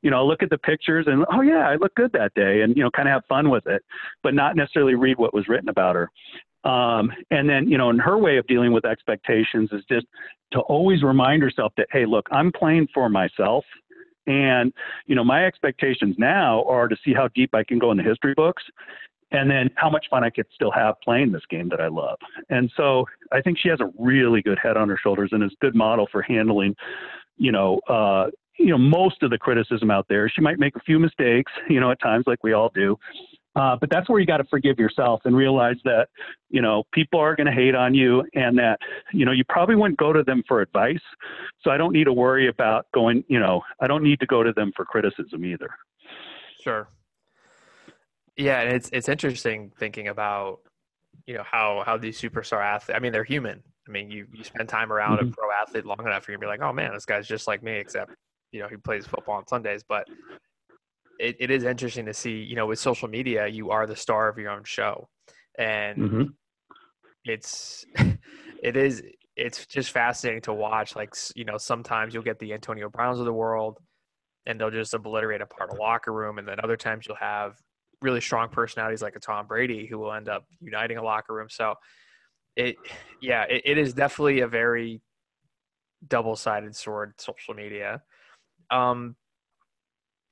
you 0.00 0.11
know, 0.11 0.18
I'll 0.18 0.28
look 0.28 0.42
at 0.42 0.50
the 0.50 0.59
pictures 0.59 1.07
and 1.09 1.24
oh 1.33 1.42
yeah, 1.42 1.68
I 1.68 1.76
look 1.76 1.94
good 1.94 2.12
that 2.12 2.35
day, 2.35 2.62
and 2.62 2.76
you 2.76 2.83
know, 2.83 2.90
kind 2.90 3.09
of 3.09 3.12
have 3.12 3.24
fun 3.28 3.50
with 3.50 3.66
it, 3.66 3.83
but 4.22 4.35
not 4.35 4.57
necessarily 4.57 4.94
read 4.94 5.18
what 5.18 5.35
was 5.35 5.48
written 5.48 5.68
about 5.68 5.96
her. 5.96 6.11
Um, 6.64 7.11
and 7.31 7.48
then, 7.48 7.68
you 7.68 7.76
know, 7.76 7.90
in 7.90 7.98
her 7.98 8.16
way 8.16 8.37
of 8.37 8.46
dealing 8.46 8.72
with 8.72 8.85
expectations 8.85 9.70
is 9.72 9.83
just 9.88 10.07
to 10.52 10.61
always 10.61 11.02
remind 11.02 11.42
herself 11.42 11.72
that 11.76 11.88
hey, 11.90 12.07
look, 12.07 12.26
I'm 12.31 12.52
playing 12.52 12.88
for 12.94 13.09
myself. 13.09 13.64
And, 14.28 14.72
you 15.07 15.16
know, 15.16 15.24
my 15.24 15.44
expectations 15.44 16.14
now 16.16 16.62
are 16.68 16.87
to 16.87 16.96
see 17.05 17.12
how 17.12 17.28
deep 17.35 17.55
I 17.55 17.64
can 17.64 17.81
go 17.81 17.90
in 17.90 17.96
the 17.96 18.05
history 18.05 18.35
books 18.35 18.62
and 19.33 19.51
then 19.51 19.71
how 19.77 19.90
much 19.90 20.07
fun 20.11 20.23
I 20.23 20.31
could 20.31 20.47
still 20.55 20.71
have 20.71 21.01
playing 21.03 21.33
this 21.33 21.42
game 21.49 21.68
that 21.71 21.81
I 21.81 21.88
love. 21.88 22.18
And 22.51 22.71
so 22.77 23.07
I 23.33 23.40
think 23.40 23.59
she 23.59 23.68
has 23.68 23.81
a 23.81 23.90
really 23.99 24.42
good 24.42 24.59
head 24.62 24.77
on 24.77 24.88
her 24.88 24.99
shoulders 25.03 25.31
and 25.33 25.42
is 25.42 25.53
a 25.53 25.64
good 25.64 25.75
model 25.75 26.07
for 26.11 26.23
handling, 26.23 26.77
you 27.37 27.53
know, 27.53 27.81
uh, 27.88 28.27
you 28.59 28.68
know, 28.68 28.79
most 28.79 29.23
of 29.23 29.31
the 29.31 29.38
criticism 29.38 29.90
out 29.90 30.07
there. 30.09 30.29
She 30.29 30.42
might 30.42 30.59
make 30.59 30.77
a 30.77 30.81
few 30.81 30.99
mistakes, 30.99 31.51
you 31.68 31.81
know, 31.81 31.90
at 31.90 32.01
times 32.01 32.25
like 32.27 32.45
we 32.45 32.53
all 32.53 32.71
do. 32.75 32.99
Uh, 33.55 33.77
but 33.79 33.90
that's 33.90 34.09
where 34.09 34.18
you 34.18 34.27
got 34.27 34.38
to 34.38 34.45
forgive 34.45 34.79
yourself 34.79 35.21
and 35.25 35.37
realize 35.37 35.77
that, 35.85 36.09
you 36.49 36.62
know, 36.62 36.85
people 36.92 37.21
are 37.21 37.37
going 37.37 37.47
to 37.47 37.53
hate 37.53 37.75
on 37.75 37.92
you 37.92 38.25
and 38.35 38.57
that, 38.59 38.79
you 39.12 39.27
know, 39.27 39.33
you 39.33 39.45
probably 39.47 39.77
wouldn't 39.77 39.99
go 39.99 40.12
to 40.12 40.23
them 40.23 40.42
for 40.49 40.62
advice. 40.62 41.03
So 41.61 41.71
I 41.71 41.77
don't 41.77 41.92
need 41.92 42.05
to 42.05 42.14
worry 42.14 42.49
about 42.49 42.87
going, 42.95 43.25
you 43.29 43.38
know, 43.38 43.62
I 43.81 43.88
don't 43.88 44.03
need 44.03 44.21
to 44.21 44.27
go 44.27 44.42
to 44.42 44.53
them 44.55 44.73
for 44.75 44.87
criticism 44.87 45.45
either. 45.45 45.68
Sure. 46.62 46.88
Yeah, 48.37 48.61
and 48.61 48.75
it's 48.75 48.88
it's 48.92 49.09
interesting 49.09 49.73
thinking 49.79 50.09
about 50.09 50.61
you 51.27 51.35
know 51.35 51.45
how 51.45 51.83
how 51.85 51.97
these 51.97 52.21
superstar 52.21 52.64
athletes. 52.64 52.97
I 52.97 53.01
mean, 53.01 53.12
they're 53.12 53.25
human. 53.25 53.62
I 53.87 53.90
mean, 53.90 54.11
you 54.11 54.27
you 54.33 54.45
spend 54.45 54.68
time 54.68 54.92
around 54.92 55.18
mm-hmm. 55.18 55.29
a 55.29 55.33
pro 55.33 55.51
athlete 55.51 55.85
long 55.85 56.01
enough, 56.01 56.27
you're 56.27 56.37
gonna 56.37 56.47
be 56.47 56.51
like, 56.51 56.62
oh 56.62 56.73
man, 56.73 56.92
this 56.92 57.05
guy's 57.05 57.27
just 57.27 57.47
like 57.47 57.62
me, 57.62 57.73
except 57.73 58.14
you 58.53 58.61
know 58.61 58.68
he 58.68 58.77
plays 58.77 59.07
football 59.07 59.37
on 59.37 59.47
Sundays. 59.47 59.83
But 59.87 60.07
it, 61.18 61.37
it 61.38 61.51
is 61.51 61.64
interesting 61.64 62.07
to 62.07 62.14
see. 62.14 62.42
You 62.42 62.57
know, 62.57 62.66
with 62.66 62.79
social 62.79 63.09
media, 63.09 63.47
you 63.47 63.71
are 63.71 63.87
the 63.87 63.97
star 63.97 64.29
of 64.29 64.38
your 64.38 64.51
own 64.51 64.64
show, 64.64 65.09
and 65.59 65.99
mm-hmm. 65.99 66.23
it's 67.25 67.85
it 68.62 68.77
is 68.77 69.03
it's 69.37 69.66
just 69.66 69.90
fascinating 69.90 70.42
to 70.42 70.55
watch. 70.55 70.97
Like 70.97 71.14
you 71.35 71.45
know, 71.45 71.59
sometimes 71.59 72.14
you'll 72.14 72.23
get 72.23 72.38
the 72.38 72.55
Antonio 72.55 72.88
Browns 72.88 73.18
of 73.18 73.27
the 73.27 73.33
world, 73.33 73.79
and 74.47 74.59
they'll 74.59 74.71
just 74.71 74.95
obliterate 74.95 75.42
a 75.42 75.47
part 75.47 75.71
of 75.71 75.79
locker 75.79 76.12
room, 76.12 76.38
and 76.38 76.49
then 76.49 76.59
other 76.62 76.77
times 76.77 77.07
you'll 77.07 77.16
have 77.16 77.57
really 78.02 78.20
strong 78.20 78.48
personalities 78.48 79.02
like 79.02 79.16
a 79.16 79.20
Tom 79.20 79.46
Brady 79.46 79.86
who 79.86 79.98
will 79.98 80.12
end 80.12 80.28
up 80.28 80.44
uniting 80.60 80.98
a 80.98 81.02
locker 81.02 81.34
room. 81.34 81.48
So 81.48 81.74
it, 82.56 82.76
yeah, 83.20 83.44
it, 83.48 83.62
it 83.64 83.78
is 83.78 83.94
definitely 83.94 84.40
a 84.40 84.48
very 84.48 85.00
double-sided 86.06 86.74
sword. 86.76 87.14
Social 87.18 87.54
media. 87.54 88.02
Um, 88.70 89.16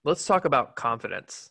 let's 0.04 0.26
talk 0.26 0.44
about 0.44 0.76
confidence. 0.76 1.50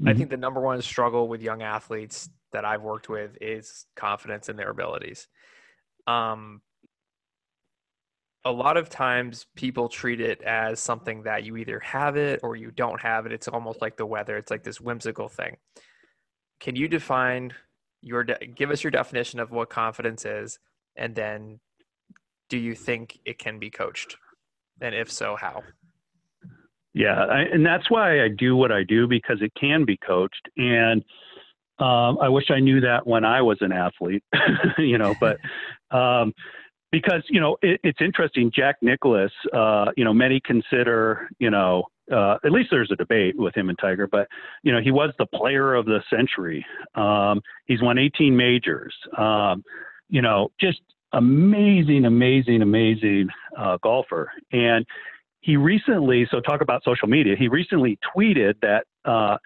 Mm-hmm. 0.00 0.08
I 0.08 0.14
think 0.14 0.30
the 0.30 0.36
number 0.36 0.60
one 0.60 0.80
struggle 0.82 1.28
with 1.28 1.42
young 1.42 1.62
athletes 1.62 2.30
that 2.52 2.64
I've 2.64 2.82
worked 2.82 3.08
with 3.08 3.36
is 3.40 3.86
confidence 3.96 4.48
in 4.48 4.56
their 4.56 4.70
abilities. 4.70 5.28
Um, 6.06 6.60
a 8.44 8.50
lot 8.50 8.76
of 8.76 8.88
times 8.88 9.46
people 9.54 9.88
treat 9.88 10.20
it 10.20 10.42
as 10.42 10.80
something 10.80 11.22
that 11.22 11.44
you 11.44 11.56
either 11.56 11.78
have 11.80 12.16
it 12.16 12.40
or 12.42 12.56
you 12.56 12.70
don't 12.72 13.00
have 13.00 13.24
it. 13.26 13.32
It's 13.32 13.48
almost 13.48 13.80
like 13.80 13.96
the 13.96 14.06
weather. 14.06 14.36
It's 14.36 14.50
like 14.50 14.64
this 14.64 14.80
whimsical 14.80 15.28
thing. 15.28 15.56
Can 16.58 16.74
you 16.74 16.88
define 16.88 17.52
your 18.00 18.24
de- 18.24 18.46
give 18.46 18.70
us 18.70 18.82
your 18.82 18.90
definition 18.90 19.38
of 19.38 19.52
what 19.52 19.70
confidence 19.70 20.24
is 20.24 20.58
and 20.96 21.14
then 21.14 21.60
do 22.48 22.58
you 22.58 22.74
think 22.74 23.18
it 23.24 23.38
can 23.38 23.58
be 23.58 23.70
coached? 23.70 24.16
And 24.80 24.94
if 24.94 25.10
so, 25.10 25.36
how? 25.36 25.62
Yeah, 26.94 27.24
I, 27.24 27.42
and 27.42 27.64
that's 27.64 27.90
why 27.90 28.24
I 28.24 28.28
do 28.28 28.56
what 28.56 28.72
I 28.72 28.82
do 28.82 29.06
because 29.06 29.38
it 29.40 29.52
can 29.58 29.84
be 29.84 29.96
coached 29.96 30.48
and 30.56 31.02
um, 31.78 32.18
I 32.20 32.28
wish 32.28 32.50
I 32.50 32.60
knew 32.60 32.80
that 32.80 33.06
when 33.06 33.24
I 33.24 33.40
was 33.42 33.58
an 33.60 33.72
athlete, 33.72 34.22
you 34.78 34.98
know, 34.98 35.14
but 35.18 35.38
um, 35.96 36.32
because 36.92 37.22
you 37.28 37.40
know 37.40 37.56
it, 37.62 37.80
it's 37.82 38.00
interesting. 38.00 38.52
Jack 38.54 38.76
Nicklaus, 38.82 39.32
uh, 39.52 39.86
you 39.96 40.04
know, 40.04 40.14
many 40.14 40.40
consider 40.44 41.28
you 41.38 41.50
know 41.50 41.84
uh, 42.12 42.36
at 42.44 42.52
least 42.52 42.68
there's 42.70 42.90
a 42.92 42.96
debate 42.96 43.36
with 43.36 43.56
him 43.56 43.68
and 43.68 43.78
Tiger, 43.78 44.06
but 44.06 44.28
you 44.62 44.72
know 44.72 44.80
he 44.80 44.92
was 44.92 45.10
the 45.18 45.26
player 45.26 45.74
of 45.74 45.86
the 45.86 46.00
century. 46.08 46.64
Um, 46.94 47.40
he's 47.66 47.82
won 47.82 47.98
18 47.98 48.36
majors. 48.36 48.94
Um, 49.16 49.64
you 50.08 50.22
know, 50.22 50.52
just 50.60 50.80
amazing, 51.12 52.04
amazing, 52.04 52.62
amazing 52.62 53.28
uh, 53.58 53.78
golfer. 53.82 54.30
And 54.52 54.84
he 55.40 55.56
recently, 55.56 56.26
so 56.30 56.40
talk 56.40 56.60
about 56.60 56.84
social 56.84 57.08
media. 57.08 57.34
He 57.38 57.48
recently 57.48 57.98
tweeted 58.14 58.54
that 58.60 58.84
uh, 59.04 59.38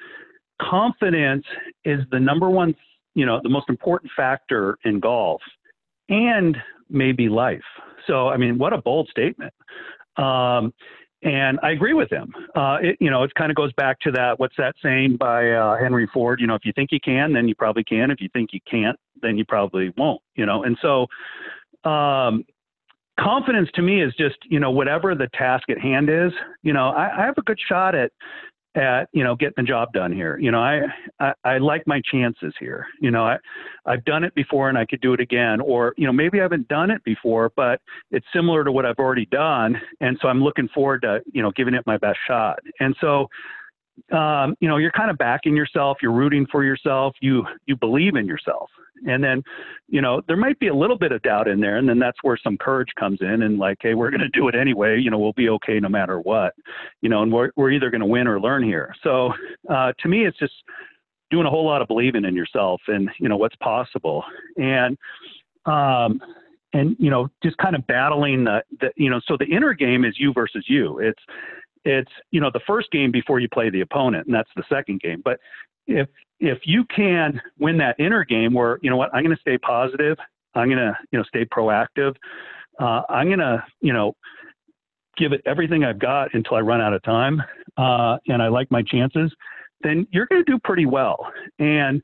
confidence 0.61 1.45
is 1.85 2.01
the 2.11 2.21
number 2.21 2.51
one, 2.51 2.75
you 3.15 3.25
know, 3.25 3.41
the 3.43 3.49
most 3.49 3.69
important 3.69 4.11
factor 4.17 4.77
in 4.85 5.01
golf, 5.01 5.41
and 6.09 6.57
maybe 6.91 7.29
life. 7.29 7.63
So, 8.07 8.29
I 8.29 8.37
mean, 8.37 8.59
what 8.59 8.73
a 8.73 8.79
bold 8.79 9.09
statement. 9.09 9.53
Um, 10.17 10.73
and 11.23 11.59
I 11.63 11.71
agree 11.71 11.95
with 11.95 12.11
him. 12.11 12.33
Uh, 12.55 12.79
it, 12.81 12.97
you 13.01 13.11
know, 13.11 13.23
it 13.23 13.35
kind 13.35 13.51
of 13.51 13.57
goes 13.57 13.73
back 13.73 13.99
to 14.01 14.13
that. 14.13 14.39
What's 14.39 14.55
that 14.59 14.75
saying 14.83 15.17
by 15.19 15.51
uh, 15.51 15.77
Henry 15.77 16.09
Ford? 16.13 16.41
You 16.41 16.47
know, 16.47 16.55
if 16.55 16.65
you 16.65 16.73
think 16.75 16.93
you 16.93 17.01
can, 17.01 17.33
then 17.33 17.49
you 17.49 17.55
probably 17.55 17.85
can. 17.85 18.11
If 18.11 18.21
you 18.21 18.29
think 18.33 18.51
you 18.53 18.61
can't, 18.71 18.99
then 19.23 19.37
you 19.37 19.45
probably 19.45 19.93
won't. 19.97 20.21
You 20.37 20.47
know, 20.47 20.63
and 20.63 20.77
so, 20.81 21.07
um, 21.89 22.45
confidence 23.19 23.69
to 23.75 23.83
me 23.83 24.03
is 24.03 24.15
just 24.19 24.37
you 24.45 24.61
know 24.61 24.71
whatever 24.71 25.15
the 25.15 25.29
task 25.33 25.71
at 25.71 25.79
hand 25.79 26.11
is 26.11 26.33
you 26.63 26.73
know 26.73 26.89
I, 26.91 27.23
I, 27.23 27.25
have 27.25 27.39
a 27.39 27.43
good 27.43 27.59
shot 27.67 27.95
at 27.95 28.13
at 28.77 29.09
you 29.13 29.25
know 29.25 29.35
getting 29.35 29.55
the 29.57 29.63
job 29.63 29.93
done 29.93 30.13
here. 30.13 30.39
You 30.39 30.51
know 30.51 30.61
I, 30.61 30.83
I 31.21 31.33
i 31.45 31.59
like 31.59 31.87
my 31.87 32.01
chances 32.11 32.55
here. 32.59 32.87
You 33.01 33.11
know 33.11 33.25
i 33.25 33.37
i've 33.87 34.05
done 34.05 34.25
it 34.25 34.35
before 34.35 34.69
and 34.69 34.79
i 34.79 34.85
could 34.85 35.01
do 35.01 35.13
it 35.13 35.21
again. 35.21 35.61
Or 35.61 35.95
you 35.97 36.07
know 36.07 36.13
maybe 36.13 36.41
i 36.41 36.43
haven't 36.43 36.69
done 36.69 36.91
it 36.91 37.03
before 37.05 37.53
but 37.57 37.81
it's 38.11 38.27
similar 38.33 38.65
to 38.65 38.73
what 38.73 38.87
i've 38.87 38.99
already 38.99 39.27
done. 39.27 39.81
And 40.01 40.19
so 40.21 40.29
i'm 40.29 40.43
looking 40.43 40.69
forward 40.69 41.03
to 41.03 41.21
you 41.33 41.43
know 41.43 41.51
giving 41.53 41.75
it 41.75 41.85
my 41.87 41.97
best 41.97 42.19
shot. 42.27 42.59
And 42.81 42.95
so 43.01 43.29
um, 44.13 44.55
you 44.61 44.69
know, 44.69 44.77
you're 44.77 44.93
kind 44.93 45.11
of 45.11 45.17
backing 45.19 45.57
yourself, 45.57 45.99
you're 46.03 46.13
rooting 46.13 46.47
for 46.51 46.63
yourself, 46.65 47.15
you 47.21 47.45
you 47.67 47.77
believe 47.77 48.17
in 48.17 48.27
yourself. 48.27 48.71
And 49.07 49.23
then, 49.23 49.43
you 49.89 50.01
know, 50.01 50.23
there 50.27 50.37
might 50.37 50.59
be 50.59 50.69
a 50.69 50.75
little 50.75 50.99
bit 50.99 51.13
of 51.13 51.23
doubt 51.23 51.49
in 51.49 51.61
there, 51.61 51.77
and 51.77 51.89
then 51.89 51.99
that's 51.99 52.19
where 52.23 52.39
some 52.43 52.57
courage 52.57 52.89
comes 52.99 53.19
in 53.21 53.43
and 53.43 53.59
like, 53.59 53.79
hey, 53.81 53.95
we're 53.95 54.11
gonna 54.11 54.29
do 54.33 54.49
it 54.49 54.55
anyway, 54.55 54.99
you 54.99 55.11
know, 55.11 55.19
we'll 55.19 55.33
be 55.35 55.49
okay 55.51 55.79
no 55.81 55.89
matter 55.89 56.21
what. 56.21 56.55
You 57.03 57.09
know, 57.09 57.23
and 57.23 57.33
we're 57.33 57.51
we're 57.57 57.71
either 57.71 57.91
gonna 57.91 58.07
win 58.07 58.27
or 58.27 58.41
learn 58.41 58.63
here. 58.63 58.95
So 59.03 59.33
uh, 59.69 59.93
to 59.99 60.09
me 60.09 60.27
it's 60.27 60.39
just 60.39 60.55
doing 61.31 61.47
a 61.47 61.51
whole 61.51 61.67
lot 61.67 61.83
of 61.83 61.89
believing 61.89 62.25
in 62.25 62.37
yourself 62.37 62.81
and, 62.87 63.11
you 63.19 63.29
know, 63.29 63.37
what's 63.37 63.57
possible. 63.57 64.25
And 64.57 64.97
um 65.67 66.21
and 66.73 66.97
you 66.99 67.11
know 67.11 67.29
just 67.43 67.57
kind 67.59 67.75
of 67.75 67.87
battling 67.87 68.45
the, 68.45 68.63
the 68.81 68.91
you 68.97 69.11
know 69.11 69.21
so 69.27 69.37
the 69.37 69.47
inner 69.47 69.73
game 69.73 70.05
is 70.05 70.15
you 70.19 70.33
versus 70.33 70.65
you 70.69 70.99
it's 70.99 71.21
it's 71.85 72.11
you 72.31 72.41
know 72.41 72.51
the 72.53 72.61
first 72.67 72.91
game 72.91 73.11
before 73.11 73.41
you 73.41 73.49
play 73.49 73.71
the 73.71 73.81
opponent 73.81 74.27
and 74.27 74.35
that's 74.35 74.51
the 74.57 74.65
second 74.69 75.01
game 75.01 75.23
but 75.25 75.39
if 75.87 76.09
if 76.41 76.59
you 76.65 76.85
can 76.95 77.41
win 77.59 77.79
that 77.79 77.99
inner 77.99 78.25
game 78.25 78.53
where 78.53 78.79
you 78.83 78.91
know 78.91 78.97
what 78.97 79.15
i'm 79.15 79.25
going 79.25 79.35
to 79.35 79.41
stay 79.41 79.59
positive 79.59 80.17
i'm 80.55 80.69
going 80.69 80.79
to 80.79 80.97
you 81.11 81.19
know 81.19 81.25
stay 81.25 81.45
proactive 81.45 82.15
uh, 82.81 83.03
i'm 83.09 83.27
going 83.29 83.39
to 83.39 83.63
you 83.81 83.93
know 83.93 84.15
give 85.17 85.33
it 85.33 85.41
everything 85.47 85.85
i've 85.85 85.99
got 85.99 86.33
until 86.35 86.57
i 86.57 86.61
run 86.61 86.81
out 86.81 86.93
of 86.93 87.03
time 87.03 87.43
uh, 87.77 88.17
and 88.29 88.43
i 88.43 88.49
like 88.49 88.71
my 88.71 88.83
chances 88.83 89.35
then 89.83 90.07
you're 90.11 90.27
going 90.27 90.43
to 90.45 90.51
do 90.51 90.59
pretty 90.65 90.87
well 90.87 91.31
and 91.59 92.03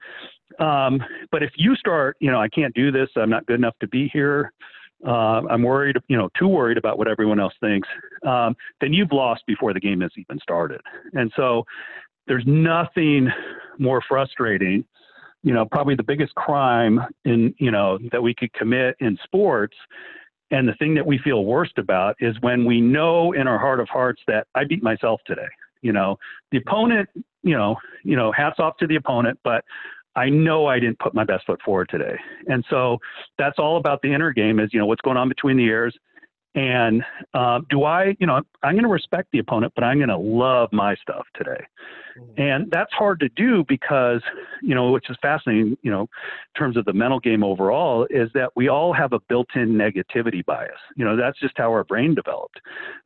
um, 0.59 1.03
but 1.31 1.43
if 1.43 1.51
you 1.57 1.75
start 1.77 2.17
you 2.21 2.31
know 2.31 2.41
i 2.41 2.49
can't 2.49 2.75
do 2.75 2.91
this 2.91 3.09
i'm 3.17 3.31
not 3.31 3.45
good 3.47 3.57
enough 3.57 3.75
to 3.81 3.89
be 3.89 4.09
here 4.13 4.53
uh, 5.07 5.43
I'm 5.51 5.63
worried, 5.63 5.97
you 6.09 6.17
know, 6.17 6.29
too 6.39 6.47
worried 6.47 6.79
about 6.79 6.97
what 6.97 7.09
everyone 7.09 7.41
else 7.41 7.55
thinks, 7.61 7.89
um, 8.27 8.55
then 8.81 8.93
you've 8.93 9.11
lost 9.11 9.43
before 9.47 9.75
the 9.75 9.81
game 9.81 10.01
has 10.01 10.13
even 10.17 10.39
started. 10.41 10.81
And 11.15 11.33
so 11.35 11.65
there's 12.27 12.45
nothing 12.47 13.29
more 13.79 14.03
frustrating, 14.09 14.85
you 15.43 15.53
know, 15.53 15.65
probably 15.65 15.95
the 15.95 16.03
biggest 16.03 16.35
crime 16.35 17.01
in, 17.25 17.55
you 17.59 17.71
know, 17.71 17.99
that 18.11 18.23
we 18.23 18.35
could 18.35 18.53
commit 18.53 18.97
in 19.01 19.19
sports. 19.25 19.77
And 20.51 20.69
the 20.69 20.75
thing 20.75 20.95
that 20.95 21.07
we 21.07 21.19
feel 21.19 21.45
worst 21.45 21.79
about 21.79 22.17
is 22.21 22.37
when 22.41 22.65
we 22.65 22.81
know 22.81 23.33
in 23.33 23.49
our 23.49 23.59
heart 23.59 23.81
of 23.81 23.89
hearts 23.89 24.23
that 24.27 24.47
I 24.55 24.65
beat 24.65 24.83
myself 24.83 25.21
today. 25.27 25.49
You 25.81 25.93
know, 25.93 26.17
the 26.53 26.59
opponent, 26.59 27.09
you 27.43 27.57
know, 27.57 27.77
you 28.05 28.15
know, 28.17 28.31
hats 28.31 28.61
off 28.61 28.77
to 28.79 28.87
the 28.87 28.97
opponent, 28.97 29.39
but 29.43 29.65
I 30.15 30.29
know 30.29 30.67
I 30.67 30.79
didn't 30.79 30.99
put 30.99 31.15
my 31.15 31.25
best 31.25 31.47
foot 31.47 31.61
forward 31.65 31.89
today. 31.89 32.17
And 32.47 32.65
so 32.69 32.99
that's 33.39 33.59
all 33.59 33.79
about 33.79 34.01
the 34.03 34.13
inner 34.13 34.33
game 34.33 34.61
is, 34.61 34.71
you 34.73 34.79
know, 34.79 34.87
what's 34.87 35.01
going 35.01 35.17
on 35.17 35.29
between 35.29 35.57
the 35.57 35.65
ears. 35.65 35.97
And 36.55 37.03
uh, 37.33 37.61
do 37.71 37.85
I, 37.85 38.15
you 38.21 38.27
know, 38.27 38.43
I'm 38.63 38.75
going 38.75 38.83
to 38.83 38.89
respect 38.89 39.29
the 39.33 39.39
opponent, 39.39 39.73
but 39.75 39.85
I'm 39.85 39.99
going 39.99 40.11
to 40.11 40.19
love 40.19 40.69
my 40.71 40.95
stuff 40.97 41.27
today. 41.35 41.65
Mm-hmm. 42.19 42.41
And 42.41 42.71
that's 42.71 42.93
hard 42.93 43.21
to 43.21 43.31
do 43.31 43.65
because, 43.67 44.21
you 44.63 44.75
know, 44.75 44.91
which 44.91 45.09
is 45.09 45.17
fascinating, 45.23 45.79
you 45.83 45.91
know, 45.91 46.03
in 46.03 46.59
terms 46.59 46.77
of 46.77 46.85
the 46.85 46.93
mental 46.93 47.21
game 47.21 47.43
overall, 47.43 48.07
is 48.11 48.29
that 48.35 48.51
we 48.55 48.69
all 48.69 48.93
have 48.93 49.15
a 49.15 49.21
built 49.21 49.49
in 49.55 49.71
negativity 49.73 50.45
bias. 50.45 50.79
You 50.95 51.07
know, 51.07 51.17
that's 51.17 51.41
just 51.41 51.55
how 51.57 51.71
our 51.71 51.85
brain 51.85 52.15
developed 52.15 52.61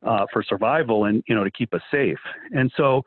uh, 0.05 0.25
for 0.33 0.43
survival 0.43 1.05
and, 1.05 1.23
you 1.27 1.33
know, 1.33 1.45
to 1.45 1.51
keep 1.51 1.73
us 1.73 1.81
safe. 1.89 2.19
And 2.51 2.71
so, 2.75 3.03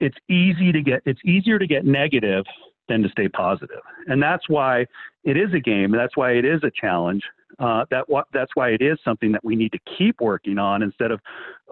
it's 0.00 0.16
easy 0.28 0.70
to 0.70 0.82
get 0.82 1.02
it's 1.06 1.20
easier 1.24 1.58
to 1.58 1.66
get 1.66 1.84
negative 1.84 2.44
than 2.88 3.02
to 3.02 3.08
stay 3.08 3.28
positive. 3.28 3.80
And 4.06 4.22
that's 4.22 4.48
why 4.48 4.86
it 5.24 5.36
is 5.36 5.52
a 5.54 5.60
game. 5.60 5.92
That's 5.92 6.16
why 6.16 6.32
it 6.32 6.44
is 6.44 6.60
a 6.62 6.70
challenge. 6.70 7.22
Uh, 7.58 7.84
that 7.90 8.04
that's 8.32 8.50
why 8.54 8.70
it 8.70 8.82
is 8.82 8.98
something 9.04 9.32
that 9.32 9.44
we 9.44 9.56
need 9.56 9.72
to 9.72 9.78
keep 9.98 10.20
working 10.20 10.58
on 10.58 10.82
instead 10.82 11.10
of, 11.10 11.20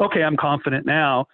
okay, 0.01 0.23
I'm 0.23 0.37
confident 0.37 0.85
now, 0.85 1.27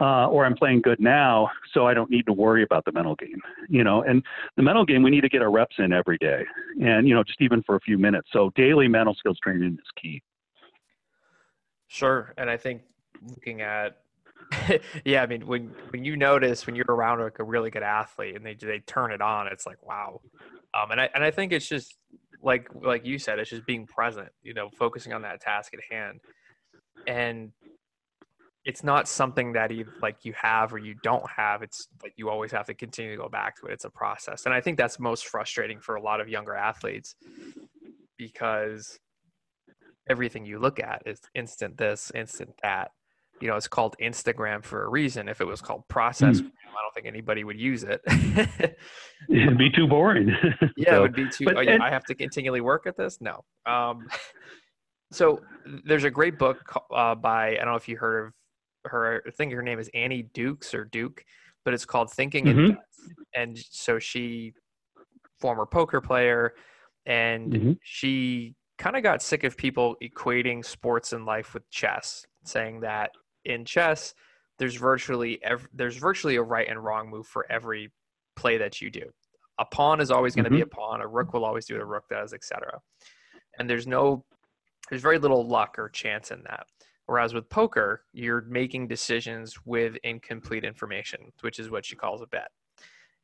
uh, 0.00 0.28
or 0.28 0.44
I'm 0.44 0.54
playing 0.54 0.82
good 0.82 1.00
now, 1.00 1.48
so 1.72 1.86
I 1.86 1.94
don't 1.94 2.10
need 2.10 2.26
to 2.26 2.32
worry 2.32 2.62
about 2.62 2.84
the 2.84 2.92
mental 2.92 3.16
game. 3.16 3.40
You 3.68 3.82
know, 3.82 4.02
and 4.02 4.22
the 4.56 4.62
mental 4.62 4.84
game 4.84 5.02
we 5.02 5.10
need 5.10 5.22
to 5.22 5.28
get 5.28 5.42
our 5.42 5.50
reps 5.50 5.76
in 5.78 5.92
every 5.92 6.18
day, 6.18 6.44
and 6.80 7.08
you 7.08 7.14
know, 7.14 7.24
just 7.24 7.40
even 7.40 7.62
for 7.62 7.76
a 7.76 7.80
few 7.80 7.98
minutes. 7.98 8.28
So 8.32 8.52
daily 8.54 8.88
mental 8.88 9.14
skills 9.14 9.38
training 9.42 9.72
is 9.72 9.90
key. 10.00 10.22
Sure, 11.88 12.34
and 12.36 12.50
I 12.50 12.56
think 12.56 12.82
looking 13.28 13.62
at 13.62 14.02
yeah, 15.04 15.22
I 15.22 15.26
mean, 15.26 15.46
when 15.46 15.72
when 15.90 16.04
you 16.04 16.16
notice 16.16 16.66
when 16.66 16.76
you're 16.76 16.86
around 16.88 17.20
like 17.20 17.38
a 17.38 17.44
really 17.44 17.70
good 17.70 17.82
athlete 17.82 18.36
and 18.36 18.44
they 18.44 18.54
they 18.54 18.80
turn 18.80 19.12
it 19.12 19.20
on, 19.20 19.48
it's 19.48 19.66
like 19.66 19.84
wow. 19.86 20.20
Um, 20.74 20.90
and 20.90 21.00
I 21.00 21.10
and 21.14 21.24
I 21.24 21.30
think 21.30 21.52
it's 21.52 21.68
just 21.68 21.96
like 22.42 22.68
like 22.74 23.04
you 23.04 23.18
said, 23.18 23.38
it's 23.38 23.50
just 23.50 23.66
being 23.66 23.86
present. 23.86 24.28
You 24.42 24.54
know, 24.54 24.70
focusing 24.70 25.12
on 25.12 25.22
that 25.22 25.40
task 25.40 25.72
at 25.74 25.80
hand, 25.90 26.20
and 27.06 27.52
it's 28.64 28.82
not 28.82 29.08
something 29.08 29.52
that 29.52 29.70
you 29.70 29.86
like 30.02 30.24
you 30.24 30.32
have 30.40 30.72
or 30.72 30.78
you 30.78 30.94
don't 31.02 31.28
have. 31.30 31.62
It's 31.62 31.88
like 32.02 32.12
you 32.16 32.28
always 32.28 32.52
have 32.52 32.66
to 32.66 32.74
continue 32.74 33.12
to 33.12 33.22
go 33.22 33.28
back 33.28 33.56
to 33.60 33.66
it. 33.66 33.72
It's 33.72 33.84
a 33.84 33.90
process, 33.90 34.46
and 34.46 34.54
I 34.54 34.60
think 34.60 34.78
that's 34.78 34.98
most 34.98 35.26
frustrating 35.26 35.80
for 35.80 35.96
a 35.96 36.02
lot 36.02 36.20
of 36.20 36.28
younger 36.28 36.54
athletes 36.54 37.16
because 38.16 38.98
everything 40.08 40.46
you 40.46 40.58
look 40.58 40.80
at 40.80 41.02
is 41.06 41.20
instant 41.34 41.76
this, 41.78 42.12
instant 42.14 42.54
that 42.62 42.92
you 43.40 43.48
know, 43.48 43.56
it's 43.56 43.68
called 43.68 43.96
Instagram 44.00 44.64
for 44.64 44.84
a 44.84 44.88
reason. 44.88 45.28
If 45.28 45.40
it 45.40 45.44
was 45.46 45.60
called 45.60 45.86
Process, 45.88 46.40
mm. 46.40 46.46
I 46.46 46.82
don't 46.82 46.94
think 46.94 47.06
anybody 47.06 47.44
would 47.44 47.58
use 47.58 47.84
it. 47.84 48.00
It'd 49.30 49.58
be 49.58 49.70
too 49.70 49.86
boring. 49.86 50.28
yeah, 50.76 50.90
so, 50.90 50.96
it 50.96 51.00
would 51.00 51.14
be 51.14 51.28
too. 51.28 51.44
But, 51.44 51.56
oh, 51.56 51.60
yeah, 51.60 51.72
and, 51.72 51.82
I 51.82 51.90
have 51.90 52.04
to 52.04 52.14
continually 52.14 52.60
work 52.60 52.86
at 52.86 52.96
this. 52.96 53.18
No. 53.20 53.44
Um, 53.66 54.06
so 55.12 55.40
there's 55.84 56.04
a 56.04 56.10
great 56.10 56.38
book 56.38 56.58
uh, 56.94 57.14
by 57.14 57.52
I 57.52 57.56
don't 57.56 57.66
know 57.66 57.76
if 57.76 57.88
you 57.88 57.96
heard 57.96 58.26
of 58.26 58.90
her. 58.90 59.22
I 59.26 59.30
think 59.30 59.52
her 59.52 59.62
name 59.62 59.78
is 59.78 59.90
Annie 59.94 60.28
Dukes 60.34 60.74
or 60.74 60.84
Duke, 60.84 61.24
but 61.64 61.74
it's 61.74 61.84
called 61.84 62.10
Thinking 62.10 62.44
mm-hmm. 62.44 62.76
And 63.34 63.56
so 63.70 64.00
she, 64.00 64.52
former 65.38 65.64
poker 65.64 66.00
player, 66.00 66.54
and 67.04 67.52
mm-hmm. 67.52 67.72
she 67.84 68.56
kind 68.78 68.96
of 68.96 69.02
got 69.02 69.22
sick 69.22 69.44
of 69.44 69.56
people 69.56 69.96
equating 70.02 70.64
sports 70.64 71.12
and 71.12 71.24
life 71.24 71.54
with 71.54 71.68
chess, 71.70 72.26
saying 72.44 72.80
that 72.80 73.10
in 73.46 73.64
chess, 73.64 74.14
there's 74.58 74.76
virtually 74.76 75.42
ev- 75.42 75.68
there's 75.72 75.96
virtually 75.96 76.36
a 76.36 76.42
right 76.42 76.68
and 76.68 76.82
wrong 76.82 77.08
move 77.08 77.26
for 77.26 77.46
every 77.50 77.92
play 78.36 78.58
that 78.58 78.80
you 78.80 78.90
do. 78.90 79.10
A 79.58 79.64
pawn 79.64 80.00
is 80.00 80.10
always 80.10 80.34
going 80.34 80.44
to 80.44 80.50
mm-hmm. 80.50 80.56
be 80.56 80.62
a 80.62 80.66
pawn. 80.66 81.00
A 81.00 81.06
rook 81.06 81.32
will 81.32 81.44
always 81.44 81.66
do 81.66 81.74
what 81.74 81.82
a 81.82 81.86
rook 81.86 82.04
does, 82.10 82.32
etc. 82.32 82.80
And 83.58 83.68
there's 83.68 83.86
no 83.86 84.24
there's 84.88 85.02
very 85.02 85.18
little 85.18 85.46
luck 85.46 85.78
or 85.78 85.88
chance 85.88 86.30
in 86.30 86.42
that. 86.44 86.66
Whereas 87.06 87.34
with 87.34 87.48
poker, 87.48 88.02
you're 88.12 88.42
making 88.42 88.88
decisions 88.88 89.54
with 89.64 89.96
incomplete 90.02 90.64
information, 90.64 91.32
which 91.40 91.58
is 91.58 91.70
what 91.70 91.84
she 91.84 91.96
calls 91.96 92.20
a 92.20 92.26
bet. 92.26 92.50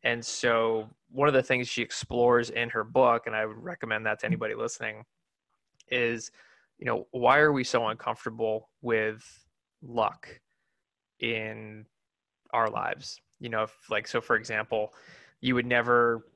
And 0.05 0.25
so, 0.25 0.89
one 1.11 1.29
of 1.29 1.35
the 1.35 1.43
things 1.43 1.69
she 1.69 1.83
explores 1.83 2.51
in 2.51 2.71
her 2.71 2.85
book, 2.85 3.27
and 3.27 3.37
I 3.37 3.47
would 3.47 3.63
recommend 3.63 4.07
that 4.07 4.21
to 4.21 4.27
anybody 4.27 4.55
listening, 4.55 5.05
is 5.91 6.31
you 6.79 6.87
know 6.87 7.07
why 7.11 7.39
are 7.39 7.53
we 7.53 7.65
so 7.65 7.87
uncomfortable 7.89 8.71
with 8.81 9.42
luck 9.83 10.29
in 11.21 11.87
our 12.53 12.69
lives. 12.69 13.21
You 13.41 13.49
know 13.49 13.65
if 13.65 13.77
like 13.91 14.07
so 14.07 14.21
for 14.21 14.37
example 14.37 14.95
you 15.41 15.55
would 15.55 15.67
never 15.67 16.27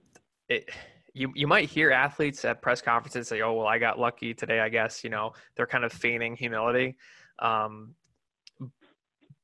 it, 0.49 0.69
you 1.15 1.33
you 1.35 1.47
might 1.47 1.69
hear 1.69 1.93
athletes 1.93 2.45
at 2.45 2.61
press 2.61 2.83
conferences 2.83 3.29
say 3.29 3.41
oh 3.43 3.53
well 3.53 3.67
i 3.67 3.79
got 3.79 3.99
lucky 3.99 4.35
today 4.35 4.59
i 4.59 4.69
guess 4.69 5.05
you 5.05 5.11
know 5.11 5.33
they're 5.55 5.67
kind 5.67 5.85
of 5.85 5.93
feigning 5.93 6.37
humility. 6.37 6.97
Um, 7.39 7.95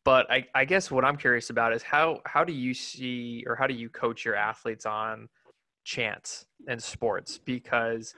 but 0.05 0.29
I, 0.29 0.45
I 0.55 0.65
guess 0.65 0.91
what 0.91 1.05
i'm 1.05 1.17
curious 1.17 1.51
about 1.51 1.73
is 1.73 1.83
how 1.85 2.21
how 2.27 2.43
do 2.43 2.53
you 2.53 2.75
see 2.75 3.45
or 3.47 3.55
how 3.55 3.69
do 3.69 3.75
you 3.75 3.89
coach 3.89 4.25
your 4.25 4.35
athletes 4.35 4.87
on 4.87 5.29
chance 5.85 6.47
in 6.69 6.79
sports? 6.79 7.39
Because 7.39 8.15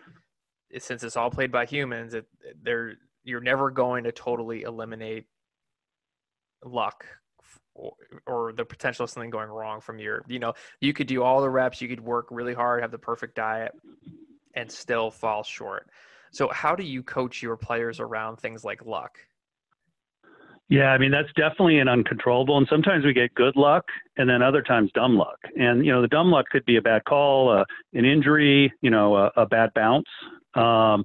since 0.79 1.03
it's 1.05 1.17
all 1.17 1.31
played 1.31 1.53
by 1.53 1.67
humans 1.67 2.15
it, 2.15 2.27
you're 3.25 3.41
never 3.41 3.71
going 3.71 4.05
to 4.05 4.13
totally 4.13 4.63
eliminate 4.63 5.27
luck 6.65 7.05
or, 7.75 7.93
or, 8.27 8.53
the 8.53 8.65
potential 8.65 9.05
of 9.05 9.11
something 9.11 9.31
going 9.31 9.49
wrong 9.49 9.81
from 9.81 9.99
your 9.99 10.25
you 10.29 10.39
know 10.39 10.55
you 10.81 10.93
could 10.93 11.07
do 11.07 11.23
all 11.23 11.41
the 11.41 11.51
reps 11.51 11.81
you 11.81 11.89
could 11.89 12.01
work 12.01 12.27
really 12.31 12.55
hard 12.55 12.83
have 12.83 12.93
the 12.93 12.99
perfect 12.99 13.35
diet 13.35 13.73
and 14.55 14.71
still 14.71 15.11
fall 15.11 15.43
short 15.43 15.89
so 16.31 16.49
how 16.53 16.77
do 16.77 16.85
you 16.85 17.03
coach 17.03 17.43
your 17.43 17.57
players 17.57 17.99
around 17.99 18.37
things 18.37 18.65
like 18.65 18.85
luck 18.87 19.19
yeah, 20.69 20.87
I 20.87 20.99
mean 20.99 21.11
that's 21.11 21.33
definitely 21.37 21.79
an 21.79 21.89
uncontrollable, 21.89 22.57
and 22.57 22.67
sometimes 22.71 23.05
we 23.05 23.13
get 23.13 23.35
good 23.35 23.55
luck, 23.55 23.85
and 24.17 24.29
then 24.29 24.41
other 24.41 24.63
times 24.63 24.91
dumb 24.95 25.15
luck. 25.15 25.37
And 25.59 25.85
you 25.85 25.93
know, 25.93 26.01
the 26.01 26.09
dumb 26.09 26.31
luck 26.31 26.47
could 26.51 26.65
be 26.65 26.77
a 26.77 26.83
bad 26.83 27.05
call, 27.05 27.51
uh, 27.51 27.65
an 27.93 28.07
injury, 28.07 28.73
you 28.81 28.91
know, 28.91 29.15
a, 29.15 29.31
a 29.37 29.47
bad 29.47 29.71
bounce. 29.75 30.09
Um, 30.55 31.05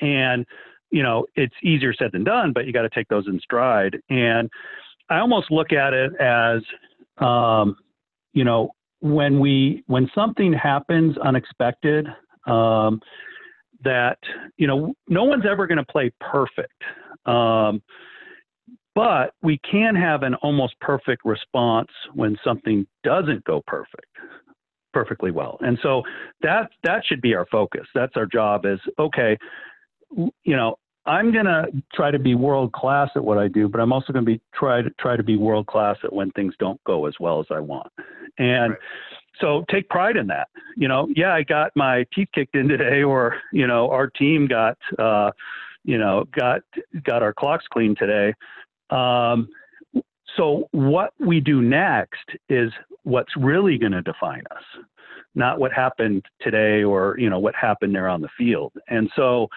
and 0.00 0.46
you 0.90 1.02
know, 1.02 1.26
it's 1.34 1.54
easier 1.62 1.92
said 1.94 2.10
than 2.12 2.24
done, 2.24 2.52
but 2.52 2.66
you 2.66 2.72
got 2.72 2.82
to 2.82 2.90
take 2.90 3.08
those 3.08 3.26
in 3.26 3.40
stride. 3.40 3.96
And 4.08 4.50
I 5.10 5.18
almost 5.18 5.50
look 5.50 5.72
at 5.72 5.92
it 5.92 6.12
as, 6.20 6.62
um, 7.18 7.76
you 8.32 8.44
know, 8.44 8.70
when 9.00 9.40
we 9.40 9.84
when 9.86 10.10
something 10.14 10.52
happens 10.52 11.16
unexpected, 11.18 12.06
um, 12.46 13.00
that 13.84 14.18
you 14.56 14.66
know, 14.66 14.94
no 15.08 15.24
one's 15.24 15.44
ever 15.48 15.66
going 15.66 15.78
to 15.78 15.84
play 15.84 16.10
perfect. 16.20 16.82
Um, 17.26 17.82
but 18.94 19.34
we 19.42 19.60
can 19.70 19.94
have 19.94 20.22
an 20.22 20.34
almost 20.36 20.80
perfect 20.80 21.22
response 21.24 21.90
when 22.14 22.38
something 22.42 22.86
doesn't 23.04 23.44
go 23.44 23.62
perfect 23.66 24.06
perfectly 24.96 25.30
well. 25.30 25.58
And 25.60 25.78
so 25.82 26.02
that 26.40 26.70
that 26.82 27.02
should 27.04 27.20
be 27.20 27.34
our 27.34 27.44
focus. 27.52 27.86
That's 27.94 28.16
our 28.16 28.24
job 28.24 28.64
is 28.64 28.80
okay, 28.98 29.36
you 30.16 30.56
know, 30.56 30.76
I'm 31.06 31.32
going 31.32 31.44
to 31.44 31.66
try 31.94 32.10
to 32.10 32.18
be 32.18 32.34
world 32.34 32.72
class 32.72 33.10
at 33.14 33.24
what 33.24 33.38
I 33.38 33.46
do, 33.48 33.68
but 33.68 33.80
I'm 33.80 33.92
also 33.92 34.12
going 34.12 34.24
to 34.24 34.30
be 34.30 34.40
try 34.54 34.82
to 34.82 34.90
try 34.98 35.16
to 35.16 35.22
be 35.22 35.36
world 35.36 35.66
class 35.66 35.96
at 36.02 36.12
when 36.12 36.30
things 36.32 36.54
don't 36.58 36.82
go 36.84 37.06
as 37.06 37.14
well 37.20 37.38
as 37.38 37.46
I 37.50 37.60
want. 37.60 37.92
And 38.38 38.72
right. 38.72 38.80
so 39.40 39.64
take 39.70 39.88
pride 39.88 40.16
in 40.16 40.26
that. 40.28 40.48
You 40.76 40.88
know, 40.88 41.08
yeah, 41.14 41.32
I 41.32 41.42
got 41.42 41.70
my 41.76 42.04
teeth 42.12 42.28
kicked 42.34 42.56
in 42.56 42.66
today 42.68 43.02
or, 43.04 43.36
you 43.52 43.66
know, 43.66 43.88
our 43.90 44.08
team 44.08 44.48
got 44.48 44.78
uh, 44.98 45.30
you 45.86 45.96
know, 45.96 46.24
got 46.36 46.60
got 47.04 47.22
our 47.22 47.32
clocks 47.32 47.64
cleaned 47.72 47.96
today. 47.96 48.34
Um, 48.90 49.48
so 50.36 50.68
what 50.72 51.12
we 51.18 51.40
do 51.40 51.62
next 51.62 52.30
is 52.48 52.70
what's 53.04 53.36
really 53.36 53.78
going 53.78 53.92
to 53.92 54.02
define 54.02 54.42
us, 54.50 54.62
not 55.34 55.58
what 55.58 55.72
happened 55.72 56.24
today 56.40 56.82
or 56.82 57.16
you 57.18 57.30
know 57.30 57.38
what 57.38 57.54
happened 57.54 57.94
there 57.94 58.08
on 58.08 58.20
the 58.20 58.28
field. 58.36 58.72
And 58.88 59.10
so 59.16 59.48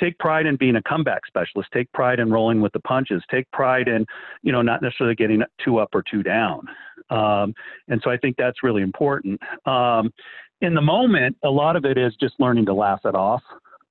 take 0.00 0.18
pride 0.18 0.46
in 0.46 0.56
being 0.56 0.76
a 0.76 0.82
comeback 0.82 1.26
specialist. 1.26 1.70
Take 1.72 1.90
pride 1.92 2.20
in 2.20 2.30
rolling 2.30 2.60
with 2.60 2.72
the 2.72 2.80
punches. 2.80 3.22
Take 3.30 3.50
pride 3.50 3.88
in 3.88 4.06
you 4.42 4.52
know 4.52 4.62
not 4.62 4.82
necessarily 4.82 5.14
getting 5.14 5.42
two 5.64 5.78
up 5.78 5.90
or 5.94 6.02
two 6.02 6.22
down. 6.22 6.66
Um, 7.10 7.54
and 7.88 8.00
so 8.04 8.10
I 8.10 8.18
think 8.18 8.36
that's 8.36 8.62
really 8.62 8.82
important. 8.82 9.40
Um, 9.64 10.12
in 10.60 10.74
the 10.74 10.82
moment, 10.82 11.36
a 11.44 11.50
lot 11.50 11.76
of 11.76 11.84
it 11.84 11.96
is 11.96 12.14
just 12.20 12.34
learning 12.38 12.66
to 12.66 12.74
laugh 12.74 13.00
it 13.04 13.14
off. 13.14 13.42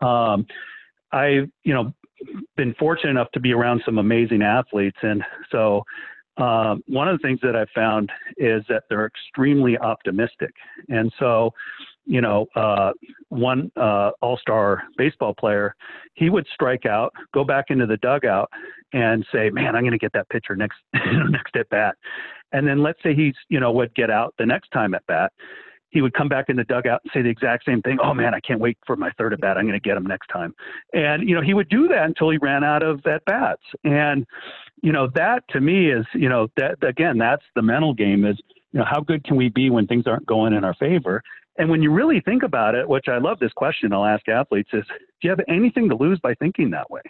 Um, 0.02 0.45
I've 1.12 1.50
you 1.64 1.74
know 1.74 1.93
been 2.56 2.74
fortunate 2.76 3.12
enough 3.12 3.32
to 3.32 3.39
be 3.39 3.54
around 3.54 3.82
some 3.86 3.98
amazing 3.98 4.41
athletes, 4.41 4.98
and 5.02 5.24
so 5.52 5.84
um, 6.38 6.83
one 6.88 7.07
of 7.07 7.19
the 7.19 7.27
things 7.27 7.39
that 7.41 7.55
I've 7.55 7.69
found 7.73 8.11
is 8.38 8.63
that 8.69 8.83
they're 8.89 9.05
extremely 9.05 9.77
optimistic, 9.77 10.51
and 10.89 11.11
so 11.19 11.51
you 12.07 12.21
know, 12.21 12.47
uh, 12.55 12.91
one 13.29 13.69
uh, 13.75 14.11
all-star 14.21 14.83
baseball 14.97 15.33
player, 15.33 15.75
he 16.13 16.29
would 16.29 16.47
strike 16.53 16.85
out, 16.85 17.13
go 17.33 17.43
back 17.43 17.65
into 17.67 17.85
the 17.85 17.97
dugout, 17.97 18.49
and 18.93 19.25
say, 19.31 19.49
"Man, 19.49 19.75
I'm 19.75 19.81
going 19.81 19.91
to 19.91 19.97
get 19.97 20.13
that 20.13 20.29
pitcher 20.29 20.55
next 20.55 20.77
next 21.29 21.55
at 21.55 21.69
bat." 21.69 21.95
And 22.53 22.65
then 22.65 22.81
let's 22.81 23.03
say 23.03 23.13
he's, 23.13 23.35
you 23.49 23.59
know, 23.59 23.73
would 23.73 23.93
get 23.93 24.09
out 24.09 24.33
the 24.39 24.45
next 24.45 24.69
time 24.69 24.93
at 24.93 25.05
bat, 25.05 25.33
he 25.89 26.01
would 26.01 26.13
come 26.13 26.27
back 26.27 26.45
in 26.49 26.55
the 26.55 26.63
dugout 26.63 27.01
and 27.03 27.11
say 27.13 27.21
the 27.21 27.29
exact 27.29 27.65
same 27.65 27.81
thing. 27.81 27.97
Oh 28.03 28.13
man, 28.13 28.33
I 28.33 28.39
can't 28.39 28.59
wait 28.59 28.77
for 28.85 28.95
my 28.95 29.11
third 29.17 29.33
at 29.33 29.41
bat. 29.41 29.57
I'm 29.57 29.63
going 29.63 29.79
to 29.79 29.79
get 29.79 29.97
him 29.97 30.05
next 30.05 30.27
time. 30.27 30.53
And 30.93 31.27
you 31.27 31.35
know, 31.35 31.41
he 31.41 31.53
would 31.53 31.69
do 31.69 31.88
that 31.88 32.05
until 32.05 32.29
he 32.29 32.38
ran 32.38 32.63
out 32.63 32.83
of 32.83 33.05
at 33.05 33.23
bats. 33.25 33.61
And 33.83 34.25
you 34.81 34.91
know, 34.91 35.09
that 35.15 35.43
to 35.49 35.61
me 35.61 35.91
is, 35.91 36.05
you 36.13 36.29
know, 36.29 36.47
that 36.57 36.83
again, 36.83 37.17
that's 37.17 37.43
the 37.55 37.61
mental 37.61 37.93
game 37.93 38.25
is, 38.25 38.38
you 38.73 38.79
know, 38.79 38.85
how 38.89 38.99
good 38.99 39.23
can 39.23 39.38
we 39.38 39.49
be 39.49 39.69
when 39.69 39.88
things 39.88 40.05
aren't 40.07 40.25
going 40.25 40.53
in 40.53 40.63
our 40.63 40.75
favor? 40.75 41.23
And 41.57 41.69
when 41.69 41.81
you 41.81 41.91
really 41.91 42.21
think 42.21 42.43
about 42.43 42.75
it, 42.75 42.88
which 42.88 43.07
I 43.07 43.17
love 43.17 43.39
this 43.39 43.53
question 43.53 43.91
I'll 43.91 44.05
ask 44.05 44.27
athletes 44.27 44.69
is, 44.73 44.83
do 44.88 45.27
you 45.27 45.29
have 45.31 45.39
anything 45.47 45.89
to 45.89 45.95
lose 45.95 46.19
by 46.19 46.35
thinking 46.35 46.69
that 46.71 46.89
way? 46.91 47.01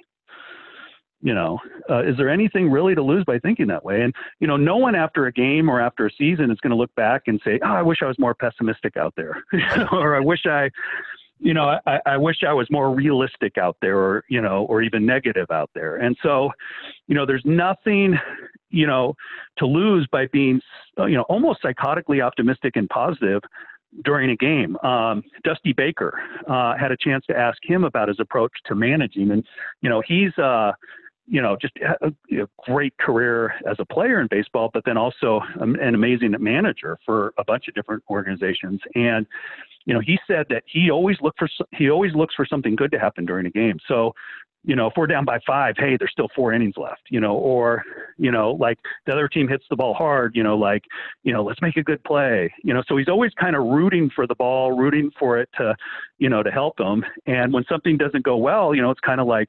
You 1.27 1.33
know 1.33 1.59
uh, 1.89 2.03
is 2.03 2.15
there 2.15 2.29
anything 2.29 2.71
really 2.71 2.95
to 2.95 3.03
lose 3.03 3.25
by 3.25 3.37
thinking 3.39 3.67
that 3.67 3.83
way? 3.83 4.01
And 4.01 4.15
you 4.39 4.47
know 4.47 4.55
no 4.55 4.77
one 4.77 4.95
after 4.95 5.25
a 5.25 5.31
game 5.31 5.69
or 5.69 5.81
after 5.81 6.05
a 6.05 6.11
season 6.17 6.49
is 6.49 6.57
going 6.61 6.71
to 6.71 6.77
look 6.77 6.93
back 6.95 7.23
and 7.27 7.41
say 7.43 7.59
oh 7.63 7.73
i 7.81 7.81
wish 7.81 7.99
i 8.01 8.05
was 8.05 8.17
more 8.17 8.33
pessimistic 8.33 8.95
out 8.95 9.13
there 9.17 9.43
or 9.91 10.15
i 10.15 10.21
wish 10.21 10.45
i 10.45 10.69
you 11.39 11.53
know 11.53 11.77
I, 11.85 11.99
I 12.05 12.17
wish 12.17 12.37
i 12.47 12.53
was 12.53 12.67
more 12.71 12.93
realistic 12.93 13.57
out 13.57 13.75
there 13.81 13.97
or 13.97 14.23
you 14.29 14.41
know 14.41 14.65
or 14.69 14.81
even 14.81 15.05
negative 15.05 15.51
out 15.51 15.69
there. 15.75 15.97
And 15.97 16.15
so 16.23 16.51
you 17.07 17.15
know 17.15 17.25
there's 17.25 17.45
nothing 17.45 18.17
you 18.69 18.87
know 18.87 19.15
to 19.57 19.65
lose 19.65 20.07
by 20.11 20.27
being 20.27 20.61
you 20.97 21.17
know 21.17 21.23
almost 21.23 21.61
psychotically 21.61 22.23
optimistic 22.23 22.77
and 22.77 22.87
positive 22.89 23.41
during 24.03 24.29
a 24.29 24.35
game. 24.35 24.77
Um, 24.77 25.23
Dusty 25.43 25.73
Baker 25.73 26.19
uh, 26.47 26.75
had 26.77 26.91
a 26.91 26.97
chance 26.97 27.25
to 27.27 27.37
ask 27.37 27.57
him 27.63 27.83
about 27.83 28.07
his 28.07 28.19
approach 28.19 28.51
to 28.65 28.75
managing, 28.75 29.31
and 29.31 29.43
you 29.81 29.89
know 29.89 30.01
he's 30.05 30.37
uh, 30.37 30.71
you 31.27 31.41
know, 31.41 31.57
just 31.59 31.73
a, 32.01 32.07
a, 32.07 32.47
great 32.65 32.97
career 32.97 33.53
as 33.69 33.75
a 33.79 33.85
player 33.85 34.21
in 34.21 34.27
baseball, 34.27 34.69
but 34.73 34.83
then 34.85 34.97
also 34.97 35.41
an 35.59 35.93
amazing 35.93 36.33
manager 36.39 36.97
for 37.05 37.33
a 37.37 37.43
bunch 37.43 37.67
of 37.67 37.73
different 37.75 38.01
organizations. 38.09 38.79
And, 38.95 39.27
you 39.85 39.93
know, 39.93 39.99
he 39.99 40.17
said 40.25 40.45
that 40.49 40.63
he 40.65 40.89
always 40.89 41.17
look 41.21 41.35
for 41.37 41.49
he 41.73 41.89
always 41.89 42.13
looks 42.15 42.33
for 42.33 42.45
something 42.45 42.75
good 42.75 42.91
to 42.91 42.99
happen 42.99 43.25
during 43.25 43.45
a 43.45 43.49
game. 43.49 43.77
So, 43.87 44.13
you 44.63 44.75
know, 44.75 44.87
if 44.87 44.93
we're 44.97 45.07
down 45.07 45.23
by 45.23 45.39
five, 45.47 45.75
hey, 45.77 45.95
there's 45.97 46.11
still 46.11 46.27
four 46.35 46.51
innings 46.51 46.75
left, 46.75 47.03
you 47.09 47.21
know, 47.21 47.35
or, 47.35 47.83
you 48.17 48.31
know, 48.31 48.51
like 48.51 48.77
the 49.05 49.13
other 49.13 49.29
team 49.29 49.47
hits 49.47 49.63
the 49.69 49.75
ball 49.75 49.93
hard, 49.93 50.35
you 50.35 50.43
know, 50.43 50.57
like, 50.57 50.83
you 51.23 51.31
know, 51.31 51.43
let's 51.43 51.61
make 51.61 51.77
a 51.77 51.83
good 51.83 52.03
play, 52.03 52.51
you 52.63 52.73
know, 52.73 52.83
so 52.87 52.97
he's 52.97 53.07
always 53.07 53.31
kind 53.39 53.55
of 53.55 53.63
rooting 53.63 54.09
for 54.13 54.27
the 54.27 54.35
ball, 54.35 54.77
rooting 54.77 55.09
for 55.17 55.37
it 55.37 55.47
to, 55.57 55.73
you 56.17 56.27
know, 56.27 56.43
to 56.43 56.51
help 56.51 56.75
them. 56.77 57.05
And 57.25 57.53
when 57.53 57.63
something 57.69 57.95
doesn't 57.97 58.23
go 58.23 58.35
well, 58.35 58.75
you 58.75 58.81
know, 58.81 58.91
it's 58.91 58.99
kind 58.99 59.21
of 59.21 59.27
like, 59.27 59.47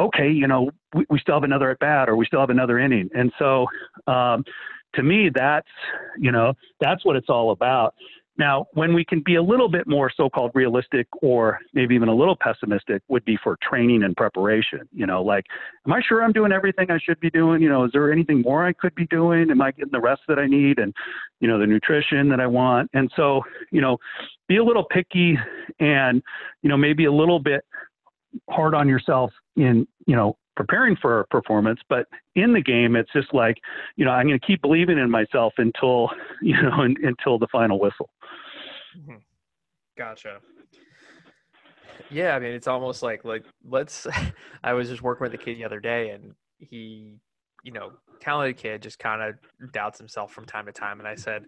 okay, 0.00 0.30
you 0.30 0.46
know, 0.46 0.70
we, 0.94 1.04
we 1.10 1.18
still 1.18 1.34
have 1.34 1.44
another 1.44 1.70
at 1.70 1.78
bat 1.78 2.08
or 2.08 2.16
we 2.16 2.26
still 2.26 2.40
have 2.40 2.50
another 2.50 2.78
inning. 2.78 3.08
And 3.14 3.32
so, 3.38 3.66
um, 4.06 4.44
to 4.94 5.02
me, 5.02 5.30
that's, 5.34 5.68
you 6.18 6.32
know, 6.32 6.54
that's 6.80 7.04
what 7.04 7.16
it's 7.16 7.28
all 7.28 7.50
about. 7.50 7.94
Now, 8.38 8.66
when 8.74 8.94
we 8.94 9.04
can 9.04 9.20
be 9.20 9.34
a 9.34 9.42
little 9.42 9.68
bit 9.68 9.88
more 9.88 10.12
so-called 10.16 10.52
realistic 10.54 11.08
or 11.22 11.58
maybe 11.74 11.96
even 11.96 12.08
a 12.08 12.14
little 12.14 12.36
pessimistic 12.36 13.02
would 13.08 13.24
be 13.24 13.36
for 13.42 13.58
training 13.68 14.04
and 14.04 14.16
preparation. 14.16 14.88
You 14.92 15.06
know, 15.06 15.22
like, 15.22 15.44
am 15.86 15.92
I 15.92 16.00
sure 16.08 16.22
I'm 16.22 16.32
doing 16.32 16.52
everything 16.52 16.88
I 16.88 16.98
should 17.02 17.18
be 17.18 17.30
doing? 17.30 17.60
You 17.60 17.68
know, 17.68 17.84
is 17.84 17.90
there 17.92 18.12
anything 18.12 18.42
more 18.42 18.64
I 18.64 18.72
could 18.74 18.94
be 18.94 19.06
doing? 19.06 19.50
Am 19.50 19.60
I 19.60 19.72
getting 19.72 19.90
the 19.90 20.00
rest 20.00 20.22
that 20.28 20.38
I 20.38 20.46
need 20.46 20.78
and, 20.78 20.94
you 21.40 21.48
know, 21.48 21.58
the 21.58 21.66
nutrition 21.66 22.28
that 22.28 22.38
I 22.38 22.46
want? 22.46 22.90
And 22.94 23.10
so, 23.16 23.42
you 23.72 23.80
know, 23.80 23.98
be 24.46 24.58
a 24.58 24.64
little 24.64 24.84
picky 24.84 25.36
and, 25.80 26.22
you 26.62 26.68
know, 26.68 26.76
maybe 26.76 27.06
a 27.06 27.12
little 27.12 27.40
bit 27.40 27.64
hard 28.48 28.72
on 28.72 28.88
yourself 28.88 29.32
in 29.58 29.86
you 30.06 30.16
know 30.16 30.36
preparing 30.56 30.96
for 30.96 31.20
a 31.20 31.26
performance 31.28 31.80
but 31.88 32.06
in 32.34 32.52
the 32.52 32.60
game 32.60 32.96
it's 32.96 33.12
just 33.12 33.32
like 33.32 33.56
you 33.96 34.04
know 34.04 34.10
i'm 34.10 34.26
going 34.26 34.38
to 34.38 34.46
keep 34.46 34.60
believing 34.62 34.98
in 34.98 35.10
myself 35.10 35.52
until 35.58 36.10
you 36.42 36.60
know 36.62 36.82
until 37.02 37.38
the 37.38 37.46
final 37.50 37.78
whistle 37.78 38.10
mm-hmm. 38.98 39.16
gotcha 39.96 40.38
yeah 42.10 42.34
i 42.34 42.38
mean 42.38 42.52
it's 42.52 42.68
almost 42.68 43.02
like 43.02 43.24
like 43.24 43.44
let's 43.68 44.06
i 44.64 44.72
was 44.72 44.88
just 44.88 45.02
working 45.02 45.24
with 45.24 45.34
a 45.34 45.38
kid 45.38 45.56
the 45.56 45.64
other 45.64 45.80
day 45.80 46.10
and 46.10 46.34
he 46.58 47.18
you 47.64 47.72
know 47.72 47.92
talented 48.20 48.56
kid 48.56 48.82
just 48.82 48.98
kind 48.98 49.22
of 49.22 49.34
doubts 49.72 49.98
himself 49.98 50.32
from 50.32 50.44
time 50.44 50.66
to 50.66 50.72
time 50.72 50.98
and 50.98 51.08
i 51.08 51.14
said 51.14 51.44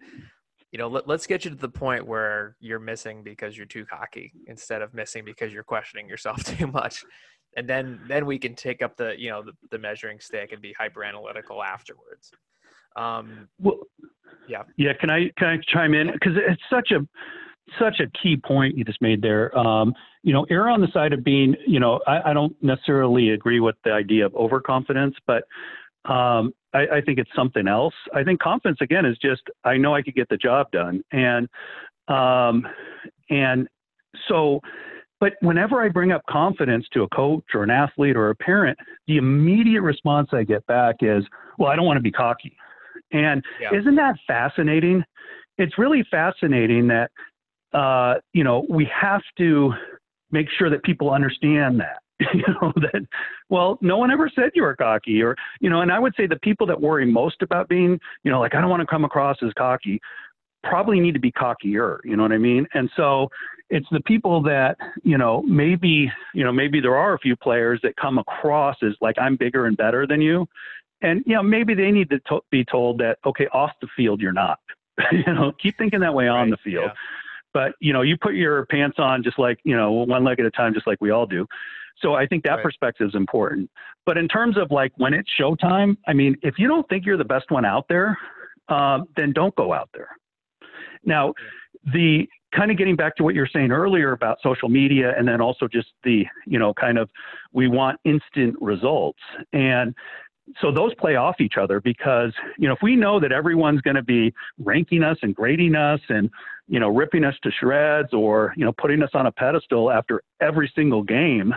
you 0.71 0.77
know, 0.77 0.87
let, 0.87 1.09
us 1.09 1.27
get 1.27 1.43
you 1.43 1.51
to 1.51 1.57
the 1.57 1.69
point 1.69 2.07
where 2.07 2.55
you're 2.59 2.79
missing 2.79 3.23
because 3.23 3.57
you're 3.57 3.65
too 3.65 3.85
cocky 3.85 4.31
instead 4.47 4.81
of 4.81 4.93
missing 4.93 5.25
because 5.25 5.53
you're 5.53 5.63
questioning 5.63 6.07
yourself 6.07 6.43
too 6.57 6.67
much. 6.67 7.03
And 7.57 7.67
then, 7.67 7.99
then 8.07 8.25
we 8.25 8.39
can 8.39 8.55
take 8.55 8.81
up 8.81 8.95
the, 8.97 9.13
you 9.17 9.29
know, 9.29 9.43
the, 9.43 9.51
the 9.71 9.77
measuring 9.77 10.19
stick 10.19 10.51
and 10.51 10.61
be 10.61 10.73
hyper 10.73 11.03
analytical 11.03 11.63
afterwards. 11.63 12.31
Um, 12.95 13.49
well, 13.59 13.79
yeah. 14.47 14.63
Yeah. 14.77 14.93
Can 14.93 15.09
I, 15.09 15.31
can 15.37 15.47
I 15.47 15.57
chime 15.67 15.93
in? 15.93 16.07
Cause 16.23 16.33
it's 16.35 16.61
such 16.69 16.91
a, 16.91 17.05
such 17.79 17.99
a 17.99 18.07
key 18.21 18.37
point 18.37 18.77
you 18.77 18.83
just 18.83 19.01
made 19.01 19.21
there. 19.21 19.57
Um, 19.57 19.93
you 20.23 20.33
know, 20.33 20.45
err 20.49 20.69
on 20.69 20.81
the 20.81 20.91
side 20.93 21.13
of 21.13 21.23
being, 21.23 21.55
you 21.65 21.79
know, 21.79 21.99
I, 22.07 22.31
I 22.31 22.33
don't 22.33 22.55
necessarily 22.61 23.29
agree 23.29 23.59
with 23.59 23.75
the 23.83 23.91
idea 23.91 24.25
of 24.25 24.35
overconfidence, 24.35 25.15
but 25.25 25.43
um, 26.05 26.53
I, 26.73 26.87
I, 26.93 27.01
think 27.01 27.19
it's 27.19 27.29
something 27.35 27.67
else. 27.67 27.93
I 28.13 28.23
think 28.23 28.39
confidence 28.39 28.79
again 28.81 29.05
is 29.05 29.17
just 29.19 29.43
I 29.63 29.77
know 29.77 29.93
I 29.93 30.01
could 30.01 30.15
get 30.15 30.29
the 30.29 30.37
job 30.37 30.71
done, 30.71 31.03
and 31.11 31.47
um, 32.07 32.67
and 33.29 33.67
so. 34.27 34.61
But 35.21 35.33
whenever 35.41 35.81
I 35.81 35.87
bring 35.87 36.11
up 36.11 36.23
confidence 36.29 36.85
to 36.93 37.03
a 37.03 37.07
coach 37.09 37.45
or 37.53 37.63
an 37.63 37.69
athlete 37.69 38.17
or 38.17 38.31
a 38.31 38.35
parent, 38.35 38.77
the 39.07 39.17
immediate 39.17 39.83
response 39.83 40.29
I 40.33 40.43
get 40.43 40.65
back 40.65 40.97
is, 41.01 41.23
"Well, 41.57 41.71
I 41.71 41.77
don't 41.77 41.85
want 41.85 41.97
to 41.97 42.01
be 42.01 42.11
cocky." 42.11 42.57
And 43.13 43.43
yeah. 43.61 43.73
isn't 43.73 43.95
that 43.95 44.15
fascinating? 44.25 45.03
It's 45.57 45.77
really 45.77 46.03
fascinating 46.09 46.87
that 46.87 47.11
uh, 47.73 48.15
you 48.33 48.43
know 48.43 48.65
we 48.67 48.85
have 48.85 49.21
to 49.37 49.73
make 50.31 50.47
sure 50.57 50.69
that 50.69 50.83
people 50.83 51.11
understand 51.11 51.79
that 51.79 52.01
you 52.33 52.43
know 52.47 52.73
that 52.75 53.05
well 53.49 53.77
no 53.81 53.97
one 53.97 54.11
ever 54.11 54.29
said 54.33 54.49
you 54.55 54.63
were 54.63 54.75
cocky 54.75 55.21
or 55.21 55.35
you 55.59 55.69
know 55.69 55.81
and 55.81 55.91
i 55.91 55.99
would 55.99 56.13
say 56.15 56.27
the 56.27 56.39
people 56.39 56.67
that 56.67 56.79
worry 56.79 57.05
most 57.05 57.41
about 57.41 57.67
being 57.67 57.99
you 58.23 58.31
know 58.31 58.39
like 58.39 58.55
i 58.55 58.61
don't 58.61 58.69
want 58.69 58.79
to 58.79 58.85
come 58.85 59.03
across 59.03 59.37
as 59.41 59.51
cocky 59.57 59.99
probably 60.63 60.99
need 60.99 61.13
to 61.13 61.19
be 61.19 61.31
cockier 61.31 61.99
you 62.03 62.15
know 62.15 62.23
what 62.23 62.31
i 62.31 62.37
mean 62.37 62.67
and 62.73 62.89
so 62.95 63.29
it's 63.69 63.87
the 63.91 64.01
people 64.01 64.41
that 64.43 64.77
you 65.03 65.17
know 65.17 65.41
maybe 65.43 66.11
you 66.33 66.43
know 66.43 66.51
maybe 66.51 66.79
there 66.81 66.97
are 66.97 67.13
a 67.13 67.19
few 67.19 67.35
players 67.35 67.79
that 67.83 67.95
come 67.95 68.17
across 68.17 68.75
as 68.83 68.93
like 68.99 69.15
I'm 69.17 69.37
bigger 69.37 69.65
and 69.65 69.77
better 69.77 70.05
than 70.05 70.21
you, 70.21 70.45
and 71.01 71.23
you 71.25 71.35
know 71.35 71.41
maybe 71.41 71.73
they 71.73 71.89
need 71.89 72.09
to 72.09 72.19
to- 72.27 72.41
be 72.51 72.65
told 72.65 72.97
that 72.99 73.17
okay 73.25 73.47
off 73.53 73.71
the 73.81 73.87
field 73.95 74.19
you're 74.19 74.33
not. 74.33 74.59
you 75.13 75.23
know, 75.33 75.53
keep 75.53 75.77
thinking 75.77 76.01
that 76.01 76.13
way 76.13 76.27
on 76.27 76.49
Right, 76.49 76.51
the 76.51 76.57
field. 76.71 76.83
yeah. 76.87 76.93
But 77.53 77.75
you 77.79 77.93
know, 77.93 78.01
you 78.01 78.17
put 78.17 78.33
your 78.35 78.65
pants 78.65 78.99
on 78.99 79.23
just 79.23 79.39
like 79.39 79.57
you 79.63 79.75
know 79.75 79.89
one 79.91 80.25
leg 80.25 80.41
at 80.41 80.45
a 80.45 80.51
time, 80.51 80.73
just 80.73 80.85
like 80.85 80.99
we 80.99 81.11
all 81.11 81.25
do. 81.25 81.47
So 82.01 82.13
I 82.15 82.27
think 82.27 82.43
that 82.43 82.55
Right. 82.55 82.63
perspective 82.63 83.07
is 83.07 83.15
important. 83.15 83.69
But 84.05 84.17
in 84.17 84.27
terms 84.27 84.57
of 84.57 84.69
like 84.69 84.91
when 84.97 85.13
it's 85.13 85.29
showtime, 85.39 85.95
I 86.07 86.13
mean, 86.13 86.35
if 86.41 86.59
you 86.59 86.67
don't 86.67 86.87
think 86.89 87.05
you're 87.05 87.15
the 87.15 87.23
best 87.23 87.49
one 87.51 87.63
out 87.63 87.85
there, 87.87 88.17
um, 88.67 89.05
then 89.15 89.31
don't 89.31 89.55
go 89.55 89.71
out 89.71 89.89
there. 89.93 90.09
Now, 91.03 91.33
the 91.93 92.27
kind 92.55 92.69
of 92.69 92.77
getting 92.77 92.95
back 92.95 93.15
to 93.15 93.23
what 93.23 93.33
you 93.33 93.41
were 93.41 93.49
saying 93.51 93.71
earlier 93.71 94.11
about 94.11 94.37
social 94.43 94.69
media 94.69 95.13
and 95.17 95.27
then 95.27 95.41
also 95.41 95.67
just 95.67 95.87
the, 96.03 96.25
you 96.45 96.59
know, 96.59 96.73
kind 96.73 96.97
of 96.97 97.09
we 97.53 97.67
want 97.67 97.99
instant 98.03 98.55
results. 98.59 99.19
And 99.53 99.95
so 100.59 100.71
those 100.71 100.93
play 100.95 101.15
off 101.15 101.39
each 101.39 101.53
other 101.57 101.79
because, 101.79 102.33
you 102.57 102.67
know, 102.67 102.73
if 102.73 102.81
we 102.81 102.95
know 102.95 103.19
that 103.19 103.31
everyone's 103.31 103.81
going 103.81 103.95
to 103.95 104.03
be 104.03 104.33
ranking 104.59 105.01
us 105.01 105.17
and 105.21 105.33
grading 105.33 105.75
us 105.75 106.01
and, 106.09 106.29
you 106.67 106.79
know, 106.79 106.89
ripping 106.89 107.23
us 107.23 107.35
to 107.43 107.51
shreds 107.51 108.13
or, 108.13 108.53
you 108.57 108.65
know, 108.65 108.73
putting 108.73 109.01
us 109.01 109.11
on 109.13 109.27
a 109.27 109.31
pedestal 109.31 109.89
after 109.89 110.21
every 110.41 110.71
single 110.75 111.03
game, 111.03 111.53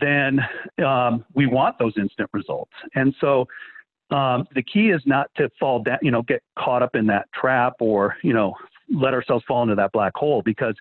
then 0.00 0.40
um, 0.84 1.24
we 1.34 1.46
want 1.46 1.78
those 1.78 1.92
instant 1.98 2.30
results. 2.32 2.72
And 2.94 3.14
so 3.20 3.46
um, 4.10 4.46
the 4.54 4.62
key 4.62 4.90
is 4.90 5.02
not 5.04 5.30
to 5.36 5.50
fall 5.60 5.82
down, 5.82 5.98
you 6.02 6.10
know, 6.10 6.22
get 6.22 6.42
caught 6.58 6.82
up 6.82 6.94
in 6.94 7.06
that 7.06 7.26
trap 7.32 7.74
or, 7.80 8.16
you 8.22 8.32
know, 8.32 8.54
let 8.90 9.12
ourselves 9.12 9.44
fall 9.46 9.62
into 9.62 9.74
that 9.74 9.92
black 9.92 10.12
hole 10.16 10.42
because 10.42 10.74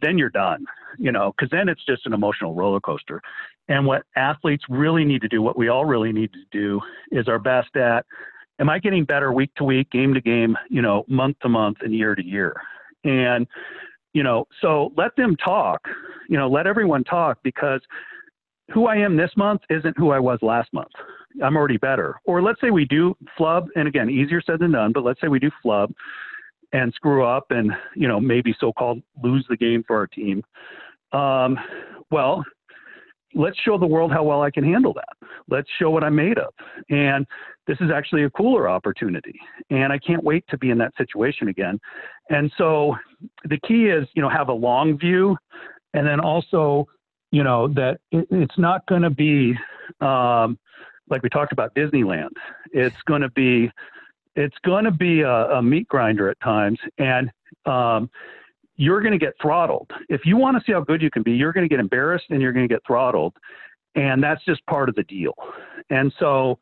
then 0.00 0.16
you're 0.16 0.30
done, 0.30 0.64
you 0.96 1.10
know, 1.10 1.32
because 1.36 1.50
then 1.50 1.68
it's 1.68 1.84
just 1.84 2.06
an 2.06 2.12
emotional 2.12 2.54
roller 2.54 2.80
coaster. 2.80 3.20
And 3.68 3.84
what 3.84 4.04
athletes 4.16 4.64
really 4.68 5.04
need 5.04 5.22
to 5.22 5.28
do, 5.28 5.42
what 5.42 5.58
we 5.58 5.68
all 5.68 5.84
really 5.84 6.12
need 6.12 6.32
to 6.32 6.44
do, 6.52 6.80
is 7.10 7.28
our 7.28 7.38
best 7.38 7.74
at 7.76 8.06
am 8.60 8.68
I 8.68 8.78
getting 8.78 9.04
better 9.04 9.32
week 9.32 9.54
to 9.56 9.64
week, 9.64 9.90
game 9.90 10.14
to 10.14 10.20
game, 10.20 10.56
you 10.68 10.82
know, 10.82 11.04
month 11.08 11.38
to 11.42 11.48
month, 11.48 11.78
and 11.80 11.94
year 11.94 12.14
to 12.14 12.24
year? 12.24 12.54
And, 13.04 13.46
you 14.12 14.22
know, 14.22 14.46
so 14.60 14.92
let 14.96 15.14
them 15.16 15.36
talk, 15.36 15.86
you 16.28 16.36
know, 16.38 16.48
let 16.48 16.66
everyone 16.66 17.04
talk 17.04 17.38
because 17.42 17.80
who 18.72 18.86
I 18.86 18.96
am 18.96 19.16
this 19.16 19.30
month 19.36 19.62
isn't 19.70 19.96
who 19.96 20.10
I 20.10 20.18
was 20.18 20.38
last 20.42 20.72
month. 20.72 20.92
I'm 21.42 21.56
already 21.56 21.76
better. 21.76 22.16
Or 22.24 22.42
let's 22.42 22.60
say 22.60 22.70
we 22.70 22.84
do 22.84 23.16
flub, 23.36 23.68
and 23.76 23.86
again, 23.86 24.10
easier 24.10 24.40
said 24.40 24.60
than 24.60 24.72
done, 24.72 24.92
but 24.92 25.04
let's 25.04 25.20
say 25.20 25.28
we 25.28 25.38
do 25.38 25.50
flub 25.62 25.92
and 26.72 26.92
screw 26.94 27.24
up 27.24 27.46
and, 27.50 27.72
you 27.94 28.08
know, 28.08 28.20
maybe 28.20 28.54
so 28.58 28.72
called 28.72 29.02
lose 29.22 29.46
the 29.48 29.56
game 29.56 29.82
for 29.86 29.96
our 29.96 30.06
team. 30.06 30.42
Um, 31.12 31.58
well, 32.10 32.44
let's 33.34 33.58
show 33.60 33.78
the 33.78 33.86
world 33.86 34.12
how 34.12 34.22
well 34.22 34.42
I 34.42 34.50
can 34.50 34.64
handle 34.64 34.92
that. 34.94 35.28
Let's 35.48 35.68
show 35.78 35.90
what 35.90 36.04
I'm 36.04 36.14
made 36.14 36.38
of. 36.38 36.52
And 36.90 37.26
this 37.66 37.78
is 37.80 37.90
actually 37.94 38.24
a 38.24 38.30
cooler 38.30 38.68
opportunity. 38.68 39.38
And 39.70 39.92
I 39.92 39.98
can't 39.98 40.24
wait 40.24 40.44
to 40.48 40.58
be 40.58 40.70
in 40.70 40.78
that 40.78 40.92
situation 40.96 41.48
again. 41.48 41.78
And 42.30 42.50
so 42.58 42.96
the 43.44 43.58
key 43.66 43.86
is, 43.86 44.06
you 44.14 44.22
know, 44.22 44.28
have 44.28 44.48
a 44.48 44.52
long 44.52 44.98
view 44.98 45.36
and 45.94 46.06
then 46.06 46.20
also, 46.20 46.86
you 47.30 47.44
know, 47.44 47.68
that 47.68 47.98
it, 48.10 48.26
it's 48.30 48.58
not 48.58 48.86
going 48.86 49.02
to 49.02 49.10
be 49.10 49.54
um, 50.00 50.58
like 51.10 51.22
we 51.22 51.28
talked 51.28 51.52
about 51.52 51.74
Disneyland. 51.74 52.30
It's 52.72 52.96
going 53.06 53.22
to 53.22 53.30
be, 53.30 53.70
it's 54.36 54.56
going 54.64 54.84
to 54.84 54.90
be 54.90 55.22
a, 55.22 55.50
a 55.50 55.62
meat 55.62 55.88
grinder 55.88 56.28
at 56.30 56.40
times. 56.40 56.78
And, 56.98 57.30
um, 57.66 58.10
you're 58.80 59.00
going 59.00 59.12
to 59.12 59.18
get 59.18 59.34
throttled. 59.42 59.90
If 60.08 60.24
you 60.24 60.36
want 60.36 60.56
to 60.56 60.62
see 60.64 60.72
how 60.72 60.80
good 60.80 61.02
you 61.02 61.10
can 61.10 61.24
be, 61.24 61.32
you're 61.32 61.52
going 61.52 61.64
to 61.64 61.68
get 61.68 61.80
embarrassed 61.80 62.26
and 62.30 62.40
you're 62.40 62.52
going 62.52 62.66
to 62.66 62.72
get 62.72 62.80
throttled. 62.86 63.34
And 63.96 64.22
that's 64.22 64.42
just 64.44 64.64
part 64.66 64.88
of 64.88 64.94
the 64.94 65.02
deal. 65.02 65.34
And 65.90 66.12
so 66.20 66.60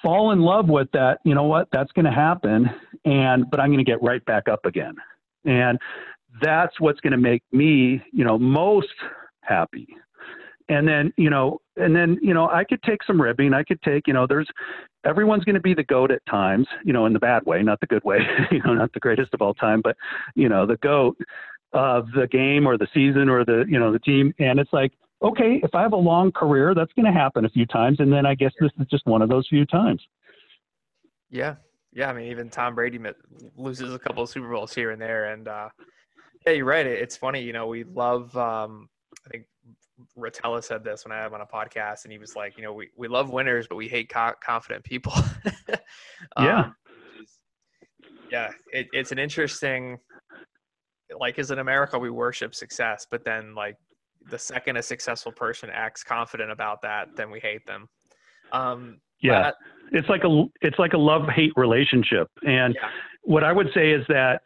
fall 0.00 0.30
in 0.30 0.40
love 0.40 0.68
with 0.68 0.88
that. 0.92 1.18
You 1.24 1.34
know 1.34 1.42
what? 1.42 1.66
That's 1.72 1.90
going 1.92 2.04
to 2.04 2.12
happen. 2.12 2.70
And, 3.04 3.50
but 3.50 3.58
I'm 3.58 3.68
going 3.68 3.84
to 3.84 3.90
get 3.90 4.00
right 4.02 4.24
back 4.24 4.48
up 4.48 4.64
again. 4.64 4.94
And 5.44 5.78
that's 6.40 6.78
what's 6.78 7.00
going 7.00 7.10
to 7.10 7.18
make 7.18 7.42
me, 7.50 8.00
you 8.12 8.24
know, 8.24 8.38
most 8.38 8.94
happy. 9.40 9.88
And 10.68 10.86
then, 10.86 11.12
you 11.16 11.30
know, 11.30 11.60
and 11.76 11.94
then, 11.94 12.18
you 12.22 12.34
know, 12.34 12.48
I 12.48 12.64
could 12.64 12.82
take 12.82 13.02
some 13.02 13.20
ribbing. 13.20 13.54
I 13.54 13.62
could 13.62 13.80
take, 13.82 14.06
you 14.06 14.12
know, 14.12 14.26
there's, 14.26 14.48
everyone's 15.04 15.44
going 15.44 15.54
to 15.54 15.60
be 15.60 15.74
the 15.74 15.84
goat 15.84 16.10
at 16.10 16.24
times, 16.26 16.66
you 16.84 16.92
know, 16.92 17.06
in 17.06 17.12
the 17.12 17.18
bad 17.18 17.44
way, 17.46 17.62
not 17.62 17.80
the 17.80 17.86
good 17.86 18.04
way, 18.04 18.20
you 18.50 18.62
know, 18.64 18.74
not 18.74 18.92
the 18.92 19.00
greatest 19.00 19.34
of 19.34 19.42
all 19.42 19.54
time, 19.54 19.80
but, 19.82 19.96
you 20.34 20.48
know, 20.48 20.66
the 20.66 20.76
goat 20.78 21.16
of 21.72 22.06
the 22.14 22.26
game 22.26 22.66
or 22.66 22.76
the 22.76 22.88
season 22.92 23.28
or 23.28 23.44
the, 23.44 23.64
you 23.68 23.78
know, 23.78 23.92
the 23.92 23.98
team. 23.98 24.34
And 24.38 24.60
it's 24.60 24.72
like, 24.72 24.92
okay, 25.22 25.60
if 25.62 25.74
I 25.74 25.82
have 25.82 25.92
a 25.92 25.96
long 25.96 26.32
career, 26.32 26.74
that's 26.74 26.92
going 26.94 27.06
to 27.06 27.18
happen 27.18 27.44
a 27.44 27.50
few 27.50 27.66
times. 27.66 28.00
And 28.00 28.12
then 28.12 28.26
I 28.26 28.34
guess 28.34 28.52
this 28.60 28.70
is 28.80 28.86
just 28.88 29.06
one 29.06 29.22
of 29.22 29.28
those 29.28 29.46
few 29.48 29.64
times. 29.64 30.02
Yeah, 31.30 31.56
yeah. 31.92 32.10
I 32.10 32.12
mean, 32.12 32.30
even 32.30 32.50
Tom 32.50 32.74
Brady 32.74 33.00
loses 33.56 33.94
a 33.94 33.98
couple 33.98 34.22
of 34.22 34.28
Super 34.28 34.50
Bowls 34.50 34.74
here 34.74 34.90
and 34.90 35.00
there, 35.00 35.32
and 35.32 35.48
uh, 35.48 35.70
yeah, 36.46 36.52
you're 36.52 36.66
right. 36.66 36.86
It's 36.86 37.16
funny, 37.16 37.42
you 37.42 37.54
know. 37.54 37.66
We 37.66 37.84
love. 37.84 38.36
Um, 38.36 38.90
I 39.26 39.30
think 39.30 39.46
Rotella 40.18 40.62
said 40.62 40.84
this 40.84 41.04
when 41.04 41.12
I 41.12 41.18
had 41.22 41.26
him 41.26 41.34
on 41.34 41.40
a 41.40 41.46
podcast, 41.46 42.04
and 42.04 42.12
he 42.12 42.18
was 42.18 42.34
like, 42.36 42.56
you 42.56 42.62
know, 42.62 42.72
we, 42.72 42.88
we 42.96 43.08
love 43.08 43.30
winners, 43.30 43.66
but 43.68 43.76
we 43.76 43.88
hate 43.88 44.08
co- 44.08 44.34
confident 44.44 44.84
people. 44.84 45.12
Yeah. 46.38 46.60
Um, 46.66 46.74
is- 47.20 47.38
yeah, 48.30 48.50
it, 48.72 48.86
it's 48.92 49.12
an 49.12 49.18
interesting. 49.18 49.98
Like, 51.18 51.38
as 51.38 51.50
in 51.50 51.58
America, 51.58 51.98
we 51.98 52.10
worship 52.10 52.54
success, 52.54 53.06
but 53.10 53.24
then 53.24 53.54
like 53.54 53.76
the 54.30 54.38
second 54.38 54.76
a 54.76 54.82
successful 54.82 55.32
person 55.32 55.68
acts 55.72 56.02
confident 56.02 56.50
about 56.50 56.80
that, 56.82 57.08
then 57.16 57.30
we 57.30 57.40
hate 57.40 57.66
them. 57.66 57.88
Um, 58.52 58.98
Yeah. 59.20 59.50
but- 59.50 59.56
It's 59.98 60.08
like 60.08 60.24
a, 60.24 60.44
it's 60.62 60.78
like 60.78 60.92
a 60.94 60.98
love 60.98 61.28
hate 61.28 61.52
relationship. 61.56 62.28
And 62.46 62.74
yeah. 62.74 62.88
what 63.22 63.44
I 63.44 63.52
would 63.52 63.68
say 63.74 63.90
is 63.92 64.04
that 64.08 64.40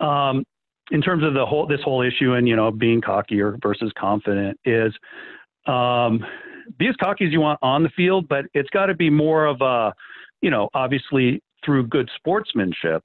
um, 0.00 0.44
in 0.90 1.00
terms 1.00 1.24
of 1.24 1.34
the 1.34 1.44
whole 1.46 1.66
this 1.66 1.80
whole 1.82 2.02
issue 2.02 2.34
and 2.34 2.48
you 2.48 2.56
know 2.56 2.70
being 2.70 3.00
cocky 3.00 3.40
or 3.40 3.56
versus 3.62 3.92
confident 3.98 4.58
is 4.64 4.92
um, 5.66 6.24
be 6.78 6.88
as 6.88 6.96
cocky 6.96 7.26
as 7.26 7.32
you 7.32 7.40
want 7.40 7.58
on 7.62 7.82
the 7.82 7.90
field, 7.90 8.28
but 8.28 8.44
it's 8.54 8.70
got 8.70 8.86
to 8.86 8.94
be 8.94 9.10
more 9.10 9.46
of 9.46 9.60
a 9.60 9.92
you 10.42 10.50
know 10.50 10.68
obviously 10.74 11.42
through 11.64 11.86
good 11.86 12.10
sportsmanship. 12.16 13.02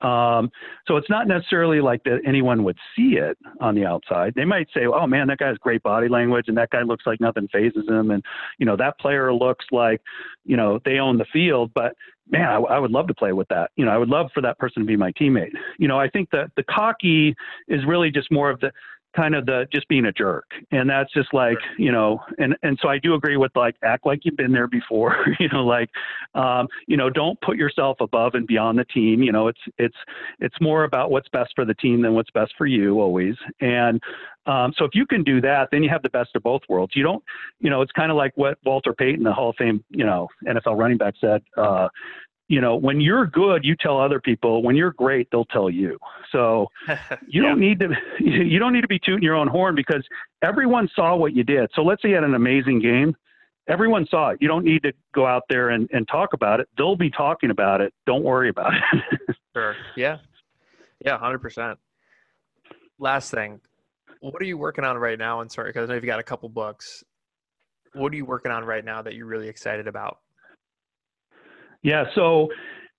Um, 0.00 0.50
so 0.88 0.96
it's 0.96 1.10
not 1.10 1.28
necessarily 1.28 1.80
like 1.80 2.02
that 2.04 2.20
anyone 2.24 2.64
would 2.64 2.78
see 2.96 3.18
it 3.18 3.36
on 3.60 3.74
the 3.74 3.84
outside. 3.84 4.32
They 4.34 4.46
might 4.46 4.68
say, 4.72 4.86
"Oh 4.86 5.06
man, 5.06 5.28
that 5.28 5.38
guy 5.38 5.48
has 5.48 5.58
great 5.58 5.82
body 5.82 6.08
language, 6.08 6.46
and 6.48 6.56
that 6.56 6.70
guy 6.70 6.82
looks 6.82 7.06
like 7.06 7.20
nothing 7.20 7.48
fazes 7.52 7.86
him, 7.86 8.10
and 8.10 8.24
you 8.58 8.64
know 8.64 8.76
that 8.76 8.98
player 8.98 9.32
looks 9.34 9.66
like 9.70 10.00
you 10.44 10.56
know 10.56 10.80
they 10.84 10.98
own 10.98 11.18
the 11.18 11.26
field." 11.26 11.72
But 11.74 11.94
man, 12.30 12.48
I, 12.48 12.56
I 12.56 12.78
would 12.78 12.90
love 12.90 13.06
to 13.08 13.14
play 13.14 13.32
with 13.32 13.48
that. 13.48 13.70
You 13.76 13.84
know, 13.84 13.90
I 13.90 13.98
would 13.98 14.08
love 14.08 14.30
for 14.32 14.40
that 14.42 14.58
person 14.58 14.82
to 14.82 14.86
be 14.86 14.96
my 14.96 15.12
teammate. 15.12 15.50
You 15.78 15.88
know, 15.88 15.98
I 15.98 16.08
think 16.08 16.30
that 16.30 16.50
the 16.56 16.64
cocky 16.64 17.34
is 17.68 17.84
really 17.86 18.10
just 18.10 18.30
more 18.30 18.50
of 18.50 18.60
the 18.60 18.72
kind 19.16 19.34
of 19.34 19.46
the 19.46 19.66
just 19.72 19.88
being 19.88 20.06
a 20.06 20.12
jerk, 20.12 20.44
and 20.70 20.88
that's 20.88 21.12
just 21.12 21.32
like 21.32 21.58
you 21.78 21.92
know, 21.92 22.20
and 22.38 22.56
and 22.62 22.78
so 22.80 22.88
I 22.88 22.98
do 22.98 23.14
agree 23.14 23.36
with 23.36 23.52
like 23.54 23.76
act 23.82 24.06
like 24.06 24.20
you've 24.24 24.36
been 24.36 24.52
there 24.52 24.68
before. 24.68 25.16
you 25.40 25.48
know, 25.48 25.64
like 25.64 25.90
um, 26.34 26.68
you 26.86 26.96
know, 26.96 27.10
don't 27.10 27.40
put 27.40 27.56
yourself 27.56 27.98
above 28.00 28.34
and 28.34 28.46
beyond 28.46 28.78
the 28.78 28.84
team. 28.84 29.22
You 29.22 29.32
know, 29.32 29.48
it's 29.48 29.60
it's 29.78 29.96
it's 30.38 30.56
more 30.60 30.84
about 30.84 31.10
what's 31.10 31.28
best 31.28 31.52
for 31.54 31.64
the 31.64 31.74
team 31.74 32.02
than 32.02 32.14
what's 32.14 32.30
best 32.30 32.52
for 32.56 32.66
you 32.66 33.00
always. 33.00 33.34
And 33.60 34.00
um, 34.46 34.72
so 34.76 34.84
if 34.84 34.92
you 34.94 35.06
can 35.06 35.22
do 35.22 35.40
that, 35.42 35.68
then 35.70 35.82
you 35.82 35.90
have 35.90 36.02
the 36.02 36.08
best 36.08 36.30
of 36.34 36.42
both 36.42 36.62
worlds. 36.68 36.94
You 36.96 37.02
don't, 37.02 37.22
you 37.60 37.70
know, 37.70 37.82
it's 37.82 37.92
kind 37.92 38.10
of 38.10 38.16
like 38.16 38.32
what 38.36 38.58
Walter 38.64 38.92
Payton, 38.92 39.22
the 39.22 39.32
Hall 39.32 39.50
of 39.50 39.56
Fame, 39.56 39.84
you 39.90 40.04
know, 40.04 40.28
NFL 40.46 40.78
running 40.78 40.96
back 40.96 41.14
said. 41.20 41.42
Uh, 41.56 41.88
you 42.50 42.60
know, 42.60 42.74
when 42.74 43.00
you're 43.00 43.26
good, 43.26 43.64
you 43.64 43.76
tell 43.76 44.00
other 44.00 44.20
people. 44.20 44.64
When 44.64 44.74
you're 44.74 44.92
great, 44.92 45.28
they'll 45.30 45.44
tell 45.44 45.70
you. 45.70 45.96
So 46.32 46.66
you 47.28 47.42
don't 47.42 47.60
need 47.60 47.78
to 47.78 47.90
you 48.20 48.58
don't 48.58 48.72
need 48.72 48.80
to 48.80 48.88
be 48.88 48.98
tooting 48.98 49.22
your 49.22 49.36
own 49.36 49.46
horn 49.46 49.76
because 49.76 50.04
everyone 50.42 50.88
saw 50.94 51.14
what 51.14 51.32
you 51.32 51.44
did. 51.44 51.70
So 51.74 51.82
let's 51.82 52.02
say 52.02 52.08
you 52.08 52.16
had 52.16 52.24
an 52.24 52.34
amazing 52.34 52.80
game. 52.80 53.14
Everyone 53.68 54.04
saw 54.10 54.30
it. 54.30 54.38
You 54.40 54.48
don't 54.48 54.64
need 54.64 54.82
to 54.82 54.92
go 55.14 55.26
out 55.26 55.44
there 55.48 55.68
and, 55.68 55.88
and 55.92 56.08
talk 56.08 56.32
about 56.32 56.58
it. 56.58 56.68
They'll 56.76 56.96
be 56.96 57.08
talking 57.08 57.50
about 57.50 57.80
it. 57.80 57.94
Don't 58.04 58.24
worry 58.24 58.50
about 58.50 58.74
it. 58.74 59.36
Sure. 59.52 59.74
Yeah. 59.96 60.18
Yeah, 61.04 61.18
hundred 61.18 61.40
percent. 61.40 61.76
Last 63.00 63.32
thing, 63.32 63.60
what 64.20 64.40
are 64.40 64.44
you 64.44 64.56
working 64.56 64.84
on 64.84 64.96
right 64.96 65.18
now? 65.18 65.40
And 65.40 65.50
sorry, 65.50 65.70
because 65.70 65.90
I 65.90 65.92
know 65.92 65.96
you've 65.96 66.06
got 66.06 66.20
a 66.20 66.22
couple 66.22 66.48
books. 66.48 67.02
What 67.94 68.12
are 68.12 68.16
you 68.16 68.24
working 68.24 68.52
on 68.52 68.64
right 68.64 68.84
now 68.84 69.02
that 69.02 69.14
you're 69.14 69.26
really 69.26 69.48
excited 69.48 69.88
about? 69.88 70.18
Yeah. 71.82 72.04
So 72.14 72.48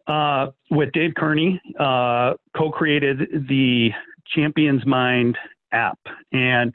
uh, 0.07 0.47
with 0.69 0.91
Dave 0.93 1.11
Kearney, 1.15 1.61
uh, 1.79 2.33
co-created 2.55 3.47
the 3.47 3.89
Champions 4.35 4.85
Mind 4.85 5.37
app, 5.71 5.99
and 6.31 6.73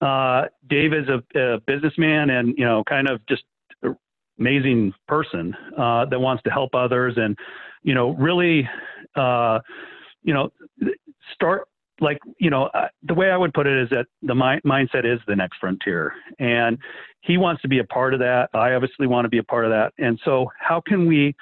uh, 0.00 0.44
Dave 0.68 0.92
is 0.92 1.06
a, 1.08 1.38
a, 1.38 1.60
businessman 1.60 2.30
and 2.30 2.54
you 2.56 2.64
know 2.64 2.82
kind 2.88 3.08
of 3.08 3.20
just 3.26 3.42
amazing 4.38 4.92
person 5.06 5.54
uh, 5.76 6.06
that 6.06 6.18
wants 6.18 6.42
to 6.44 6.50
help 6.50 6.74
others 6.74 7.14
and 7.16 7.36
you 7.82 7.94
know 7.94 8.10
really 8.10 8.68
uh, 9.16 9.58
you 10.22 10.32
know 10.32 10.50
start 11.34 11.68
like 12.00 12.18
you 12.38 12.50
know 12.50 12.64
uh, 12.74 12.88
the 13.02 13.14
way 13.14 13.30
i 13.30 13.36
would 13.36 13.52
put 13.52 13.66
it 13.66 13.82
is 13.82 13.88
that 13.90 14.06
the 14.22 14.34
mi- 14.34 14.60
mindset 14.64 15.04
is 15.04 15.20
the 15.26 15.36
next 15.36 15.58
frontier 15.58 16.12
and 16.38 16.78
he 17.22 17.36
wants 17.36 17.62
to 17.62 17.68
be 17.68 17.78
a 17.78 17.84
part 17.84 18.14
of 18.14 18.20
that. 18.20 18.48
I 18.54 18.72
obviously 18.72 19.06
want 19.06 19.24
to 19.24 19.28
be 19.28 19.38
a 19.38 19.42
part 19.42 19.64
of 19.64 19.70
that. 19.70 19.92
And 19.98 20.18
so 20.24 20.50
how 20.58 20.80
can 20.80 21.06
we 21.06 21.34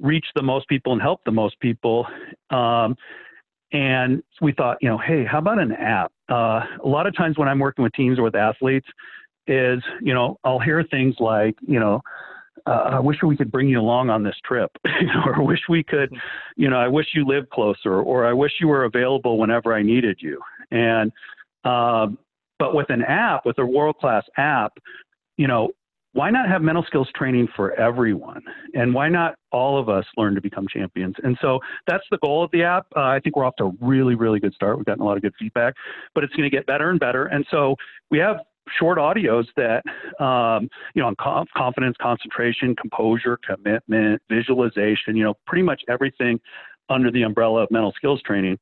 reach 0.00 0.26
the 0.34 0.42
most 0.42 0.68
people 0.68 0.92
and 0.92 1.00
help 1.00 1.20
the 1.24 1.30
most 1.30 1.58
people? 1.60 2.06
Um, 2.50 2.96
and 3.72 4.22
we 4.40 4.50
thought 4.52 4.78
you 4.80 4.88
know 4.88 4.98
hey 4.98 5.24
how 5.24 5.38
about 5.38 5.60
an 5.60 5.72
app? 5.72 6.10
Uh, 6.28 6.62
a 6.82 6.88
lot 6.88 7.06
of 7.06 7.16
times 7.16 7.38
when 7.38 7.46
i'm 7.46 7.60
working 7.60 7.84
with 7.84 7.92
teams 7.92 8.18
or 8.18 8.24
with 8.24 8.34
athletes 8.34 8.88
is 9.46 9.80
you 10.02 10.12
know 10.12 10.36
i'll 10.42 10.58
hear 10.58 10.82
things 10.90 11.14
like 11.20 11.54
you 11.68 11.78
know 11.78 12.00
uh, 12.70 12.90
I 12.92 13.00
wish 13.00 13.16
we 13.22 13.36
could 13.36 13.50
bring 13.50 13.68
you 13.68 13.80
along 13.80 14.10
on 14.10 14.22
this 14.22 14.36
trip, 14.44 14.70
or 15.26 15.36
I 15.36 15.40
wish 15.40 15.58
we 15.68 15.82
could, 15.82 16.14
you 16.56 16.70
know, 16.70 16.76
I 16.76 16.86
wish 16.86 17.06
you 17.14 17.26
lived 17.26 17.50
closer, 17.50 18.00
or 18.00 18.26
I 18.26 18.32
wish 18.32 18.52
you 18.60 18.68
were 18.68 18.84
available 18.84 19.38
whenever 19.38 19.74
I 19.74 19.82
needed 19.82 20.18
you. 20.20 20.40
And, 20.70 21.10
um, 21.64 22.16
but 22.60 22.74
with 22.74 22.88
an 22.90 23.02
app, 23.02 23.44
with 23.44 23.58
a 23.58 23.66
world 23.66 23.96
class 23.98 24.22
app, 24.36 24.72
you 25.36 25.48
know, 25.48 25.70
why 26.12 26.30
not 26.30 26.48
have 26.48 26.62
mental 26.62 26.84
skills 26.84 27.08
training 27.16 27.48
for 27.56 27.72
everyone? 27.72 28.42
And 28.74 28.92
why 28.94 29.08
not 29.08 29.34
all 29.52 29.78
of 29.78 29.88
us 29.88 30.04
learn 30.16 30.34
to 30.34 30.40
become 30.40 30.66
champions? 30.68 31.14
And 31.22 31.38
so 31.40 31.60
that's 31.86 32.04
the 32.10 32.18
goal 32.18 32.44
of 32.44 32.50
the 32.52 32.62
app. 32.62 32.86
Uh, 32.96 33.02
I 33.02 33.20
think 33.20 33.36
we're 33.36 33.44
off 33.44 33.56
to 33.56 33.64
a 33.64 33.72
really, 33.80 34.14
really 34.14 34.40
good 34.40 34.54
start. 34.54 34.76
We've 34.76 34.86
gotten 34.86 35.02
a 35.02 35.06
lot 35.06 35.16
of 35.16 35.22
good 35.22 35.34
feedback, 35.38 35.74
but 36.14 36.24
it's 36.24 36.34
going 36.34 36.50
to 36.50 36.54
get 36.54 36.66
better 36.66 36.90
and 36.90 36.98
better. 36.98 37.26
And 37.26 37.46
so 37.50 37.76
we 38.10 38.18
have 38.18 38.38
short 38.78 38.98
audios 38.98 39.46
that, 39.56 39.82
um, 40.22 40.68
you 40.94 41.02
know, 41.02 41.08
on 41.08 41.46
confidence, 41.56 41.96
concentration, 42.00 42.74
composure, 42.76 43.38
commitment, 43.46 44.20
visualization, 44.28 45.16
you 45.16 45.24
know, 45.24 45.34
pretty 45.46 45.62
much 45.62 45.82
everything 45.88 46.40
under 46.88 47.10
the 47.10 47.22
umbrella 47.22 47.62
of 47.62 47.70
mental 47.70 47.92
skills 47.96 48.20
training 48.22 48.58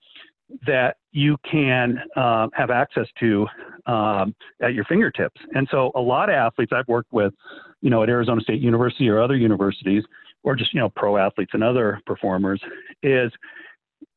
that 0.67 0.97
you 1.13 1.37
can 1.51 1.99
um, 2.17 2.51
have 2.55 2.71
access 2.71 3.07
to 3.21 3.47
um, 3.87 4.35
at 4.63 4.75
your 4.75 4.85
fingertips. 4.85 5.41
And 5.53 5.69
so 5.71 5.91
a 5.95 6.01
lot 6.01 6.29
of 6.29 6.35
athletes 6.35 6.73
I've 6.75 6.89
worked 6.89 7.13
with, 7.13 7.35
you 7.81 7.91
know, 7.91 8.03
at 8.03 8.09
Arizona 8.09 8.41
State 8.41 8.61
University 8.61 9.09
or 9.09 9.21
other 9.21 9.37
universities, 9.37 10.05
or 10.45 10.55
just, 10.55 10.73
you 10.73 10.81
know, 10.81 10.89
pro 10.89 11.17
athletes 11.17 11.51
and 11.53 11.63
other 11.65 12.01
performers, 12.07 12.61
is 13.03 13.31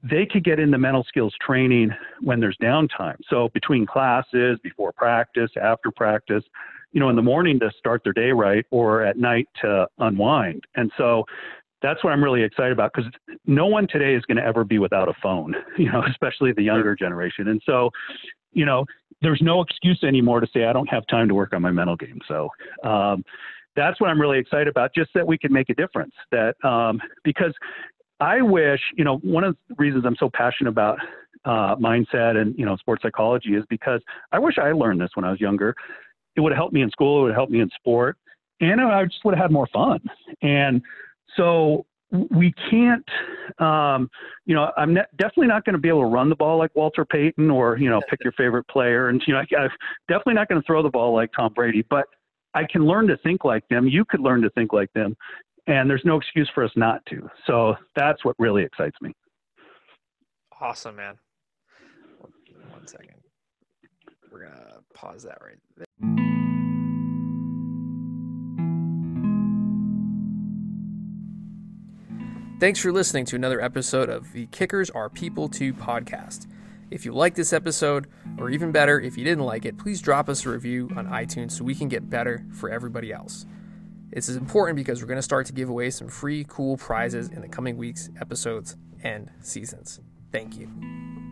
they 0.03 0.25
could 0.25 0.43
get 0.43 0.59
into 0.59 0.77
mental 0.77 1.03
skills 1.03 1.33
training 1.45 1.91
when 2.21 2.39
there's 2.39 2.57
downtime. 2.61 3.17
So 3.29 3.49
between 3.53 3.85
classes, 3.85 4.59
before 4.63 4.91
practice, 4.93 5.51
after 5.61 5.91
practice, 5.91 6.43
you 6.91 6.99
know, 6.99 7.09
in 7.09 7.15
the 7.15 7.21
morning 7.21 7.59
to 7.59 7.71
start 7.77 8.01
their 8.03 8.13
day 8.13 8.31
right 8.31 8.65
or 8.71 9.03
at 9.03 9.17
night 9.17 9.47
to 9.61 9.87
unwind. 9.99 10.63
And 10.75 10.91
so 10.97 11.23
that's 11.81 12.03
what 12.03 12.11
I'm 12.11 12.23
really 12.23 12.43
excited 12.43 12.71
about 12.71 12.91
because 12.93 13.11
no 13.45 13.67
one 13.67 13.87
today 13.87 14.15
is 14.15 14.23
going 14.25 14.37
to 14.37 14.43
ever 14.43 14.63
be 14.63 14.79
without 14.79 15.07
a 15.07 15.13
phone, 15.21 15.55
you 15.77 15.91
know, 15.91 16.03
especially 16.09 16.51
the 16.51 16.63
younger 16.63 16.95
generation. 16.95 17.47
And 17.47 17.61
so, 17.65 17.89
you 18.53 18.65
know, 18.65 18.85
there's 19.21 19.41
no 19.41 19.61
excuse 19.61 20.03
anymore 20.03 20.39
to 20.39 20.47
say 20.53 20.65
I 20.65 20.73
don't 20.73 20.89
have 20.89 21.05
time 21.07 21.27
to 21.27 21.35
work 21.35 21.53
on 21.53 21.61
my 21.61 21.71
mental 21.71 21.95
game. 21.95 22.19
So, 22.27 22.49
um, 22.83 23.23
that's 23.75 24.01
what 24.01 24.09
I'm 24.09 24.19
really 24.19 24.37
excited 24.37 24.67
about, 24.67 24.93
just 24.93 25.11
that 25.15 25.25
we 25.25 25.37
can 25.37 25.51
make 25.53 25.69
a 25.69 25.73
difference. 25.73 26.13
That 26.31 26.55
um, 26.63 26.99
because 27.23 27.53
I 28.21 28.41
wish, 28.41 28.79
you 28.95 29.03
know, 29.03 29.17
one 29.17 29.43
of 29.43 29.57
the 29.67 29.75
reasons 29.77 30.05
I'm 30.05 30.15
so 30.17 30.29
passionate 30.31 30.69
about 30.69 30.99
uh, 31.43 31.75
mindset 31.75 32.37
and, 32.37 32.57
you 32.57 32.65
know, 32.65 32.77
sports 32.77 33.01
psychology 33.01 33.55
is 33.55 33.63
because 33.67 33.99
I 34.31 34.37
wish 34.37 34.59
I 34.59 34.71
learned 34.71 35.01
this 35.01 35.09
when 35.15 35.25
I 35.25 35.31
was 35.31 35.41
younger. 35.41 35.75
It 36.35 36.41
would 36.41 36.51
have 36.51 36.57
helped 36.57 36.73
me 36.73 36.83
in 36.83 36.91
school, 36.91 37.19
it 37.19 37.23
would 37.23 37.31
have 37.31 37.37
helped 37.37 37.51
me 37.51 37.59
in 37.59 37.69
sport, 37.75 38.17
and 38.61 38.79
I 38.79 39.03
just 39.05 39.25
would 39.25 39.35
have 39.35 39.45
had 39.45 39.51
more 39.51 39.67
fun. 39.73 39.99
And 40.43 40.81
so 41.35 41.85
we 42.29 42.53
can't, 42.69 43.09
um, 43.59 44.09
you 44.45 44.53
know, 44.53 44.71
I'm 44.77 44.93
ne- 44.93 45.01
definitely 45.17 45.47
not 45.47 45.65
going 45.65 45.73
to 45.73 45.79
be 45.79 45.89
able 45.89 46.01
to 46.01 46.07
run 46.07 46.29
the 46.29 46.35
ball 46.35 46.57
like 46.57 46.75
Walter 46.75 47.05
Payton 47.05 47.49
or, 47.49 47.77
you 47.77 47.89
know, 47.89 48.01
pick 48.09 48.23
your 48.23 48.33
favorite 48.33 48.67
player. 48.67 49.09
And, 49.09 49.21
you 49.25 49.33
know, 49.33 49.39
I, 49.39 49.61
I'm 49.61 49.69
definitely 50.07 50.35
not 50.35 50.47
going 50.47 50.61
to 50.61 50.65
throw 50.65 50.83
the 50.83 50.89
ball 50.89 51.13
like 51.13 51.31
Tom 51.35 51.53
Brady, 51.53 51.85
but 51.89 52.05
I 52.53 52.65
can 52.69 52.85
learn 52.85 53.07
to 53.07 53.17
think 53.17 53.45
like 53.45 53.67
them. 53.69 53.87
You 53.87 54.05
could 54.05 54.19
learn 54.19 54.41
to 54.41 54.49
think 54.51 54.73
like 54.73 54.91
them 54.93 55.15
and 55.67 55.89
there's 55.89 56.03
no 56.05 56.17
excuse 56.17 56.49
for 56.53 56.63
us 56.63 56.71
not 56.75 57.05
to. 57.07 57.29
So 57.45 57.75
that's 57.95 58.23
what 58.25 58.35
really 58.39 58.63
excites 58.63 58.97
me. 59.01 59.13
Awesome, 60.59 60.95
man. 60.95 61.17
One 62.69 62.87
second. 62.87 63.15
We're 64.31 64.41
going 64.41 64.53
to 64.53 64.77
pause 64.93 65.23
that 65.23 65.39
right 65.41 65.57
there. 65.75 65.85
Thanks 72.59 72.79
for 72.79 72.91
listening 72.91 73.25
to 73.25 73.35
another 73.35 73.59
episode 73.59 74.07
of 74.09 74.33
the 74.33 74.45
Kickers 74.47 74.91
Are 74.91 75.09
People 75.09 75.49
Too 75.49 75.73
podcast. 75.73 76.45
If 76.91 77.05
you 77.05 77.13
like 77.13 77.33
this 77.33 77.53
episode, 77.53 78.07
or 78.37 78.51
even 78.51 78.71
better, 78.71 78.99
if 78.99 79.17
you 79.17 79.23
didn't 79.23 79.45
like 79.45 79.65
it, 79.65 79.77
please 79.79 79.99
drop 79.99 80.29
us 80.29 80.45
a 80.45 80.49
review 80.49 80.89
on 80.95 81.07
iTunes 81.07 81.53
so 81.53 81.63
we 81.63 81.73
can 81.73 81.87
get 81.87 82.09
better 82.09 82.45
for 82.53 82.69
everybody 82.69 83.11
else. 83.11 83.45
This 84.11 84.27
is 84.27 84.35
important 84.35 84.75
because 84.75 85.01
we're 85.01 85.07
going 85.07 85.17
to 85.17 85.23
start 85.23 85.45
to 85.47 85.53
give 85.53 85.69
away 85.69 85.89
some 85.89 86.07
free, 86.07 86.45
cool 86.47 86.77
prizes 86.77 87.29
in 87.29 87.41
the 87.41 87.47
coming 87.47 87.77
weeks, 87.77 88.09
episodes, 88.19 88.75
and 89.03 89.31
seasons. 89.41 90.01
Thank 90.31 90.57
you. 90.57 91.30